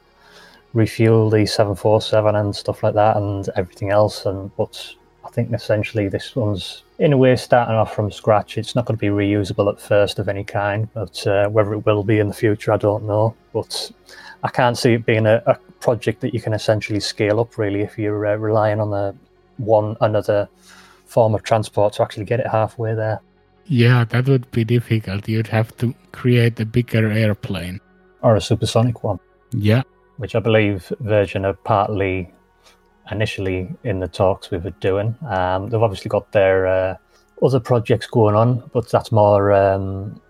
refuel 0.73 1.29
the 1.29 1.45
747 1.45 2.35
and 2.37 2.55
stuff 2.55 2.83
like 2.83 2.93
that 2.93 3.17
and 3.17 3.49
everything 3.57 3.89
else. 3.89 4.25
And 4.25 4.49
but 4.55 4.95
I 5.25 5.29
think 5.31 5.51
essentially 5.51 6.07
this 6.07 6.37
one's 6.37 6.83
in 6.99 7.11
a 7.11 7.17
way 7.17 7.35
starting 7.35 7.75
off 7.75 7.93
from 7.93 8.09
scratch. 8.13 8.57
It's 8.57 8.75
not 8.75 8.85
going 8.85 8.97
to 8.97 9.01
be 9.01 9.07
reusable 9.07 9.69
at 9.69 9.81
first 9.81 10.19
of 10.19 10.29
any 10.29 10.45
kind, 10.45 10.87
but 10.93 11.27
uh, 11.27 11.49
whether 11.49 11.73
it 11.73 11.85
will 11.85 12.05
be 12.05 12.19
in 12.19 12.29
the 12.29 12.33
future, 12.33 12.71
I 12.71 12.77
don't 12.77 13.03
know. 13.03 13.35
But 13.51 13.91
I 14.41 14.47
can't 14.47 14.77
see 14.77 14.93
it 14.93 15.05
being 15.05 15.25
a, 15.25 15.43
a 15.47 15.57
project 15.79 16.21
that 16.21 16.33
you 16.33 16.41
can 16.41 16.53
essentially 16.53 16.99
scale 16.99 17.39
up 17.39 17.57
really 17.57 17.81
if 17.81 17.97
you're 17.97 18.25
uh, 18.25 18.35
relying 18.35 18.79
on 18.79 18.91
the 18.91 19.15
one 19.57 19.95
another 20.01 20.49
form 21.05 21.35
of 21.35 21.43
transport 21.43 21.93
to 21.93 22.03
actually 22.03 22.25
get 22.25 22.39
it 22.39 22.47
halfway 22.47 22.93
there. 22.93 23.21
Yeah, 23.65 24.05
that 24.05 24.27
would 24.27 24.49
be 24.51 24.63
difficult. 24.63 25.27
You'd 25.27 25.47
have 25.47 25.75
to 25.77 25.93
create 26.11 26.59
a 26.59 26.65
bigger 26.65 27.09
airplane. 27.11 27.79
Or 28.21 28.35
a 28.35 28.41
supersonic 28.41 29.03
one. 29.03 29.19
Yeah. 29.51 29.83
Which 30.17 30.35
I 30.35 30.39
believe 30.39 30.91
Virgin 30.99 31.45
are 31.45 31.53
partly 31.53 32.31
initially 33.11 33.69
in 33.83 33.99
the 33.99 34.07
talks 34.07 34.51
with 34.51 34.65
it 34.65 34.79
doing. 34.79 35.15
Um, 35.27 35.69
they've 35.69 35.81
obviously 35.81 36.09
got 36.09 36.31
their 36.31 36.67
uh, 36.67 36.95
other 37.43 37.59
projects 37.59 38.07
going 38.07 38.35
on, 38.35 38.69
but 38.73 38.89
that's 38.89 39.11
more 39.11 39.51
um, 39.51 40.21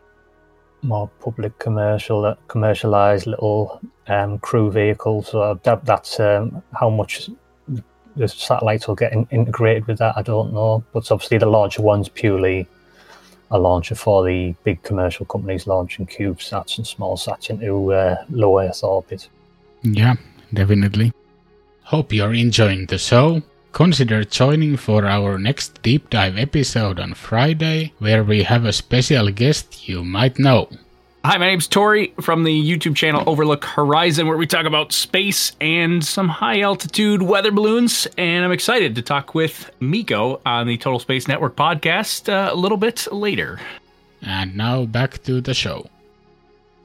more 0.86 1.10
public 1.20 1.58
commercial, 1.60 2.36
commercialized 2.48 3.28
little 3.28 3.82
um, 4.08 4.40
crew 4.40 4.72
vehicles. 4.72 5.30
So 5.30 5.60
that, 5.64 5.86
that's 5.86 6.20
um, 6.20 6.62
how 6.74 6.90
much 6.90 7.30
the 8.16 8.28
satellites 8.28 8.88
will 8.88 8.96
get 8.96 9.14
in, 9.14 9.28
integrated 9.32 9.88
with 9.88 9.98
that. 10.00 10.18
I 10.18 10.22
don't 10.22 10.54
know, 10.54 10.84
but 10.94 11.12
obviously 11.12 11.38
the 11.38 11.48
larger 11.48 11.82
ones 11.82 12.10
purely 12.10 12.68
a 13.52 13.60
launcher 13.60 13.96
for 13.96 14.26
the 14.26 14.56
big 14.64 14.82
commercial 14.84 15.26
companies 15.26 15.68
launching 15.68 16.08
CubeSats 16.08 16.78
and 16.78 16.88
small 16.88 17.16
sats 17.18 17.50
into 17.50 17.94
uh, 17.94 18.24
low 18.30 18.60
Earth 18.60 18.84
orbit. 18.84 19.28
Yeah, 19.84 20.16
definitely. 20.54 21.14
Hope 21.84 22.12
you're 22.12 22.34
enjoying 22.34 22.88
the 22.88 22.98
show. 22.98 23.42
Consider 23.76 24.24
joining 24.24 24.78
for 24.78 25.06
our 25.06 25.38
next 25.38 25.82
deep 25.82 26.10
dive 26.10 26.38
episode 26.38 26.98
on 26.98 27.14
Friday, 27.14 27.92
where 28.00 28.24
we 28.24 28.44
have 28.44 28.64
a 28.64 28.72
special 28.72 29.30
guest 29.32 29.90
you 29.90 30.02
might 30.02 30.40
know. 30.40 30.70
Hi, 31.26 31.38
my 31.38 31.48
name's 31.48 31.68
Tori 31.68 32.14
from 32.22 32.46
the 32.46 32.58
YouTube 32.58 32.96
channel 32.96 33.22
Overlook 33.28 33.66
Horizon, 33.66 34.28
where 34.28 34.38
we 34.38 34.48
talk 34.48 34.66
about 34.66 34.94
space 34.94 35.52
and 35.60 36.02
some 36.02 36.30
high 36.30 36.62
altitude 36.62 37.22
weather 37.22 37.52
balloons. 37.52 38.08
And 38.18 38.46
I'm 38.46 38.54
excited 38.54 38.96
to 38.96 39.02
talk 39.02 39.36
with 39.36 39.70
Mikko 39.82 40.40
on 40.46 40.68
the 40.68 40.78
Total 40.78 41.02
Space 41.02 41.28
Network 41.28 41.58
podcast 41.58 42.32
uh, 42.32 42.54
a 42.54 42.56
little 42.56 42.78
bit 42.78 43.12
later. 43.12 43.60
And 44.22 44.56
now 44.56 44.86
back 44.86 45.22
to 45.24 45.42
the 45.42 45.54
show. 45.54 45.90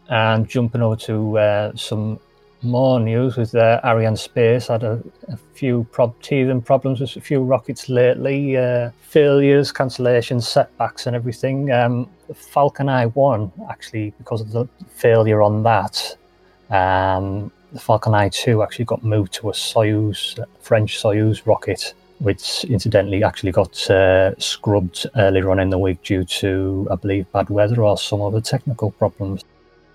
And 0.09 0.49
jumping 0.49 0.83
over 0.83 0.97
to 0.97 1.39
uh, 1.39 1.77
some 1.77 2.19
more 2.63 3.01
news 3.01 3.37
with 3.37 3.55
uh, 3.55 3.81
Arianespace. 3.85 4.69
Had 4.69 4.83
a, 4.83 5.03
a 5.29 5.37
few 5.55 5.87
prob- 5.93 6.21
teething 6.23 6.63
problems 6.63 7.01
with 7.01 7.17
a 7.17 7.21
few 7.21 7.43
rockets 7.43 7.89
lately, 7.89 8.57
uh, 8.57 8.91
failures, 9.01 9.73
cancellations, 9.73 10.45
setbacks, 10.45 11.07
and 11.07 11.17
everything. 11.17 11.71
Um, 11.71 12.09
Falcon 12.35 12.89
Eye 12.89 13.07
1, 13.07 13.53
actually, 13.71 14.13
because 14.19 14.41
of 14.41 14.53
the 14.53 14.67
failure 14.89 15.43
on 15.43 15.63
that, 15.63 16.17
um, 16.71 17.51
the 17.73 17.81
Falcon 17.81 18.15
Eye 18.15 18.29
2 18.29 18.63
actually 18.63 18.85
got 18.85 19.03
moved 19.03 19.33
to 19.35 19.51
a 19.51 19.53
Soyuz, 19.53 20.39
French 20.61 21.01
Soyuz 21.03 21.47
rocket, 21.47 21.95
which 22.19 22.65
incidentally 22.65 23.25
actually 23.25 23.53
got 23.53 23.91
uh, 23.91 24.39
scrubbed 24.39 25.07
earlier 25.17 25.51
on 25.51 25.59
in 25.59 25.71
the 25.71 25.79
week 25.79 26.03
due 26.03 26.25
to, 26.25 26.87
I 26.91 26.97
believe, 26.97 27.31
bad 27.33 27.49
weather 27.49 27.83
or 27.83 27.97
some 27.97 28.21
other 28.21 28.41
technical 28.41 28.91
problems. 28.93 29.45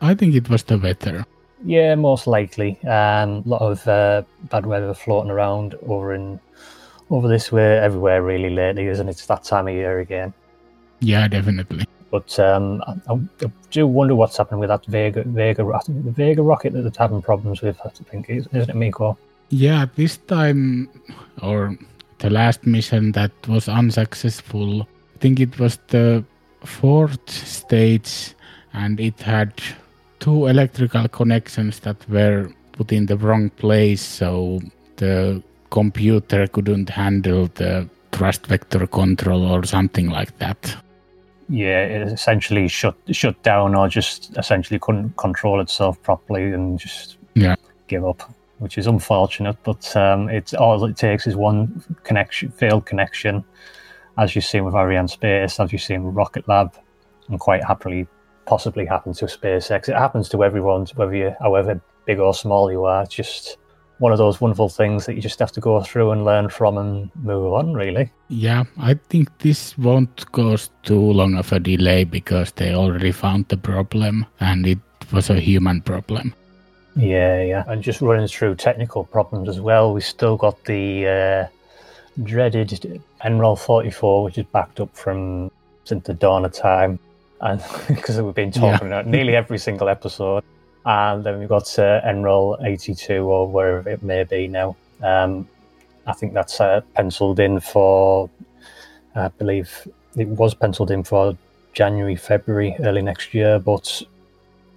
I 0.01 0.15
think 0.15 0.35
it 0.35 0.49
was 0.49 0.63
the 0.63 0.77
weather. 0.77 1.25
Yeah, 1.65 1.95
most 1.95 2.27
likely. 2.27 2.79
Um, 2.83 3.43
a 3.43 3.43
lot 3.45 3.61
of 3.61 3.87
uh, 3.87 4.21
bad 4.51 4.67
weather 4.67 4.93
floating 4.93 5.31
around 5.31 5.73
over 5.87 6.13
in 6.13 6.39
over 7.09 7.27
this 7.27 7.51
way, 7.51 7.77
everywhere 7.79 8.21
really 8.21 8.49
lately, 8.49 8.87
isn't 8.87 9.07
it? 9.07 9.11
It's 9.11 9.25
that 9.25 9.43
time 9.43 9.67
of 9.67 9.73
year 9.73 9.99
again. 9.99 10.33
Yeah, 10.99 11.27
definitely. 11.27 11.85
But 12.11 12.39
um, 12.39 12.83
I, 12.87 13.13
I, 13.13 13.51
do 13.71 13.87
wonder 13.87 14.15
what's 14.15 14.37
happening 14.37 14.59
with 14.59 14.69
that 14.69 14.85
Vega 14.85 15.23
Vega 15.23 15.63
the 15.87 16.11
Vega 16.11 16.41
rocket 16.41 16.73
that 16.73 16.81
they're 16.81 16.91
having 16.97 17.21
problems 17.21 17.61
with. 17.61 17.79
I 17.83 17.89
think, 17.89 18.29
isn't 18.29 18.55
it, 18.55 18.75
Mikko? 18.75 19.17
Yeah, 19.49 19.87
this 19.95 20.17
time 20.17 20.89
or 21.41 21.77
the 22.19 22.29
last 22.29 22.65
mission 22.65 23.11
that 23.13 23.31
was 23.47 23.67
unsuccessful. 23.67 24.83
I 24.83 25.17
think 25.19 25.39
it 25.39 25.59
was 25.59 25.79
the 25.87 26.23
fourth 26.63 27.29
stage, 27.29 28.35
and 28.73 28.99
it 28.99 29.19
had 29.19 29.53
two 30.25 30.47
electrical 30.47 31.07
connections 31.07 31.79
that 31.81 31.97
were 32.09 32.49
put 32.71 32.91
in 32.91 33.05
the 33.05 33.15
wrong 33.15 33.51
place, 33.51 34.01
so 34.01 34.59
the 34.95 35.41
computer 35.69 36.47
couldn't 36.47 36.89
handle 36.89 37.47
the 37.53 37.87
thrust 38.11 38.47
vector 38.47 38.87
control 38.87 39.45
or 39.45 39.63
something 39.65 40.09
like 40.09 40.35
that. 40.39 40.77
Yeah, 41.47 41.81
it 41.81 42.01
essentially 42.07 42.67
shut 42.67 42.95
shut 43.11 43.37
down 43.43 43.75
or 43.75 43.87
just 43.87 44.35
essentially 44.35 44.79
couldn't 44.79 45.15
control 45.15 45.61
itself 45.61 46.01
properly 46.01 46.53
and 46.53 46.79
just 46.79 47.17
yeah 47.35 47.55
give 47.87 48.03
up, 48.03 48.27
which 48.57 48.79
is 48.79 48.87
unfortunate. 48.87 49.57
But 49.63 49.95
um, 49.95 50.29
it's 50.29 50.55
all 50.55 50.83
it 50.85 50.97
takes 50.97 51.27
is 51.27 51.35
one 51.35 51.83
connection, 52.03 52.49
failed 52.49 52.87
connection, 52.87 53.43
as 54.17 54.35
you've 54.35 54.45
seen 54.45 54.65
with 54.65 54.73
Arianespace, 54.73 55.63
as 55.63 55.71
you've 55.71 55.83
seen 55.83 56.03
with 56.03 56.15
Rocket 56.15 56.47
Lab, 56.47 56.73
and 57.29 57.39
quite 57.39 57.63
happily 57.63 58.07
possibly 58.45 58.85
happen 58.85 59.13
to 59.13 59.25
SpaceX. 59.25 59.89
It 59.89 59.95
happens 59.95 60.29
to 60.29 60.43
everyone, 60.43 60.85
whether 60.95 61.15
you, 61.15 61.35
however 61.39 61.81
big 62.05 62.19
or 62.19 62.33
small 62.33 62.71
you 62.71 62.85
are. 62.85 63.03
It's 63.03 63.15
just 63.15 63.57
one 63.99 64.11
of 64.11 64.17
those 64.17 64.41
wonderful 64.41 64.69
things 64.69 65.05
that 65.05 65.15
you 65.15 65.21
just 65.21 65.39
have 65.39 65.51
to 65.53 65.61
go 65.61 65.81
through 65.81 66.11
and 66.11 66.25
learn 66.25 66.49
from 66.49 66.77
and 66.77 67.09
move 67.15 67.53
on, 67.53 67.73
really. 67.73 68.11
Yeah, 68.27 68.65
I 68.77 68.95
think 68.95 69.29
this 69.39 69.77
won't 69.77 70.31
cause 70.31 70.69
too 70.83 70.99
long 70.99 71.35
of 71.35 71.51
a 71.51 71.59
delay 71.59 72.03
because 72.03 72.51
they 72.51 72.73
already 72.73 73.11
found 73.11 73.47
the 73.47 73.57
problem 73.57 74.25
and 74.39 74.67
it 74.67 74.79
was 75.11 75.29
a 75.29 75.39
human 75.39 75.81
problem. 75.81 76.33
Yeah, 76.95 77.41
yeah. 77.41 77.63
And 77.67 77.81
just 77.81 78.01
running 78.01 78.27
through 78.27 78.55
technical 78.55 79.03
problems 79.03 79.49
as 79.49 79.59
well, 79.59 79.93
we 79.93 80.01
still 80.01 80.37
got 80.37 80.63
the 80.65 81.07
uh, 81.07 81.47
dreaded 82.23 83.01
NROL 83.23 83.59
44, 83.59 84.23
which 84.23 84.37
is 84.37 84.45
backed 84.51 84.79
up 84.79 84.95
from 84.95 85.51
since 85.83 86.05
the 86.05 86.13
dawn 86.13 86.45
of 86.45 86.53
time 86.53 86.99
and 87.41 87.63
because 87.87 88.21
we've 88.21 88.35
been 88.35 88.51
talking 88.51 88.87
yeah. 88.89 88.99
about 88.99 89.07
nearly 89.07 89.35
every 89.35 89.57
single 89.57 89.89
episode. 89.89 90.43
And 90.85 91.23
then 91.23 91.39
we've 91.39 91.49
got 91.49 91.67
uh, 91.79 92.01
NROL 92.05 92.63
82 92.63 93.13
or 93.23 93.47
wherever 93.47 93.89
it 93.89 94.03
may 94.03 94.23
be 94.23 94.47
now. 94.47 94.75
Um, 95.01 95.47
I 96.05 96.13
think 96.13 96.33
that's 96.33 96.61
uh, 96.61 96.81
penciled 96.93 97.39
in 97.39 97.59
for 97.59 98.29
I 99.15 99.29
believe 99.29 99.87
it 100.17 100.27
was 100.27 100.53
penciled 100.53 100.91
in 100.91 101.03
for 101.03 101.37
January, 101.73 102.15
February, 102.15 102.75
early 102.81 103.01
next 103.01 103.33
year, 103.33 103.59
but 103.59 104.01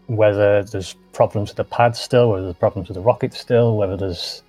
whether 0.07 0.63
there's 0.63 0.95
problems 1.13 1.51
with 1.51 1.57
the 1.57 1.65
pad 1.65 1.97
still, 1.97 2.31
whether 2.31 2.45
there's 2.45 2.57
problems 2.57 2.89
with 2.89 2.95
the 2.95 3.03
rocket 3.03 3.35
still, 3.35 3.77
whether 3.77 3.97
there's 3.97 4.43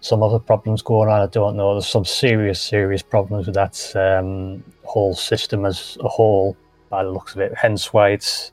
some 0.00 0.22
other 0.22 0.38
problems 0.38 0.82
going 0.82 1.08
on, 1.08 1.20
I 1.20 1.26
don't 1.26 1.56
know. 1.56 1.74
There's 1.74 1.88
some 1.88 2.04
serious, 2.04 2.60
serious 2.60 3.02
problems 3.02 3.46
with 3.46 3.56
that 3.56 3.96
um, 3.96 4.62
whole 4.84 5.14
system 5.14 5.64
as 5.64 5.98
a 6.00 6.08
whole, 6.08 6.56
by 6.88 7.04
the 7.04 7.10
looks 7.10 7.34
of 7.34 7.40
it. 7.40 7.54
Hence 7.56 7.92
why 7.92 8.10
it's 8.10 8.52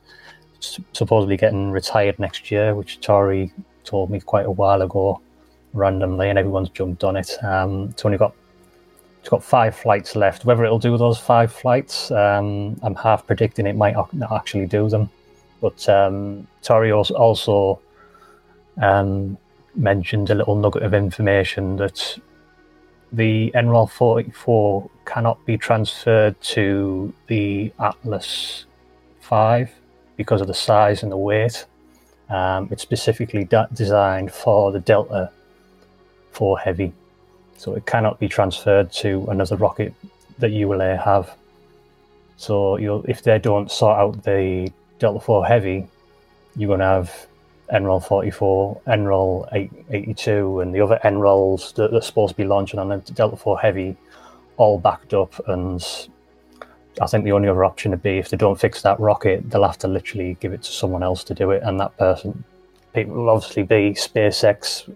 supposedly 0.92 1.36
getting 1.36 1.70
retired 1.70 2.18
next 2.18 2.50
year, 2.50 2.74
which 2.74 3.00
Tori 3.00 3.52
told 3.84 4.10
me 4.10 4.20
quite 4.20 4.46
a 4.46 4.50
while 4.50 4.82
ago, 4.82 5.20
randomly, 5.72 6.30
and 6.30 6.38
everyone's 6.38 6.70
jumped 6.70 7.04
on 7.04 7.16
it. 7.16 7.32
Um, 7.42 7.88
it's 7.90 8.04
only 8.04 8.18
got 8.18 8.34
it's 9.20 9.30
got 9.30 9.42
five 9.42 9.74
flights 9.74 10.16
left. 10.16 10.44
Whether 10.44 10.64
it'll 10.64 10.78
do 10.78 10.98
those 10.98 11.18
five 11.18 11.50
flights, 11.50 12.10
um, 12.10 12.78
I'm 12.82 12.94
half 12.94 13.26
predicting 13.26 13.66
it 13.66 13.74
might 13.74 13.94
not 14.12 14.32
actually 14.32 14.66
do 14.66 14.86
them. 14.90 15.08
But 15.62 15.88
um, 15.88 16.46
also, 16.68 17.14
also 17.14 17.80
um, 18.82 19.38
mentioned 19.74 20.28
a 20.28 20.34
little 20.34 20.56
nugget 20.56 20.82
of 20.82 20.92
information 20.92 21.76
that 21.76 22.18
the 23.14 23.52
NROL 23.54 23.88
44 23.88 24.90
cannot 25.04 25.44
be 25.46 25.56
transferred 25.56 26.40
to 26.40 27.12
the 27.28 27.72
Atlas 27.78 28.64
5 29.20 29.70
because 30.16 30.40
of 30.40 30.48
the 30.48 30.54
size 30.54 31.02
and 31.02 31.12
the 31.12 31.16
weight. 31.16 31.64
Um, 32.28 32.68
it's 32.72 32.82
specifically 32.82 33.44
da- 33.44 33.66
designed 33.72 34.32
for 34.32 34.72
the 34.72 34.80
Delta 34.80 35.30
4 36.32 36.58
Heavy, 36.58 36.92
so 37.56 37.74
it 37.74 37.86
cannot 37.86 38.18
be 38.18 38.28
transferred 38.28 38.90
to 38.92 39.26
another 39.28 39.56
rocket 39.56 39.94
that 40.38 40.50
ULA 40.50 40.96
have. 40.96 41.36
So 42.36 42.76
if 43.06 43.22
they 43.22 43.38
don't 43.38 43.70
sort 43.70 43.98
out 43.98 44.24
the 44.24 44.72
Delta 44.98 45.20
4 45.20 45.46
Heavy, 45.46 45.86
you're 46.56 46.68
going 46.68 46.80
to 46.80 46.86
have 46.86 47.26
NROL 47.72 48.04
44, 48.04 48.80
NROL 48.86 49.80
82, 49.90 50.60
and 50.60 50.74
the 50.74 50.80
other 50.80 50.98
NROLs 51.04 51.74
that 51.74 51.94
are 51.94 52.00
supposed 52.00 52.32
to 52.32 52.36
be 52.36 52.44
launching 52.44 52.78
on 52.78 52.88
the 52.88 52.98
Delta 52.98 53.36
4 53.36 53.58
Heavy 53.58 53.96
all 54.56 54.78
backed 54.78 55.14
up. 55.14 55.34
And 55.48 55.84
I 57.00 57.06
think 57.06 57.24
the 57.24 57.32
only 57.32 57.48
other 57.48 57.64
option 57.64 57.90
would 57.90 58.02
be 58.02 58.18
if 58.18 58.28
they 58.28 58.36
don't 58.36 58.60
fix 58.60 58.82
that 58.82 59.00
rocket, 59.00 59.50
they'll 59.50 59.64
have 59.64 59.78
to 59.78 59.88
literally 59.88 60.36
give 60.40 60.52
it 60.52 60.62
to 60.62 60.70
someone 60.70 61.02
else 61.02 61.24
to 61.24 61.34
do 61.34 61.50
it. 61.50 61.62
And 61.62 61.80
that 61.80 61.96
person 61.96 62.44
people 62.94 63.14
will 63.14 63.30
obviously 63.30 63.64
be 63.64 63.90
SpaceX, 63.90 64.90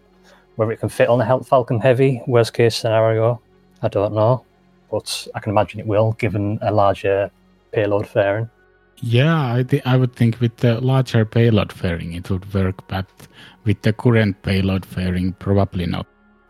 whether 0.57 0.73
it 0.73 0.79
can 0.79 0.89
fit 0.89 1.09
on 1.09 1.19
the 1.19 1.45
Falcon 1.45 1.81
Heavy, 1.81 2.23
worst 2.27 2.55
case 2.55 2.77
scenario, 2.77 3.41
I 3.83 3.89
don't 3.89 4.15
know. 4.15 4.45
But 4.91 5.29
I 5.35 5.41
can 5.41 5.51
imagine 5.51 5.81
it 5.81 5.87
will, 5.87 6.13
given 6.13 6.59
a 6.63 6.73
larger 6.73 7.31
payload 7.73 8.07
fairing. 8.07 8.49
Yeah, 9.01 9.55
I, 9.55 9.63
th- 9.63 9.83
I 9.87 9.97
would 9.97 10.15
think 10.15 10.41
with 10.41 10.57
the 10.57 10.81
larger 10.81 11.25
payload 11.25 11.73
fairing 11.73 12.15
it 12.15 12.31
would 12.31 12.53
work, 12.53 12.87
but 12.89 13.07
with 13.65 13.83
the 13.83 13.93
current 13.93 14.43
payload 14.43 14.85
fairing, 14.85 15.35
probably 15.35 15.87
not. 15.87 16.07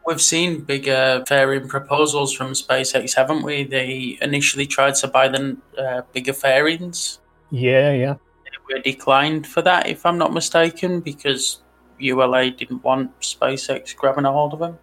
We've 0.07 0.21
seen 0.21 0.63
bigger 0.63 1.23
fairing 1.29 1.69
proposals 1.69 2.33
from 2.33 2.53
SpaceX, 2.53 3.15
haven't 3.15 3.43
we? 3.43 3.65
They 3.65 4.17
initially 4.23 4.67
tried 4.67 4.95
to 4.97 5.09
buy 5.09 5.29
the 5.29 5.59
uh, 5.77 6.03
bigger 6.13 6.33
fairings. 6.33 7.21
Yeah, 7.51 7.93
yeah. 7.93 8.15
They 8.45 8.75
were 8.75 8.81
declined 8.81 9.47
for 9.47 9.61
that, 9.63 9.87
if 9.87 10.07
I'm 10.07 10.17
not 10.17 10.33
mistaken, 10.33 11.01
because 11.01 11.61
ULA 11.99 12.51
didn't 12.53 12.83
want 12.83 13.19
SpaceX 13.21 13.95
grabbing 13.95 14.25
a 14.25 14.33
hold 14.33 14.55
of 14.55 14.61
them. 14.61 14.79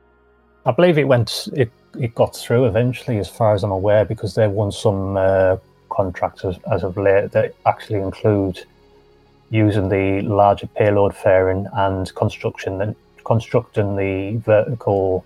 I 0.67 0.71
believe 0.71 0.99
it 0.99 1.08
went, 1.08 1.47
it, 1.54 1.71
it 1.99 2.13
got 2.13 2.36
through 2.36 2.65
eventually, 2.65 3.17
as 3.17 3.30
far 3.30 3.56
as 3.56 3.63
I'm 3.63 3.71
aware, 3.71 4.06
because 4.06 4.36
they 4.36 4.47
won 4.47 4.71
some 4.71 5.17
uh, 5.17 5.58
contracts 5.95 6.43
as, 6.43 6.58
as 6.71 6.84
of 6.84 6.97
late 6.97 7.31
that 7.31 7.53
actually 7.65 7.99
include 7.99 8.63
using 9.49 9.89
the 9.89 10.21
larger 10.21 10.67
payload 10.67 11.15
fairing 11.15 11.67
and 11.73 12.13
construction 12.15 12.95
constructing 13.25 13.95
the 13.95 14.38
vertical 14.38 15.25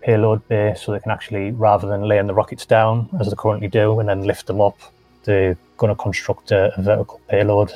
payload 0.00 0.46
bay 0.48 0.74
so 0.76 0.92
they 0.92 1.00
can 1.00 1.10
actually, 1.10 1.50
rather 1.50 1.86
than 1.86 2.02
laying 2.02 2.26
the 2.26 2.34
rockets 2.34 2.64
down 2.64 3.08
as 3.20 3.28
they 3.28 3.36
currently 3.36 3.68
do 3.68 3.98
and 4.00 4.08
then 4.08 4.22
lift 4.22 4.46
them 4.46 4.60
up, 4.60 4.78
they're 5.24 5.56
going 5.76 5.94
to 5.94 6.00
construct 6.00 6.50
a, 6.52 6.72
a 6.78 6.82
vertical 6.82 7.20
payload 7.28 7.70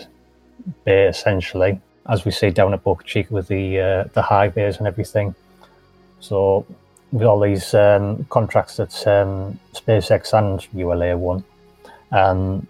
bay 0.84 1.06
essentially, 1.08 1.80
as 2.08 2.24
we 2.24 2.30
see 2.30 2.50
down 2.50 2.72
at 2.72 2.82
Boca 2.84 3.04
Chica 3.04 3.32
with 3.34 3.48
the 3.48 3.80
uh, 3.80 4.04
the 4.14 4.22
high 4.22 4.48
bays 4.48 4.78
and 4.78 4.86
everything. 4.86 5.34
So 6.20 6.64
with 7.10 7.24
all 7.24 7.40
these 7.40 7.74
um, 7.74 8.24
contracts 8.30 8.76
that 8.76 8.94
um, 9.06 9.58
SpaceX 9.74 10.32
and 10.32 10.66
ULA 10.72 11.16
won, 11.16 11.44
um, 12.12 12.66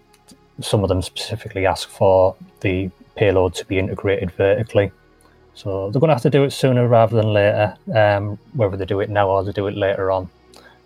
some 0.61 0.83
of 0.83 0.89
them 0.89 1.01
specifically 1.01 1.65
ask 1.65 1.89
for 1.89 2.35
the 2.61 2.89
payload 3.15 3.53
to 3.55 3.65
be 3.65 3.77
integrated 3.77 4.31
vertically. 4.31 4.91
So 5.55 5.91
they're 5.91 5.99
going 5.99 6.09
to 6.09 6.15
have 6.15 6.23
to 6.23 6.29
do 6.29 6.43
it 6.43 6.51
sooner 6.51 6.87
rather 6.87 7.15
than 7.15 7.33
later, 7.33 7.75
um, 7.93 8.39
whether 8.53 8.75
they 8.75 8.85
do 8.85 8.99
it 9.01 9.09
now 9.09 9.29
or 9.29 9.43
they 9.43 9.51
do 9.51 9.67
it 9.67 9.77
later 9.77 10.11
on. 10.11 10.29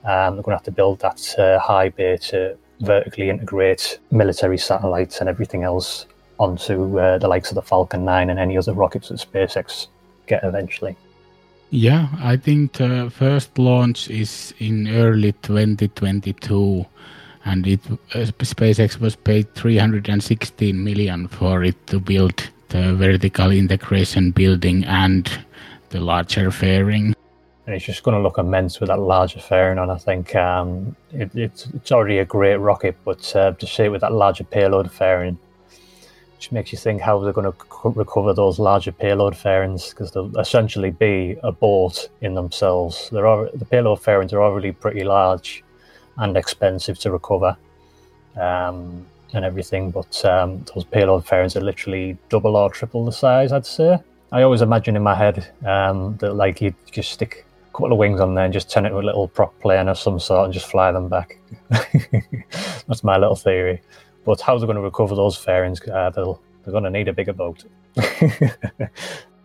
Um, 0.04 0.36
they're 0.36 0.44
going 0.44 0.54
to 0.54 0.58
have 0.58 0.64
to 0.64 0.72
build 0.72 1.00
that 1.00 1.40
uh, 1.40 1.60
high 1.60 1.90
bay 1.90 2.18
to 2.18 2.58
vertically 2.82 3.30
integrate 3.30 4.00
military 4.12 4.58
satellites 4.58 5.20
and 5.20 5.30
everything 5.30 5.64
else 5.64 6.06
onto 6.40 7.00
uh, 7.00 7.18
the 7.18 7.28
likes 7.28 7.50
of 7.50 7.56
the 7.56 7.62
Falcon 7.62 8.06
9 8.06 8.30
and 8.30 8.40
any 8.40 8.58
other 8.58 8.74
rockets 8.74 9.10
that 9.10 9.16
SpaceX 9.16 9.88
get 10.28 10.44
eventually. 10.44 10.96
Yeah, 11.70 12.08
I 12.20 12.38
think 12.38 12.74
the 12.74 13.12
first 13.14 13.58
launch 13.58 14.10
is 14.10 14.54
in 14.60 14.88
early 14.88 15.34
2022 15.34 16.86
and 17.48 17.66
it 17.66 17.80
uh, 17.90 18.26
SpaceX 18.44 19.00
was 19.00 19.16
paid 19.16 19.54
316 19.56 20.84
million 20.84 21.28
for 21.30 21.64
it 21.64 21.88
to 21.88 22.00
build 22.00 22.50
the 22.70 22.94
vertical 22.96 23.52
integration 23.52 24.32
building 24.32 24.84
and 24.84 25.32
the 25.90 26.02
larger 26.02 26.52
fairing. 26.52 27.16
And 27.66 27.76
it's 27.76 27.86
just 27.86 28.04
going 28.04 28.16
to 28.16 28.22
look 28.22 28.38
immense 28.38 28.80
with 28.80 28.90
that 28.90 29.00
larger 29.00 29.40
fairing 29.40 29.80
on. 29.80 29.90
I 29.90 29.98
think 29.98 30.36
um, 30.36 30.96
it, 31.12 31.34
it's 31.36 31.68
it's 31.68 31.92
already 31.92 32.18
a 32.20 32.26
great 32.26 32.58
rocket, 32.58 32.98
but 33.06 33.36
uh, 33.36 33.52
to 33.54 33.66
see 33.66 33.84
it 33.84 33.92
with 33.92 34.02
that 34.02 34.12
larger 34.12 34.44
payload 34.44 34.92
fairing, 34.92 35.38
which 36.36 36.52
makes 36.52 36.74
you 36.74 36.78
think 36.78 37.02
how 37.02 37.20
they're 37.20 37.34
going 37.34 37.52
to 37.52 37.58
c- 37.64 37.94
recover 37.96 38.34
those 38.34 38.60
larger 38.60 38.92
payload 38.92 39.36
fairings 39.38 39.90
because 39.90 40.12
they'll 40.12 40.38
essentially 40.38 40.92
be 40.92 41.38
a 41.44 41.52
boat 41.54 42.10
in 42.20 42.34
themselves. 42.36 43.10
They're 43.10 43.28
al- 43.28 43.50
the 43.54 43.66
payload 43.66 44.02
fairings 44.02 44.34
are 44.34 44.44
already 44.44 44.74
pretty 44.74 45.06
large 45.06 45.64
and 46.18 46.38
expensive 46.38 47.00
to 47.00 47.12
recover. 47.12 47.58
Um, 48.36 49.06
and 49.34 49.46
everything. 49.46 49.92
But 49.92 50.24
um, 50.26 50.64
those 50.74 50.84
payload 50.84 51.26
fairings 51.26 51.56
are 51.56 51.62
literally 51.62 52.18
double 52.30 52.56
or 52.56 52.70
triple 52.70 53.06
the 53.06 53.12
size, 53.12 53.52
I'd 53.52 53.66
say. 53.66 54.00
I 54.32 54.44
always 54.44 54.62
imagine 54.62 54.96
in 54.96 55.04
my 55.04 55.16
head 55.16 55.48
um, 55.66 56.18
that 56.18 56.34
like 56.34 56.62
you 56.62 56.74
just 56.92 57.12
stick 57.12 57.46
a 57.70 57.72
couple 57.72 57.94
of 57.94 57.98
wings 57.98 58.20
on 58.20 58.36
there 58.36 58.46
and 58.46 58.54
just 58.54 58.70
turn 58.70 58.86
it 58.86 58.90
into 58.90 59.00
a 59.00 59.02
little 59.02 59.28
prop 59.28 59.58
plane 59.60 59.88
of 59.88 59.98
some 59.98 60.20
sort 60.20 60.46
and 60.46 60.54
just 60.54 60.70
fly 60.70 60.92
them 60.92 61.08
back. 61.08 61.40
That's 62.88 63.04
my 63.04 63.18
little 63.18 63.36
theory. 63.36 63.82
But 64.26 64.42
how 64.42 64.58
they're 64.58 64.68
going 64.68 64.76
to 64.76 64.82
recover 64.82 65.16
those 65.16 65.38
fairings, 65.38 65.82
uh, 65.88 66.10
they'll, 66.10 66.42
they're 66.64 66.74
going 66.74 66.84
to 66.84 66.90
need 66.90 67.08
a 67.08 67.14
bigger 67.14 67.34
boat. 67.34 67.64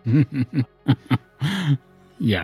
yeah. 2.19 2.43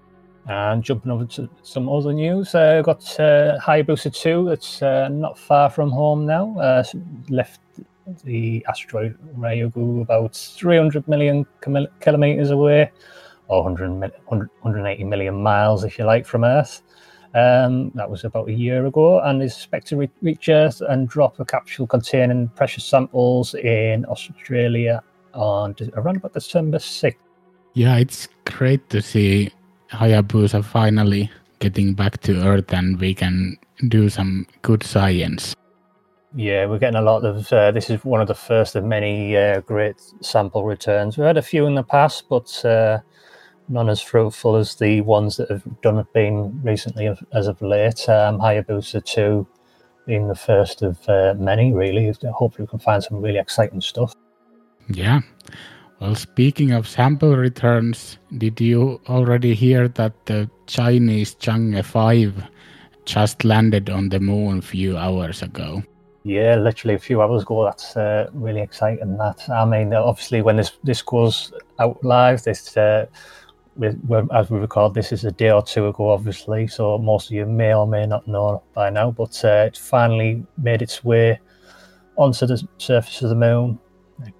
And 0.49 0.83
jumping 0.83 1.13
over 1.13 1.27
to 1.27 1.49
some 1.63 1.91
other 1.91 2.15
news, 2.15 2.55
uh, 2.55 2.81
got 2.81 3.05
uh, 3.21 3.59
Hayabusa 3.61 4.15
2 4.15 4.49
that's 4.49 4.81
uh, 4.83 5.09
not 5.09 5.39
far 5.39 5.69
from 5.69 5.91
home 5.91 6.25
now. 6.25 6.59
Uh, 6.59 6.83
left 7.29 7.61
the 8.25 8.65
asteroid 8.67 9.15
Ryugu 9.37 10.01
about 10.01 10.35
300 10.35 11.07
million 11.07 11.45
kilometers 12.01 12.51
away, 12.51 12.91
or 13.49 13.63
100, 13.65 13.91
180 14.01 15.05
million 15.05 15.35
miles, 15.35 15.85
if 15.85 15.99
you 15.99 16.07
like, 16.07 16.25
from 16.25 16.45
Earth. 16.45 16.83
Um, 17.35 17.91
that 17.95 18.11
was 18.11 18.25
about 18.25 18.49
a 18.49 18.53
year 18.53 18.87
ago, 18.87 19.21
and 19.21 19.43
is 19.43 19.55
expected 19.55 20.01
to 20.01 20.11
reach 20.23 20.49
Earth 20.49 20.81
and 20.81 21.09
drop 21.09 21.39
a 21.41 21.45
capsule 21.45 21.87
containing 21.87 22.49
precious 22.57 22.87
samples 22.87 23.55
in 23.55 24.07
Australia 24.07 25.03
on 25.35 25.77
around 25.95 26.17
about 26.17 26.33
December 26.33 26.79
6th. 26.79 27.17
Yeah, 27.75 27.99
it's 27.99 28.29
great 28.47 28.89
to 28.89 29.03
see 29.03 29.51
Hayabusa 29.91 30.65
finally 30.65 31.31
getting 31.59 31.95
back 31.95 32.21
to 32.23 32.47
Earth 32.47 32.73
and 32.73 33.01
we 33.01 33.15
can 33.15 33.57
do 33.89 34.09
some 34.09 34.47
good 34.63 34.83
science. 34.83 35.55
Yeah, 36.35 36.67
we're 36.67 36.79
getting 36.79 37.01
a 37.01 37.03
lot 37.03 37.25
of. 37.25 37.51
Uh, 37.53 37.71
this 37.71 37.89
is 37.89 38.05
one 38.05 38.21
of 38.21 38.29
the 38.29 38.35
first 38.35 38.77
of 38.77 38.85
many 38.85 39.37
uh, 39.37 39.61
great 39.61 39.97
sample 40.21 40.65
returns. 40.65 41.17
We've 41.17 41.27
had 41.27 41.39
a 41.39 41.43
few 41.43 41.67
in 41.67 41.75
the 41.75 41.83
past, 41.83 42.29
but 42.29 42.65
uh, 42.65 42.99
none 43.69 43.89
as 43.89 44.01
fruitful 44.03 44.57
as 44.57 44.77
the 44.77 45.01
ones 45.01 45.39
that 45.39 45.51
have 45.51 45.65
done 45.81 45.97
have 45.97 46.13
been 46.13 46.61
recently 46.63 47.15
as 47.33 47.47
of 47.47 47.61
late. 47.63 48.07
Um, 48.09 48.39
Hayabusa 48.39 49.05
2 49.05 49.47
being 50.07 50.29
the 50.29 50.35
first 50.35 50.83
of 50.83 51.07
uh, 51.09 51.35
many, 51.39 51.73
really. 51.73 52.07
Hopefully, 52.07 52.65
we 52.65 52.67
can 52.67 52.79
find 52.79 53.03
some 53.03 53.23
really 53.23 53.39
exciting 53.39 53.81
stuff. 53.81 54.15
Yeah. 54.89 55.21
Well, 56.01 56.15
speaking 56.15 56.71
of 56.73 56.87
sample 56.87 57.37
returns, 57.37 58.19
did 58.37 58.61
you 58.61 59.01
already 59.09 59.55
hear 59.55 59.89
that 59.89 60.27
the 60.27 60.49
Chinese 60.67 61.35
Chang'e 61.35 61.85
5 61.85 62.49
just 63.09 63.43
landed 63.43 63.89
on 63.89 64.11
the 64.11 64.21
moon 64.21 64.59
a 64.59 64.63
few 64.63 64.97
hours 64.97 65.43
ago. 65.43 65.83
Yeah, 66.25 66.57
literally 66.57 66.95
a 66.95 66.99
few 66.99 67.23
hours 67.23 67.43
ago. 67.43 67.65
That's 67.65 67.97
uh, 67.97 68.29
really 68.35 68.61
exciting. 68.61 69.17
That 69.17 69.49
I 69.49 69.65
mean, 69.65 69.95
obviously, 69.95 70.43
when 70.43 70.57
this 70.57 70.73
this 70.85 71.01
goes 71.01 71.53
out 71.79 72.05
live, 72.05 72.43
this 72.43 72.77
uh, 72.77 73.07
as 73.83 74.51
we 74.51 74.59
record, 74.59 74.93
this 74.93 75.11
is 75.11 75.25
a 75.25 75.33
day 75.33 75.51
or 75.51 75.63
two 75.63 75.87
ago, 75.89 76.11
obviously. 76.11 76.67
So 76.67 76.99
most 76.99 77.31
of 77.31 77.33
you 77.33 77.47
may 77.47 77.73
or 77.75 77.87
may 77.87 78.05
not 78.05 78.29
know 78.29 78.63
by 78.75 78.91
now, 78.91 79.11
but 79.11 79.43
uh, 79.43 79.69
it 79.69 79.79
finally 79.79 80.45
made 80.59 80.83
its 80.83 81.03
way 81.03 81.41
onto 82.17 82.47
the 82.47 82.63
surface 82.77 83.23
of 83.23 83.31
the 83.31 83.37
moon, 83.37 83.79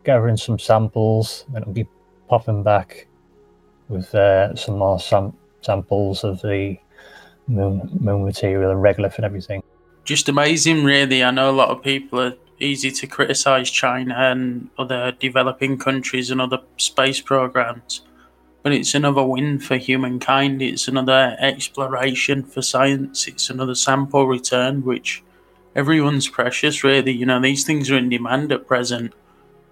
gathering 0.05 0.37
some 0.37 0.59
samples, 0.59 1.45
and 1.49 1.59
it'll 1.59 1.73
be 1.73 1.89
popping 2.29 2.63
back 2.63 3.07
with 3.89 4.15
uh, 4.15 4.55
some 4.55 4.79
more 4.79 5.01
sam- 5.01 5.37
samples 5.63 6.25
of 6.25 6.41
the 6.43 6.79
moon 7.47 7.89
moon 8.01 8.25
material 8.25 8.71
and 8.71 8.83
regolith 8.83 9.17
and 9.17 9.25
everything. 9.25 9.63
Just 10.05 10.29
amazing, 10.29 10.85
really. 10.85 11.23
I 11.25 11.31
know 11.31 11.51
a 11.51 11.53
lot 11.53 11.71
of 11.71 11.83
people 11.83 12.21
are 12.21 12.35
easy 12.61 12.91
to 12.91 13.07
criticize 13.07 13.71
China 13.71 14.15
and 14.15 14.69
other 14.79 15.13
developing 15.13 15.79
countries 15.79 16.31
and 16.31 16.41
other 16.41 16.61
space 16.77 17.21
programs 17.21 18.03
but 18.63 18.73
it's 18.73 18.95
another 18.95 19.25
win 19.25 19.59
for 19.59 19.77
humankind. 19.77 20.61
It's 20.61 20.89
another 20.89 21.37
exploration 21.39 22.43
for 22.43 22.63
science. 22.63 23.27
It's 23.27 23.51
another 23.51 23.75
sample 23.75 24.27
return, 24.27 24.85
which 24.85 25.23
everyone's 25.75 26.29
precious, 26.29 26.83
really. 26.83 27.13
You 27.13 27.27
know, 27.27 27.41
these 27.41 27.65
things 27.65 27.91
are 27.91 27.97
in 27.97 28.09
demand 28.09 28.53
at 28.53 28.67
present. 28.67 29.15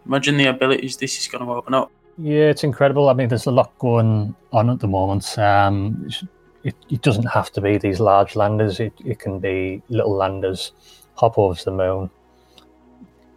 Imagine 0.06 0.36
the 0.36 0.46
abilities 0.46 0.96
this 0.96 1.18
is 1.18 1.28
going 1.28 1.44
to 1.44 1.50
open 1.52 1.74
up. 1.74 1.90
Yeah, 2.18 2.44
it's 2.50 2.64
incredible. 2.64 3.08
I 3.08 3.12
mean, 3.12 3.28
there's 3.28 3.46
a 3.46 3.50
lot 3.50 3.76
going 3.78 4.34
on 4.52 4.70
at 4.70 4.80
the 4.80 4.88
moment. 4.88 5.38
Um, 5.38 6.08
it, 6.66 6.74
it 6.90 7.02
doesn't 7.02 7.26
have 7.26 7.52
to 7.52 7.60
be 7.60 7.78
these 7.78 8.00
large 8.00 8.34
landers, 8.34 8.80
it, 8.80 8.92
it 9.04 9.20
can 9.20 9.38
be 9.38 9.82
little 9.88 10.12
landers, 10.12 10.72
hop 11.14 11.38
over 11.38 11.54
to 11.54 11.64
the 11.64 11.70
moon, 11.70 12.10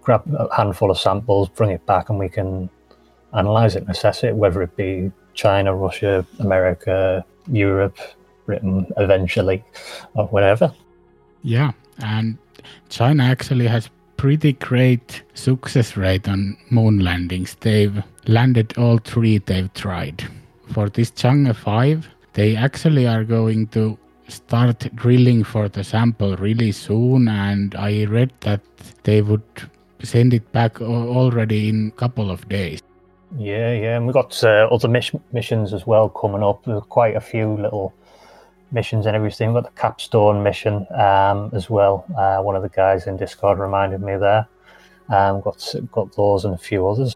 grab 0.01 0.23
a 0.34 0.53
handful 0.55 0.89
of 0.89 0.97
samples, 0.97 1.47
bring 1.49 1.69
it 1.69 1.86
back, 1.86 2.10
and 2.10 2.17
we 2.17 2.27
can 2.27 2.69
analyze 3.34 3.75
it 3.75 3.84
and 3.84 3.91
assess 3.91 4.23
it, 4.23 4.36
whether 4.36 4.63
it 4.63 4.75
be 4.75 5.12
China, 5.36 5.75
Russia, 5.75 6.25
America, 6.39 7.23
Europe, 7.51 7.99
Britain 8.47 8.88
eventually, 8.97 9.63
or 10.15 10.25
whatever. 10.27 10.73
Yeah, 11.43 11.71
and 11.99 12.38
China 12.89 13.23
actually 13.23 13.67
has 13.67 13.89
pretty 14.19 14.51
great 14.51 15.23
success 15.34 15.95
rate 15.95 16.27
on 16.27 16.58
moon 16.69 16.99
landings. 16.99 17.55
They've 17.62 18.03
landed 18.27 18.77
all 18.77 18.97
three 18.97 19.38
they've 19.38 19.73
tried. 19.73 20.21
For 20.73 20.89
this 20.89 21.10
Chang'e 21.12 21.55
5, 21.55 22.05
they 22.34 22.58
actually 22.58 23.08
are 23.08 23.23
going 23.23 23.67
to 23.67 23.97
start 24.27 24.93
drilling 24.93 25.45
for 25.45 25.69
the 25.69 25.86
sample 25.86 26.36
really 26.36 26.73
soon 26.73 27.29
and 27.29 27.73
I 27.75 28.03
read 28.03 28.34
that 28.41 28.60
they 29.03 29.21
would 29.21 29.41
send 30.03 30.34
it 30.34 30.51
back 30.51 30.82
already 30.82 31.69
in 31.69 31.88
a 31.88 31.97
couple 31.97 32.29
of 32.29 32.47
days. 32.49 32.82
Yeah, 33.38 33.71
yeah, 33.71 33.95
and 33.95 34.05
we've 34.05 34.13
got 34.13 34.43
uh, 34.43 34.67
other 34.69 34.89
miss- 34.89 35.15
missions 35.32 35.71
as 35.71 35.88
well 35.88 36.10
coming 36.10 36.43
up. 36.43 36.65
There's 36.65 36.84
quite 36.89 37.15
a 37.15 37.21
few 37.21 37.53
little 37.53 37.93
missions 38.71 39.05
and 39.05 39.15
everything. 39.15 39.53
We've 39.53 39.63
got 39.63 39.73
the 39.73 39.82
capstone 39.82 40.43
mission 40.43 40.86
um, 40.93 41.49
as 41.53 41.69
well. 41.69 42.05
Uh, 42.17 42.41
one 42.41 42.55
of 42.55 42.62
the 42.62 42.69
guys 42.69 43.08
in 43.08 43.17
Discord 43.17 43.60
reminded 43.60 44.01
me 44.01 44.17
there. 44.17 44.47
Um, 45.10 45.41
got 45.41 45.75
got 45.91 46.15
those 46.15 46.45
and 46.45 46.53
a 46.53 46.58
few 46.58 46.88
others. 46.88 47.15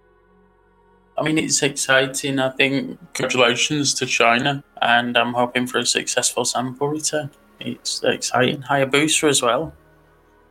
I 1.18 1.22
mean, 1.22 1.38
it's 1.38 1.62
exciting. 1.62 2.40
I 2.40 2.50
think 2.50 2.98
congratulations 3.14 3.94
to 3.96 4.06
China, 4.06 4.64
and 4.82 5.16
I'm 5.16 5.34
hoping 5.34 5.68
for 5.68 5.78
a 5.78 5.86
successful 5.86 6.44
sample 6.44 6.88
return. 6.88 7.30
It's 7.60 8.04
exciting. 8.04 8.64
Hayabusa 8.64 9.30
as 9.30 9.42
well. 9.42 9.74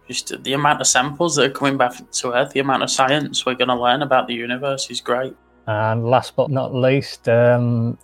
Just 0.07 0.43
the 0.43 0.53
amount 0.53 0.81
of 0.81 0.87
samples 0.87 1.37
that 1.37 1.51
are 1.51 1.55
coming 1.55 1.77
back 1.77 1.95
to 2.11 2.33
Earth, 2.33 2.53
the 2.53 2.61
amount 2.61 2.83
of 2.83 2.91
science 2.91 3.45
we're 3.45 3.55
going 3.55 3.69
to 3.69 3.81
learn 3.81 4.03
about 4.03 4.29
the 4.29 4.35
universe 4.35 4.91
is 4.91 5.01
great. 5.01 5.35
And 5.67 6.05
last 6.05 6.35
but 6.37 6.51
not 6.51 6.75
least, 6.75 7.29
um, 7.29 7.99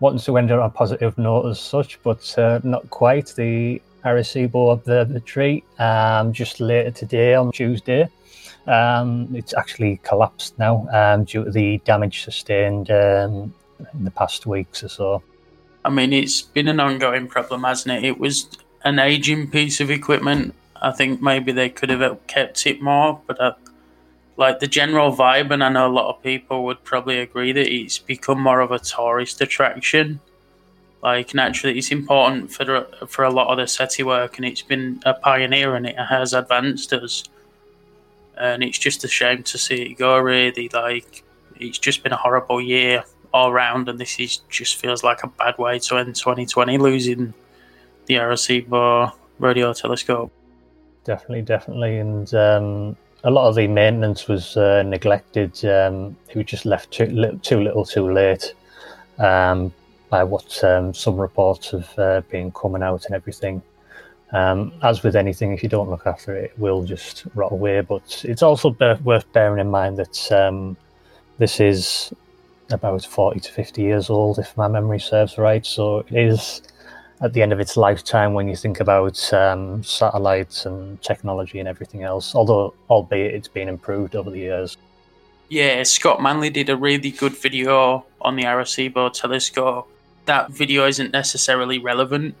wanting 0.00 0.20
to 0.20 0.36
end 0.38 0.50
on 0.50 0.60
a 0.60 0.70
positive 0.70 1.16
note 1.18 1.46
as 1.48 1.60
such, 1.60 2.00
but 2.02 2.38
uh, 2.38 2.60
not 2.62 2.88
quite. 2.90 3.34
The 3.36 3.80
Arecibo 4.04 4.72
Observatory, 4.72 5.64
um, 5.78 6.32
just 6.32 6.60
later 6.60 6.90
today 6.90 7.34
on 7.34 7.52
Tuesday, 7.52 8.08
um, 8.66 9.28
it's 9.34 9.54
actually 9.54 9.98
collapsed 10.02 10.58
now 10.58 10.86
um, 10.92 11.24
due 11.24 11.44
to 11.44 11.50
the 11.50 11.78
damage 11.78 12.22
sustained 12.22 12.90
um, 12.90 13.52
in 13.94 14.04
the 14.04 14.10
past 14.10 14.46
weeks 14.46 14.84
or 14.84 14.88
so. 14.88 15.22
I 15.84 15.90
mean, 15.90 16.12
it's 16.12 16.42
been 16.42 16.68
an 16.68 16.80
ongoing 16.80 17.28
problem, 17.28 17.64
hasn't 17.64 17.96
it? 17.96 18.04
It 18.06 18.18
was 18.18 18.48
an 18.84 18.98
aging 18.98 19.50
piece 19.50 19.80
of 19.80 19.90
equipment. 19.90 20.54
I 20.80 20.92
think 20.92 21.20
maybe 21.20 21.50
they 21.50 21.70
could 21.70 21.90
have 21.90 22.26
kept 22.26 22.66
it 22.66 22.80
more, 22.80 23.20
but 23.26 23.40
uh, 23.40 23.54
like 24.38 24.60
the 24.60 24.68
general 24.68 25.14
vibe, 25.14 25.50
and 25.50 25.64
I 25.64 25.68
know 25.68 25.88
a 25.88 25.92
lot 25.92 26.14
of 26.14 26.22
people 26.22 26.64
would 26.66 26.84
probably 26.84 27.18
agree 27.18 27.50
that 27.52 27.66
it's 27.66 27.98
become 27.98 28.40
more 28.40 28.60
of 28.60 28.70
a 28.70 28.78
tourist 28.78 29.40
attraction. 29.40 30.20
Like 31.02 31.34
naturally, 31.34 31.76
it's 31.76 31.90
important 31.90 32.52
for 32.52 32.86
for 33.08 33.24
a 33.24 33.30
lot 33.30 33.48
of 33.48 33.58
the 33.58 33.66
SETI 33.66 34.04
work, 34.04 34.36
and 34.36 34.46
it's 34.46 34.62
been 34.62 35.02
a 35.04 35.12
pioneer, 35.12 35.74
and 35.74 35.84
it 35.86 35.98
has 35.98 36.32
advanced 36.32 36.92
us. 36.92 37.24
And 38.36 38.62
it's 38.62 38.78
just 38.78 39.02
a 39.02 39.08
shame 39.08 39.42
to 39.42 39.58
see 39.58 39.82
it 39.82 39.98
go. 39.98 40.16
Really, 40.18 40.70
like 40.72 41.24
it's 41.56 41.78
just 41.78 42.04
been 42.04 42.12
a 42.12 42.16
horrible 42.16 42.60
year 42.60 43.04
all 43.34 43.52
round, 43.52 43.88
and 43.88 43.98
this 43.98 44.20
is 44.20 44.36
just 44.48 44.76
feels 44.76 45.02
like 45.02 45.24
a 45.24 45.26
bad 45.26 45.58
way 45.58 45.80
to 45.80 45.96
end 45.96 46.14
2020, 46.14 46.78
losing 46.78 47.34
the 48.06 48.14
Arecibo 48.14 49.12
radio 49.40 49.72
telescope. 49.72 50.30
Definitely, 51.02 51.42
definitely, 51.42 51.98
and 51.98 52.32
um, 52.34 52.96
a 53.28 53.30
lot 53.30 53.46
of 53.46 53.56
the 53.56 53.66
maintenance 53.68 54.26
was 54.26 54.56
uh, 54.56 54.82
neglected. 54.82 55.62
Um, 55.62 56.16
it 56.30 56.36
was 56.36 56.46
just 56.46 56.64
left 56.64 56.90
too, 56.90 57.38
too 57.42 57.60
little, 57.60 57.84
too 57.84 58.10
late. 58.10 58.54
Um, 59.18 59.70
by 60.08 60.24
what 60.24 60.64
um, 60.64 60.94
some 60.94 61.18
reports 61.18 61.72
have 61.72 61.98
uh, 61.98 62.22
been 62.30 62.50
coming 62.52 62.82
out 62.82 63.04
and 63.04 63.14
everything. 63.14 63.60
Um, 64.32 64.72
as 64.82 65.02
with 65.02 65.14
anything, 65.14 65.52
if 65.52 65.62
you 65.62 65.68
don't 65.68 65.90
look 65.90 66.06
after 66.06 66.34
it, 66.34 66.44
it 66.44 66.58
will 66.58 66.84
just 66.84 67.26
rot 67.34 67.52
away. 67.52 67.82
But 67.82 68.24
it's 68.26 68.42
also 68.42 68.70
be- 68.70 68.94
worth 69.04 69.30
bearing 69.34 69.60
in 69.60 69.70
mind 69.70 69.98
that 69.98 70.32
um, 70.32 70.78
this 71.36 71.60
is 71.60 72.10
about 72.70 73.04
40 73.04 73.40
to 73.40 73.52
50 73.52 73.82
years 73.82 74.08
old, 74.08 74.38
if 74.38 74.56
my 74.56 74.68
memory 74.68 75.00
serves 75.00 75.36
right. 75.36 75.66
So 75.66 75.98
it 75.98 76.12
is 76.12 76.62
at 77.20 77.32
the 77.32 77.42
end 77.42 77.52
of 77.52 77.60
its 77.60 77.76
lifetime 77.76 78.32
when 78.34 78.48
you 78.48 78.56
think 78.56 78.80
about 78.80 79.32
um, 79.32 79.82
satellites 79.82 80.66
and 80.66 81.00
technology 81.02 81.58
and 81.58 81.68
everything 81.68 82.02
else, 82.02 82.34
although 82.34 82.74
albeit 82.88 83.34
it's 83.34 83.48
been 83.48 83.68
improved 83.68 84.14
over 84.14 84.30
the 84.30 84.38
years. 84.38 84.76
Yeah, 85.48 85.82
Scott 85.82 86.22
Manley 86.22 86.50
did 86.50 86.68
a 86.68 86.76
really 86.76 87.10
good 87.10 87.32
video 87.32 88.04
on 88.20 88.36
the 88.36 88.44
Arecibo 88.44 89.12
telescope. 89.12 89.90
That 90.26 90.50
video 90.50 90.86
isn't 90.86 91.12
necessarily 91.12 91.78
relevant 91.78 92.34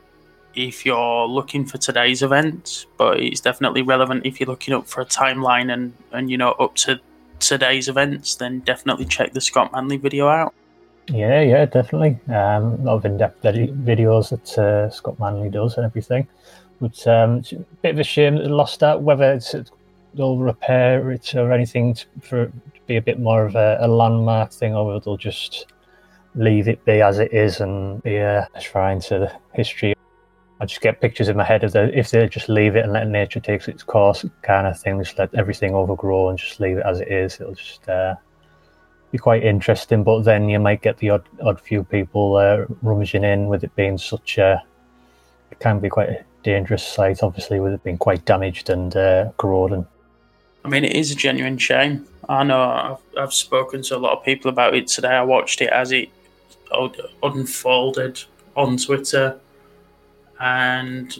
if 0.54 0.84
you're 0.84 1.26
looking 1.26 1.64
for 1.64 1.78
today's 1.78 2.22
events, 2.22 2.86
but 2.96 3.20
it's 3.20 3.40
definitely 3.40 3.82
relevant 3.82 4.26
if 4.26 4.38
you're 4.40 4.48
looking 4.48 4.74
up 4.74 4.86
for 4.86 5.00
a 5.00 5.06
timeline 5.06 5.72
and, 5.72 5.94
and 6.12 6.30
you 6.30 6.36
know 6.36 6.52
up 6.52 6.74
to 6.76 7.00
today's 7.40 7.88
events, 7.88 8.34
then 8.34 8.60
definitely 8.60 9.06
check 9.06 9.32
the 9.32 9.40
Scott 9.40 9.72
Manley 9.72 9.96
video 9.96 10.28
out. 10.28 10.54
Yeah, 11.10 11.40
yeah, 11.40 11.64
definitely. 11.64 12.18
Um, 12.28 12.64
a 12.64 12.82
lot 12.84 12.94
of 12.96 13.04
in-depth 13.04 13.42
videos 13.42 14.30
that 14.30 14.58
uh, 14.58 14.90
Scott 14.90 15.18
Manley 15.18 15.48
does 15.48 15.76
and 15.76 15.86
everything. 15.86 16.28
But 16.80 17.06
um, 17.06 17.38
it's 17.38 17.52
a 17.52 17.64
bit 17.82 17.94
of 17.94 17.98
a 17.98 18.04
shame 18.04 18.36
that 18.36 18.42
they 18.42 18.48
lost 18.48 18.80
that. 18.80 19.02
Whether 19.02 19.32
it's 19.32 19.54
they'll 20.14 20.38
repair 20.38 21.10
it 21.10 21.34
or 21.34 21.52
anything 21.52 21.94
to, 21.94 22.06
for 22.20 22.46
to 22.46 22.80
be 22.86 22.96
a 22.96 23.02
bit 23.02 23.18
more 23.18 23.44
of 23.44 23.56
a, 23.56 23.78
a, 23.80 23.88
landmark 23.88 24.52
thing, 24.52 24.74
or 24.74 25.00
they'll 25.00 25.16
just 25.16 25.66
leave 26.34 26.68
it 26.68 26.84
be 26.84 27.00
as 27.00 27.18
it 27.18 27.32
is 27.32 27.60
and 27.60 28.02
be 28.02 28.16
a, 28.16 28.48
a 28.54 28.60
shrine 28.60 29.00
to 29.00 29.18
the 29.18 29.32
history. 29.54 29.94
I 30.60 30.66
just 30.66 30.80
get 30.80 31.00
pictures 31.00 31.28
in 31.28 31.36
my 31.36 31.44
head 31.44 31.64
of 31.64 31.72
the 31.72 31.96
if 31.96 32.10
they 32.10 32.28
just 32.28 32.48
leave 32.48 32.76
it 32.76 32.84
and 32.84 32.92
let 32.92 33.06
nature 33.08 33.40
take 33.40 33.66
its 33.66 33.82
course, 33.82 34.24
kind 34.42 34.66
of 34.66 34.78
thing. 34.78 35.02
Just 35.02 35.18
let 35.18 35.34
everything 35.34 35.74
overgrow 35.74 36.28
and 36.28 36.38
just 36.38 36.60
leave 36.60 36.78
it 36.78 36.86
as 36.86 37.00
it 37.00 37.08
is. 37.08 37.40
It'll 37.40 37.54
just 37.54 37.88
uh, 37.88 38.16
be 39.10 39.18
quite 39.18 39.42
interesting. 39.42 40.04
But 40.04 40.22
then 40.22 40.48
you 40.48 40.58
might 40.58 40.82
get 40.82 40.98
the 40.98 41.10
odd 41.10 41.24
odd 41.42 41.60
few 41.60 41.84
people 41.84 42.36
uh, 42.36 42.66
rummaging 42.82 43.24
in 43.24 43.48
with 43.48 43.64
it 43.64 43.74
being 43.76 43.98
such 43.98 44.38
a 44.38 44.62
it 45.50 45.60
can 45.60 45.80
be 45.80 45.88
quite 45.88 46.08
a 46.08 46.24
dangerous 46.42 46.86
site. 46.86 47.22
Obviously, 47.22 47.60
with 47.60 47.72
it 47.72 47.84
being 47.84 47.98
quite 47.98 48.24
damaged 48.24 48.70
and 48.70 48.96
uh, 48.96 49.30
corroding. 49.36 49.86
I 50.64 50.68
mean, 50.68 50.84
it 50.84 50.94
is 50.94 51.10
a 51.10 51.14
genuine 51.14 51.58
shame. 51.58 52.06
I 52.28 52.44
know 52.44 52.60
I've, 52.60 53.18
I've 53.18 53.32
spoken 53.32 53.82
to 53.82 53.96
a 53.96 53.98
lot 53.98 54.18
of 54.18 54.24
people 54.24 54.50
about 54.50 54.74
it 54.74 54.86
today. 54.88 55.08
I 55.08 55.22
watched 55.22 55.62
it 55.62 55.70
as 55.70 55.92
it 55.92 56.10
unfolded 57.22 58.22
on 58.54 58.76
Twitter, 58.76 59.38
and 60.40 61.16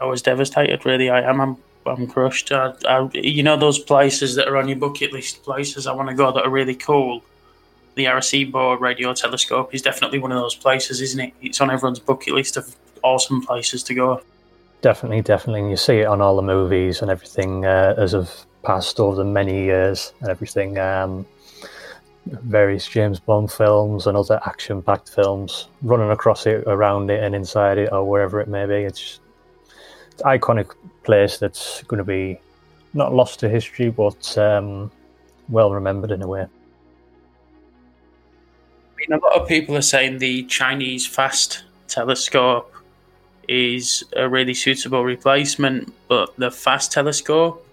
I 0.00 0.04
was 0.04 0.22
devastated. 0.22 0.84
Really, 0.86 1.10
I 1.10 1.22
am. 1.22 1.40
I'm, 1.40 1.56
I'm 1.84 2.06
crushed. 2.06 2.52
I, 2.52 2.74
I, 2.88 3.10
you 3.12 3.42
know 3.42 3.56
those 3.56 3.80
places 3.80 4.36
that 4.36 4.46
are 4.46 4.56
on 4.56 4.68
your 4.68 4.78
bucket 4.78 5.12
list, 5.12 5.42
places 5.42 5.88
I 5.88 5.92
want 5.92 6.10
to 6.10 6.14
go 6.14 6.30
that 6.30 6.44
are 6.44 6.50
really 6.50 6.76
cool 6.76 7.24
the 7.94 8.06
Arecibo 8.06 8.78
radio 8.80 9.12
telescope 9.12 9.74
is 9.74 9.82
definitely 9.82 10.18
one 10.18 10.32
of 10.32 10.38
those 10.38 10.54
places, 10.54 11.00
isn't 11.00 11.20
it? 11.20 11.34
It's 11.42 11.60
on 11.60 11.70
everyone's 11.70 11.98
bucket 11.98 12.34
list 12.34 12.56
of 12.56 12.74
awesome 13.02 13.42
places 13.42 13.82
to 13.84 13.94
go. 13.94 14.22
Definitely, 14.80 15.22
definitely. 15.22 15.60
And 15.60 15.70
you 15.70 15.76
see 15.76 15.98
it 15.98 16.06
on 16.06 16.20
all 16.20 16.36
the 16.36 16.42
movies 16.42 17.02
and 17.02 17.10
everything 17.10 17.64
uh, 17.64 17.94
as 17.96 18.12
have 18.12 18.32
passed 18.62 18.98
over 18.98 19.16
the 19.16 19.24
many 19.24 19.64
years 19.64 20.12
and 20.20 20.28
everything. 20.30 20.78
Um, 20.78 21.26
various 22.26 22.86
James 22.88 23.18
Bond 23.20 23.50
films 23.50 24.06
and 24.06 24.16
other 24.16 24.40
action 24.46 24.80
packed 24.82 25.10
films 25.10 25.68
running 25.82 26.10
across 26.10 26.46
it, 26.46 26.64
around 26.66 27.10
it, 27.10 27.22
and 27.22 27.34
inside 27.34 27.78
it, 27.78 27.92
or 27.92 28.08
wherever 28.08 28.40
it 28.40 28.48
may 28.48 28.66
be. 28.66 28.74
It's, 28.74 29.20
it's 30.12 30.22
iconic 30.22 30.72
place 31.02 31.38
that's 31.38 31.82
going 31.84 31.98
to 31.98 32.04
be 32.04 32.38
not 32.94 33.12
lost 33.12 33.40
to 33.40 33.48
history, 33.48 33.90
but 33.90 34.38
um, 34.38 34.90
well 35.48 35.72
remembered 35.72 36.10
in 36.10 36.22
a 36.22 36.26
way. 36.26 36.46
Mean, 39.08 39.18
a 39.18 39.24
lot 39.24 39.40
of 39.40 39.48
people 39.48 39.76
are 39.76 39.82
saying 39.82 40.18
the 40.18 40.44
Chinese 40.44 41.06
FAST 41.06 41.64
telescope 41.88 42.72
is 43.48 44.04
a 44.16 44.28
really 44.28 44.54
suitable 44.54 45.04
replacement, 45.04 45.92
but 46.08 46.34
the 46.36 46.50
FAST 46.50 46.92
telescope 46.92 47.66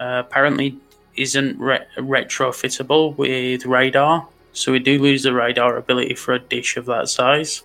uh, 0.00 0.22
apparently 0.26 0.76
isn't 1.16 1.58
re- 1.58 1.86
retrofittable 1.96 3.16
with 3.16 3.64
radar, 3.64 4.26
so 4.52 4.72
we 4.72 4.78
do 4.78 5.00
lose 5.00 5.22
the 5.22 5.32
radar 5.32 5.76
ability 5.76 6.14
for 6.14 6.34
a 6.34 6.38
dish 6.38 6.76
of 6.76 6.86
that 6.86 7.08
size. 7.08 7.62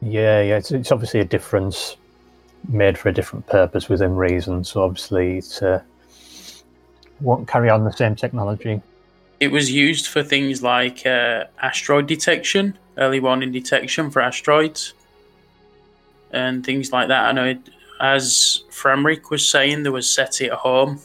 Yeah, 0.00 0.42
yeah, 0.42 0.56
it's, 0.56 0.72
it's 0.72 0.90
obviously 0.90 1.20
a 1.20 1.24
difference 1.24 1.96
made 2.68 2.98
for 2.98 3.08
a 3.08 3.12
different 3.12 3.46
purpose 3.46 3.88
within 3.88 4.16
reason. 4.16 4.64
So 4.64 4.82
obviously, 4.82 5.38
it 5.38 5.62
uh, 5.62 5.80
won't 7.20 7.46
carry 7.46 7.70
on 7.70 7.84
the 7.84 7.92
same 7.92 8.16
technology. 8.16 8.82
It 9.42 9.50
was 9.50 9.72
used 9.72 10.06
for 10.06 10.22
things 10.22 10.62
like 10.62 11.04
uh, 11.04 11.46
asteroid 11.60 12.06
detection, 12.06 12.78
early 12.96 13.18
warning 13.18 13.50
detection 13.50 14.08
for 14.08 14.22
asteroids, 14.22 14.94
and 16.30 16.64
things 16.64 16.92
like 16.92 17.08
that. 17.08 17.24
I 17.24 17.32
know, 17.32 17.46
it, 17.46 17.58
as 18.00 18.62
Framric 18.70 19.30
was 19.30 19.50
saying, 19.50 19.82
there 19.82 19.90
was 19.90 20.08
SETI 20.08 20.46
at 20.46 20.52
home. 20.52 21.00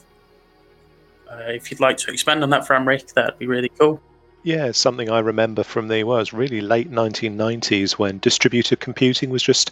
Uh, 1.27 1.47
if 1.47 1.71
you'd 1.71 1.79
like 1.79 1.97
to 1.97 2.11
expand 2.11 2.43
on 2.43 2.51
that, 2.51 2.67
Framric, 2.67 3.11
that'd 3.15 3.39
be 3.39 3.47
really 3.47 3.69
cool. 3.69 3.99
Yeah, 4.43 4.71
something 4.71 5.09
I 5.09 5.17
remember 5.17 5.63
from 5.63 5.87
the 5.87 6.03
was 6.03 6.31
really 6.31 6.61
late 6.61 6.91
1990s 6.91 7.93
when 7.93 8.19
distributed 8.19 8.79
computing 8.79 9.31
was 9.31 9.41
just 9.41 9.71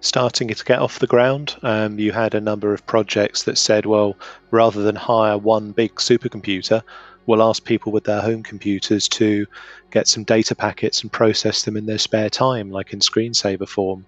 starting 0.00 0.48
to 0.48 0.64
get 0.64 0.78
off 0.78 1.00
the 1.00 1.06
ground. 1.06 1.54
Um, 1.62 1.98
you 1.98 2.12
had 2.12 2.34
a 2.34 2.40
number 2.40 2.72
of 2.72 2.86
projects 2.86 3.42
that 3.42 3.58
said, 3.58 3.84
well, 3.84 4.16
rather 4.50 4.82
than 4.82 4.96
hire 4.96 5.36
one 5.36 5.72
big 5.72 5.96
supercomputer, 5.96 6.82
we'll 7.26 7.42
ask 7.42 7.64
people 7.64 7.92
with 7.92 8.04
their 8.04 8.20
home 8.20 8.42
computers 8.42 9.08
to 9.08 9.46
get 9.90 10.08
some 10.08 10.24
data 10.24 10.54
packets 10.54 11.02
and 11.02 11.12
process 11.12 11.62
them 11.62 11.76
in 11.76 11.86
their 11.86 11.98
spare 11.98 12.30
time, 12.30 12.70
like 12.70 12.92
in 12.92 13.00
screensaver 13.00 13.68
form. 13.68 14.06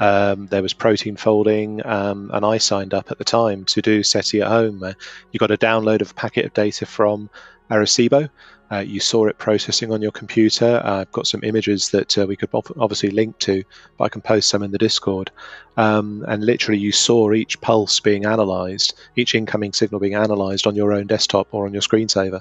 Um, 0.00 0.46
there 0.48 0.62
was 0.62 0.72
protein 0.72 1.16
folding, 1.16 1.84
um, 1.86 2.30
and 2.34 2.44
I 2.44 2.58
signed 2.58 2.94
up 2.94 3.10
at 3.10 3.18
the 3.18 3.24
time 3.24 3.64
to 3.66 3.80
do 3.80 4.02
SETI 4.02 4.42
at 4.42 4.48
home. 4.48 4.82
Uh, 4.82 4.94
you 5.30 5.38
got 5.38 5.52
a 5.52 5.56
download 5.56 6.00
of 6.00 6.10
a 6.10 6.14
packet 6.14 6.46
of 6.46 6.54
data 6.54 6.84
from 6.84 7.30
Arecibo. 7.70 8.28
Uh, 8.72 8.78
you 8.78 8.98
saw 8.98 9.26
it 9.26 9.38
processing 9.38 9.92
on 9.92 10.00
your 10.00 10.10
computer. 10.10 10.80
Uh, 10.84 11.00
I've 11.00 11.12
got 11.12 11.26
some 11.26 11.44
images 11.44 11.90
that 11.90 12.16
uh, 12.18 12.26
we 12.26 12.36
could 12.36 12.48
obviously 12.52 13.10
link 13.10 13.38
to, 13.40 13.62
but 13.98 14.04
I 14.04 14.08
can 14.08 14.22
post 14.22 14.48
some 14.48 14.62
in 14.62 14.70
the 14.70 14.78
Discord. 14.78 15.30
Um, 15.76 16.24
and 16.28 16.44
literally, 16.44 16.80
you 16.80 16.92
saw 16.92 17.32
each 17.32 17.60
pulse 17.60 18.00
being 18.00 18.24
analyzed, 18.24 18.94
each 19.16 19.34
incoming 19.34 19.72
signal 19.72 20.00
being 20.00 20.14
analyzed 20.14 20.66
on 20.66 20.74
your 20.74 20.92
own 20.92 21.06
desktop 21.06 21.48
or 21.52 21.66
on 21.66 21.72
your 21.72 21.82
screensaver. 21.82 22.40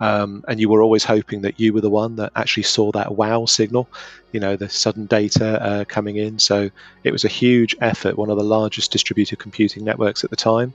Um, 0.00 0.44
and 0.48 0.58
you 0.58 0.68
were 0.68 0.82
always 0.82 1.04
hoping 1.04 1.42
that 1.42 1.60
you 1.60 1.72
were 1.72 1.80
the 1.80 1.88
one 1.88 2.16
that 2.16 2.32
actually 2.34 2.64
saw 2.64 2.90
that 2.90 3.14
wow 3.14 3.46
signal, 3.46 3.88
you 4.32 4.40
know, 4.40 4.56
the 4.56 4.68
sudden 4.68 5.06
data 5.06 5.62
uh, 5.62 5.84
coming 5.84 6.16
in. 6.16 6.40
So 6.40 6.70
it 7.04 7.12
was 7.12 7.24
a 7.24 7.28
huge 7.28 7.76
effort, 7.80 8.18
one 8.18 8.28
of 8.28 8.36
the 8.36 8.42
largest 8.42 8.90
distributed 8.90 9.38
computing 9.38 9.84
networks 9.84 10.24
at 10.24 10.30
the 10.30 10.36
time, 10.36 10.74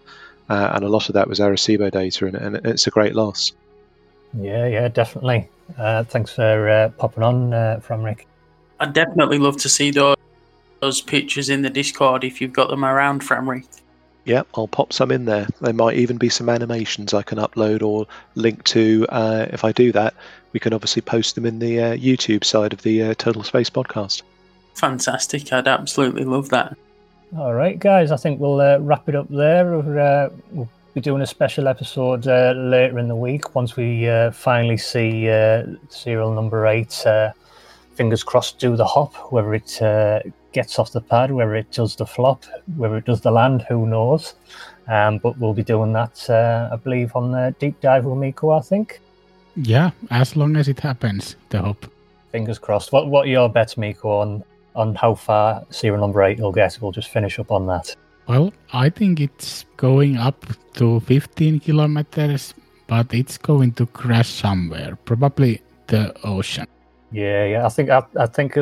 uh, 0.50 0.72
and 0.74 0.86
a 0.86 0.90
lot 0.90 1.10
of 1.10 1.14
that 1.16 1.28
was 1.28 1.40
Arecibo 1.40 1.92
data, 1.92 2.26
and, 2.26 2.36
and 2.38 2.56
it's 2.66 2.88
a 2.88 2.92
great 2.92 3.16
loss. 3.16 3.52
Yeah, 4.34 4.68
yeah, 4.68 4.88
definitely. 4.88 5.50
Uh, 5.78 6.04
thanks 6.04 6.34
for 6.34 6.70
uh, 6.70 6.90
popping 6.98 7.24
on, 7.24 7.54
uh, 7.54 7.80
Framric. 7.84 8.26
I'd 8.80 8.94
definitely 8.94 9.38
love 9.38 9.58
to 9.58 9.70
see 9.70 9.92
those, 9.92 10.16
those 10.82 11.02
pictures 11.02 11.50
in 11.50 11.62
the 11.62 11.70
Discord 11.70 12.24
if 12.24 12.40
you've 12.40 12.54
got 12.54 12.70
them 12.70 12.86
around, 12.86 13.22
Framric. 13.22 13.66
Yeah, 14.26 14.44
I'll 14.56 14.68
pop 14.68 14.92
some 14.92 15.12
in 15.12 15.24
there. 15.24 15.48
There 15.62 15.74
might 15.74 15.96
even 15.98 16.18
be 16.18 16.28
some 16.28 16.50
animations 16.50 17.14
I 17.14 17.22
can 17.22 17.38
upload 17.38 17.82
or 17.82 18.06
link 18.36 18.64
to. 18.66 19.06
Uh, 19.10 19.48
if 19.52 19.64
I 19.64 19.72
do 19.72 19.94
that, 19.94 20.14
we 20.52 20.60
can 20.60 20.74
obviously 20.74 21.02
post 21.02 21.36
them 21.36 21.46
in 21.46 21.60
the 21.60 21.80
uh, 21.80 21.96
YouTube 21.96 22.44
side 22.44 22.74
of 22.74 22.82
the 22.82 23.04
uh, 23.04 23.14
Total 23.14 23.44
Space 23.44 23.70
podcast. 23.70 24.24
Fantastic. 24.76 25.52
I'd 25.54 25.68
absolutely 25.68 26.26
love 26.26 26.50
that. 26.50 26.78
All 27.38 27.54
right, 27.54 27.80
guys, 27.80 28.12
I 28.12 28.18
think 28.18 28.40
we'll 28.40 28.60
uh, 28.60 28.80
wrap 28.80 29.08
it 29.10 29.16
up 29.16 29.30
there. 29.30 29.76
Uh, 29.76 30.30
we'll 30.52 30.70
be 30.98 31.02
doing 31.02 31.22
a 31.22 31.28
special 31.28 31.68
episode 31.68 32.28
uh, 32.28 32.54
later 32.58 32.98
in 32.98 33.08
the 33.08 33.16
week 33.16 33.54
once 33.54 33.76
we 33.76 34.10
finally 34.34 34.78
see 34.78 35.26
serial 35.90 36.34
number 36.34 36.66
eight. 36.66 37.06
fingers 37.94 38.24
crossed, 38.24 38.58
do 38.58 38.76
the 38.76 38.84
hop, 38.84 39.14
whether 39.32 39.54
it 39.54 39.80
gets 40.54 40.80
off 40.80 40.92
the 40.92 41.02
pad, 41.02 41.30
whether 41.30 41.54
it 41.56 41.72
does 41.72 41.96
the 41.96 42.06
flop, 42.08 42.46
whether 42.78 42.98
it 42.98 43.06
does 43.06 43.22
the 43.22 43.30
land, 43.30 43.64
who 43.70 43.86
knows. 43.86 44.34
Um, 44.88 45.20
but 45.20 45.38
we'll 45.38 45.54
be 45.54 45.62
doing 45.62 45.94
that, 45.94 46.28
uh, 46.32 46.70
I 46.74 46.78
believe, 46.78 47.16
on 47.16 47.32
the 47.32 47.54
deep 47.60 47.80
dive 47.80 48.06
with 48.06 48.18
Mikko, 48.18 48.50
I 48.50 48.62
think. 48.62 49.00
Yeah, 49.56 49.92
as 50.10 50.36
long 50.36 50.58
as 50.58 50.68
it 50.68 50.80
happens, 50.80 51.36
the 51.50 51.60
hope. 51.62 51.86
Fingers 52.32 52.58
crossed. 52.58 52.92
What 52.92 53.08
What 53.08 53.28
are 53.28 53.30
your 53.30 53.50
bets, 53.50 53.78
Mikko, 53.78 54.10
on, 54.10 54.44
on 54.76 54.96
how 54.96 55.14
far 55.14 55.64
serial 55.70 56.02
number 56.02 56.24
8 56.24 56.40
will 56.40 56.52
get? 56.52 56.80
We'll 56.82 56.92
just 56.92 57.10
finish 57.10 57.38
up 57.38 57.52
on 57.52 57.68
that. 57.68 57.96
Well, 58.28 58.54
I 58.74 58.90
think 58.90 59.22
it's 59.22 59.66
going 59.78 60.18
up 60.18 60.46
to 60.74 61.00
15 61.02 61.62
kilometers, 61.62 62.54
but 62.88 63.14
it's 63.14 63.38
going 63.38 63.72
to 63.74 63.86
crash 63.86 64.30
somewhere, 64.30 64.98
probably 65.06 65.62
the 65.88 66.14
ocean. 66.26 66.68
Yeah, 67.12 67.46
yeah. 67.46 67.66
I 67.66 67.70
think 67.70 67.90
I, 67.90 68.04
I 68.20 68.26
think 68.26 68.58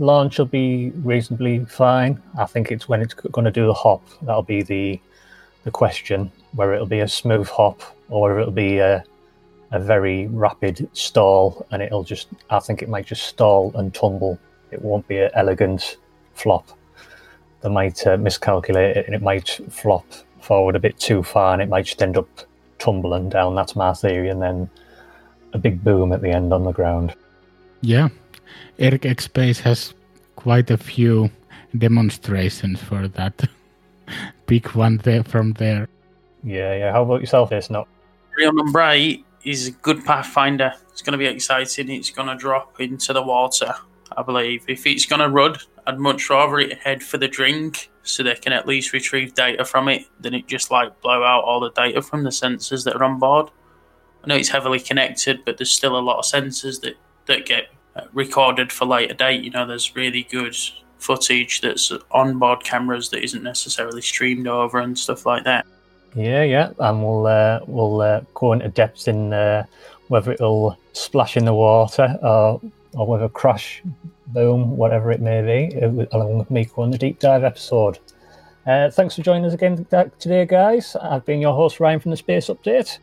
launch 0.00 0.38
will 0.38 0.46
be 0.46 0.90
reasonably 1.04 1.64
fine. 1.66 2.20
I 2.36 2.46
think 2.46 2.72
it's 2.72 2.88
when 2.88 3.00
it's 3.00 3.14
going 3.14 3.44
to 3.44 3.52
do 3.52 3.66
the 3.66 3.74
hop 3.74 4.02
that'll 4.22 4.42
be 4.42 4.62
the 4.62 5.00
the 5.64 5.70
question, 5.70 6.32
whether 6.52 6.74
it'll 6.74 6.86
be 6.86 7.00
a 7.00 7.08
smooth 7.08 7.48
hop 7.48 7.82
or 8.08 8.40
it'll 8.40 8.52
be 8.52 8.78
a 8.78 9.04
a 9.70 9.78
very 9.78 10.26
rapid 10.28 10.88
stall, 10.92 11.66
and 11.70 11.82
it'll 11.82 12.04
just. 12.04 12.28
I 12.50 12.58
think 12.58 12.82
it 12.82 12.88
might 12.88 13.06
just 13.06 13.24
stall 13.24 13.72
and 13.74 13.94
tumble. 13.94 14.38
It 14.70 14.82
won't 14.82 15.06
be 15.06 15.18
an 15.18 15.30
elegant 15.34 15.98
flop. 16.34 16.77
They 17.60 17.68
might 17.68 18.06
uh, 18.06 18.16
miscalculate 18.16 18.96
it, 18.96 19.06
and 19.06 19.14
it 19.14 19.22
might 19.22 19.48
flop 19.70 20.06
forward 20.40 20.76
a 20.76 20.80
bit 20.80 20.98
too 20.98 21.22
far, 21.22 21.52
and 21.52 21.62
it 21.62 21.68
might 21.68 21.86
just 21.86 22.02
end 22.02 22.16
up 22.16 22.28
tumbling 22.78 23.28
down. 23.28 23.54
That's 23.54 23.76
my 23.76 23.92
theory, 23.92 24.28
and 24.28 24.40
then 24.40 24.70
a 25.52 25.58
big 25.58 25.82
boom 25.82 26.12
at 26.12 26.22
the 26.22 26.30
end 26.30 26.52
on 26.52 26.64
the 26.64 26.72
ground. 26.72 27.14
Yeah, 27.80 28.08
Eric 28.78 29.06
X 29.06 29.24
Space 29.24 29.60
has 29.60 29.94
quite 30.36 30.70
a 30.70 30.76
few 30.76 31.30
demonstrations 31.76 32.80
for 32.80 33.08
that. 33.08 33.48
Pick 34.46 34.74
one 34.74 34.98
there 34.98 35.24
from 35.24 35.52
there. 35.54 35.88
Yeah, 36.42 36.74
yeah. 36.74 36.92
How 36.92 37.02
about 37.02 37.20
yourself, 37.20 37.52
It's 37.52 37.70
not 37.70 37.88
Real 38.36 38.52
number 38.52 38.80
eight 38.82 39.24
is 39.44 39.68
a 39.68 39.70
good 39.72 40.04
pathfinder. 40.04 40.72
It's 40.92 41.02
going 41.02 41.12
to 41.12 41.18
be 41.18 41.26
exciting. 41.26 41.90
It's 41.90 42.10
going 42.10 42.28
to 42.28 42.36
drop 42.36 42.80
into 42.80 43.12
the 43.12 43.22
water, 43.22 43.74
I 44.18 44.22
believe. 44.22 44.64
If 44.66 44.84
it's 44.86 45.06
going 45.06 45.20
to 45.20 45.28
run, 45.28 45.56
I'd 45.86 45.98
much 45.98 46.28
rather 46.28 46.58
it 46.58 46.78
head 46.78 47.02
for 47.02 47.18
the 47.18 47.28
drink 47.28 47.88
so 48.02 48.22
they 48.22 48.34
can 48.34 48.52
at 48.52 48.66
least 48.66 48.92
retrieve 48.92 49.34
data 49.34 49.64
from 49.64 49.88
it 49.88 50.06
than 50.20 50.34
it 50.34 50.48
just 50.48 50.70
like 50.72 51.00
blow 51.00 51.22
out 51.22 51.44
all 51.44 51.60
the 51.60 51.70
data 51.70 52.02
from 52.02 52.24
the 52.24 52.30
sensors 52.30 52.84
that 52.84 52.96
are 52.96 53.04
on 53.04 53.20
board. 53.20 53.50
I 54.24 54.26
know 54.26 54.34
it's 54.34 54.48
heavily 54.48 54.80
connected, 54.80 55.44
but 55.44 55.56
there's 55.56 55.70
still 55.70 55.96
a 55.96 56.00
lot 56.00 56.18
of 56.18 56.24
sensors 56.24 56.80
that, 56.80 56.96
that 57.26 57.46
get 57.46 57.68
recorded 58.12 58.72
for 58.72 58.86
later 58.86 59.14
date. 59.14 59.44
You 59.44 59.50
know, 59.50 59.66
there's 59.66 59.94
really 59.94 60.24
good 60.24 60.56
footage 60.98 61.60
that's 61.60 61.92
on 62.10 62.38
board 62.38 62.64
cameras 62.64 63.10
that 63.10 63.22
isn't 63.22 63.44
necessarily 63.44 64.02
streamed 64.02 64.48
over 64.48 64.80
and 64.80 64.98
stuff 64.98 65.26
like 65.26 65.44
that. 65.44 65.64
Yeah, 66.16 66.42
yeah, 66.42 66.72
and 66.80 67.04
we'll 67.04 67.26
uh, 67.26 67.60
we'll 67.66 68.00
uh, 68.00 68.22
go 68.34 68.52
into 68.52 68.68
depth 68.68 69.06
in 69.06 69.32
uh, 69.32 69.64
whether 70.08 70.32
it'll 70.32 70.76
splash 70.92 71.36
in 71.36 71.44
the 71.44 71.54
water 71.54 72.18
or 72.22 72.60
or 72.94 73.06
whether 73.06 73.28
crash, 73.28 73.82
boom, 74.28 74.76
whatever 74.76 75.10
it 75.10 75.20
may 75.20 75.42
be, 75.42 75.76
uh, 75.80 76.06
along 76.12 76.38
with 76.38 76.50
Mikko 76.50 76.82
on 76.82 76.90
the 76.90 76.98
deep 76.98 77.18
dive 77.18 77.44
episode. 77.44 77.98
Uh, 78.66 78.90
thanks 78.90 79.16
for 79.16 79.22
joining 79.22 79.46
us 79.46 79.54
again 79.54 79.86
today, 80.18 80.44
guys. 80.44 80.94
I've 80.96 81.24
been 81.24 81.40
your 81.40 81.54
host 81.54 81.80
Ryan 81.80 82.00
from 82.00 82.10
the 82.10 82.16
Space 82.16 82.48
Update. 82.48 82.98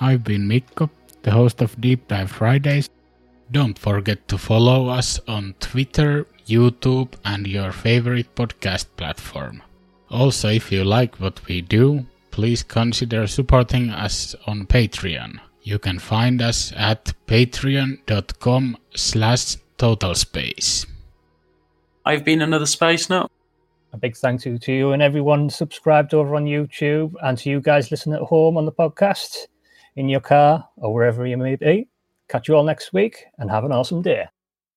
I've 0.00 0.22
been 0.24 0.46
Mikko, 0.46 0.90
the 1.22 1.32
host 1.32 1.60
of 1.60 1.80
Deep 1.80 2.08
Dive 2.08 2.30
Fridays. 2.30 2.88
Don't 3.50 3.78
forget 3.78 4.28
to 4.28 4.38
follow 4.38 4.88
us 4.88 5.20
on 5.28 5.54
Twitter, 5.60 6.26
YouTube, 6.46 7.14
and 7.24 7.46
your 7.46 7.72
favorite 7.72 8.34
podcast 8.34 8.86
platform. 8.96 9.62
Also, 10.08 10.48
if 10.48 10.70
you 10.70 10.84
like 10.84 11.20
what 11.20 11.46
we 11.46 11.60
do, 11.60 12.06
please 12.30 12.62
consider 12.62 13.26
supporting 13.26 13.90
us 13.90 14.34
on 14.46 14.66
Patreon. 14.66 15.40
You 15.62 15.78
can 15.78 15.98
find 15.98 16.42
us 16.42 16.72
at 16.76 17.12
patreon.com 17.26 18.76
slash 18.94 19.56
totalspace. 19.78 20.86
I've 22.04 22.24
been 22.24 22.42
another 22.42 22.66
space 22.66 23.08
now. 23.08 23.28
A 23.92 23.96
big 23.96 24.16
thank 24.16 24.44
you 24.44 24.58
to 24.58 24.72
you 24.72 24.92
and 24.92 25.02
everyone 25.02 25.50
subscribed 25.50 26.14
over 26.14 26.34
on 26.34 26.46
YouTube 26.46 27.14
and 27.22 27.38
to 27.38 27.50
you 27.50 27.60
guys 27.60 27.90
listening 27.90 28.16
at 28.16 28.22
home 28.22 28.56
on 28.56 28.64
the 28.64 28.72
podcast, 28.72 29.46
in 29.96 30.08
your 30.08 30.20
car, 30.20 30.66
or 30.76 30.92
wherever 30.92 31.26
you 31.26 31.36
may 31.36 31.56
be. 31.56 31.86
Catch 32.28 32.48
you 32.48 32.56
all 32.56 32.64
next 32.64 32.92
week 32.92 33.26
and 33.38 33.50
have 33.50 33.64
an 33.64 33.72
awesome 33.72 34.02
day. 34.02 34.26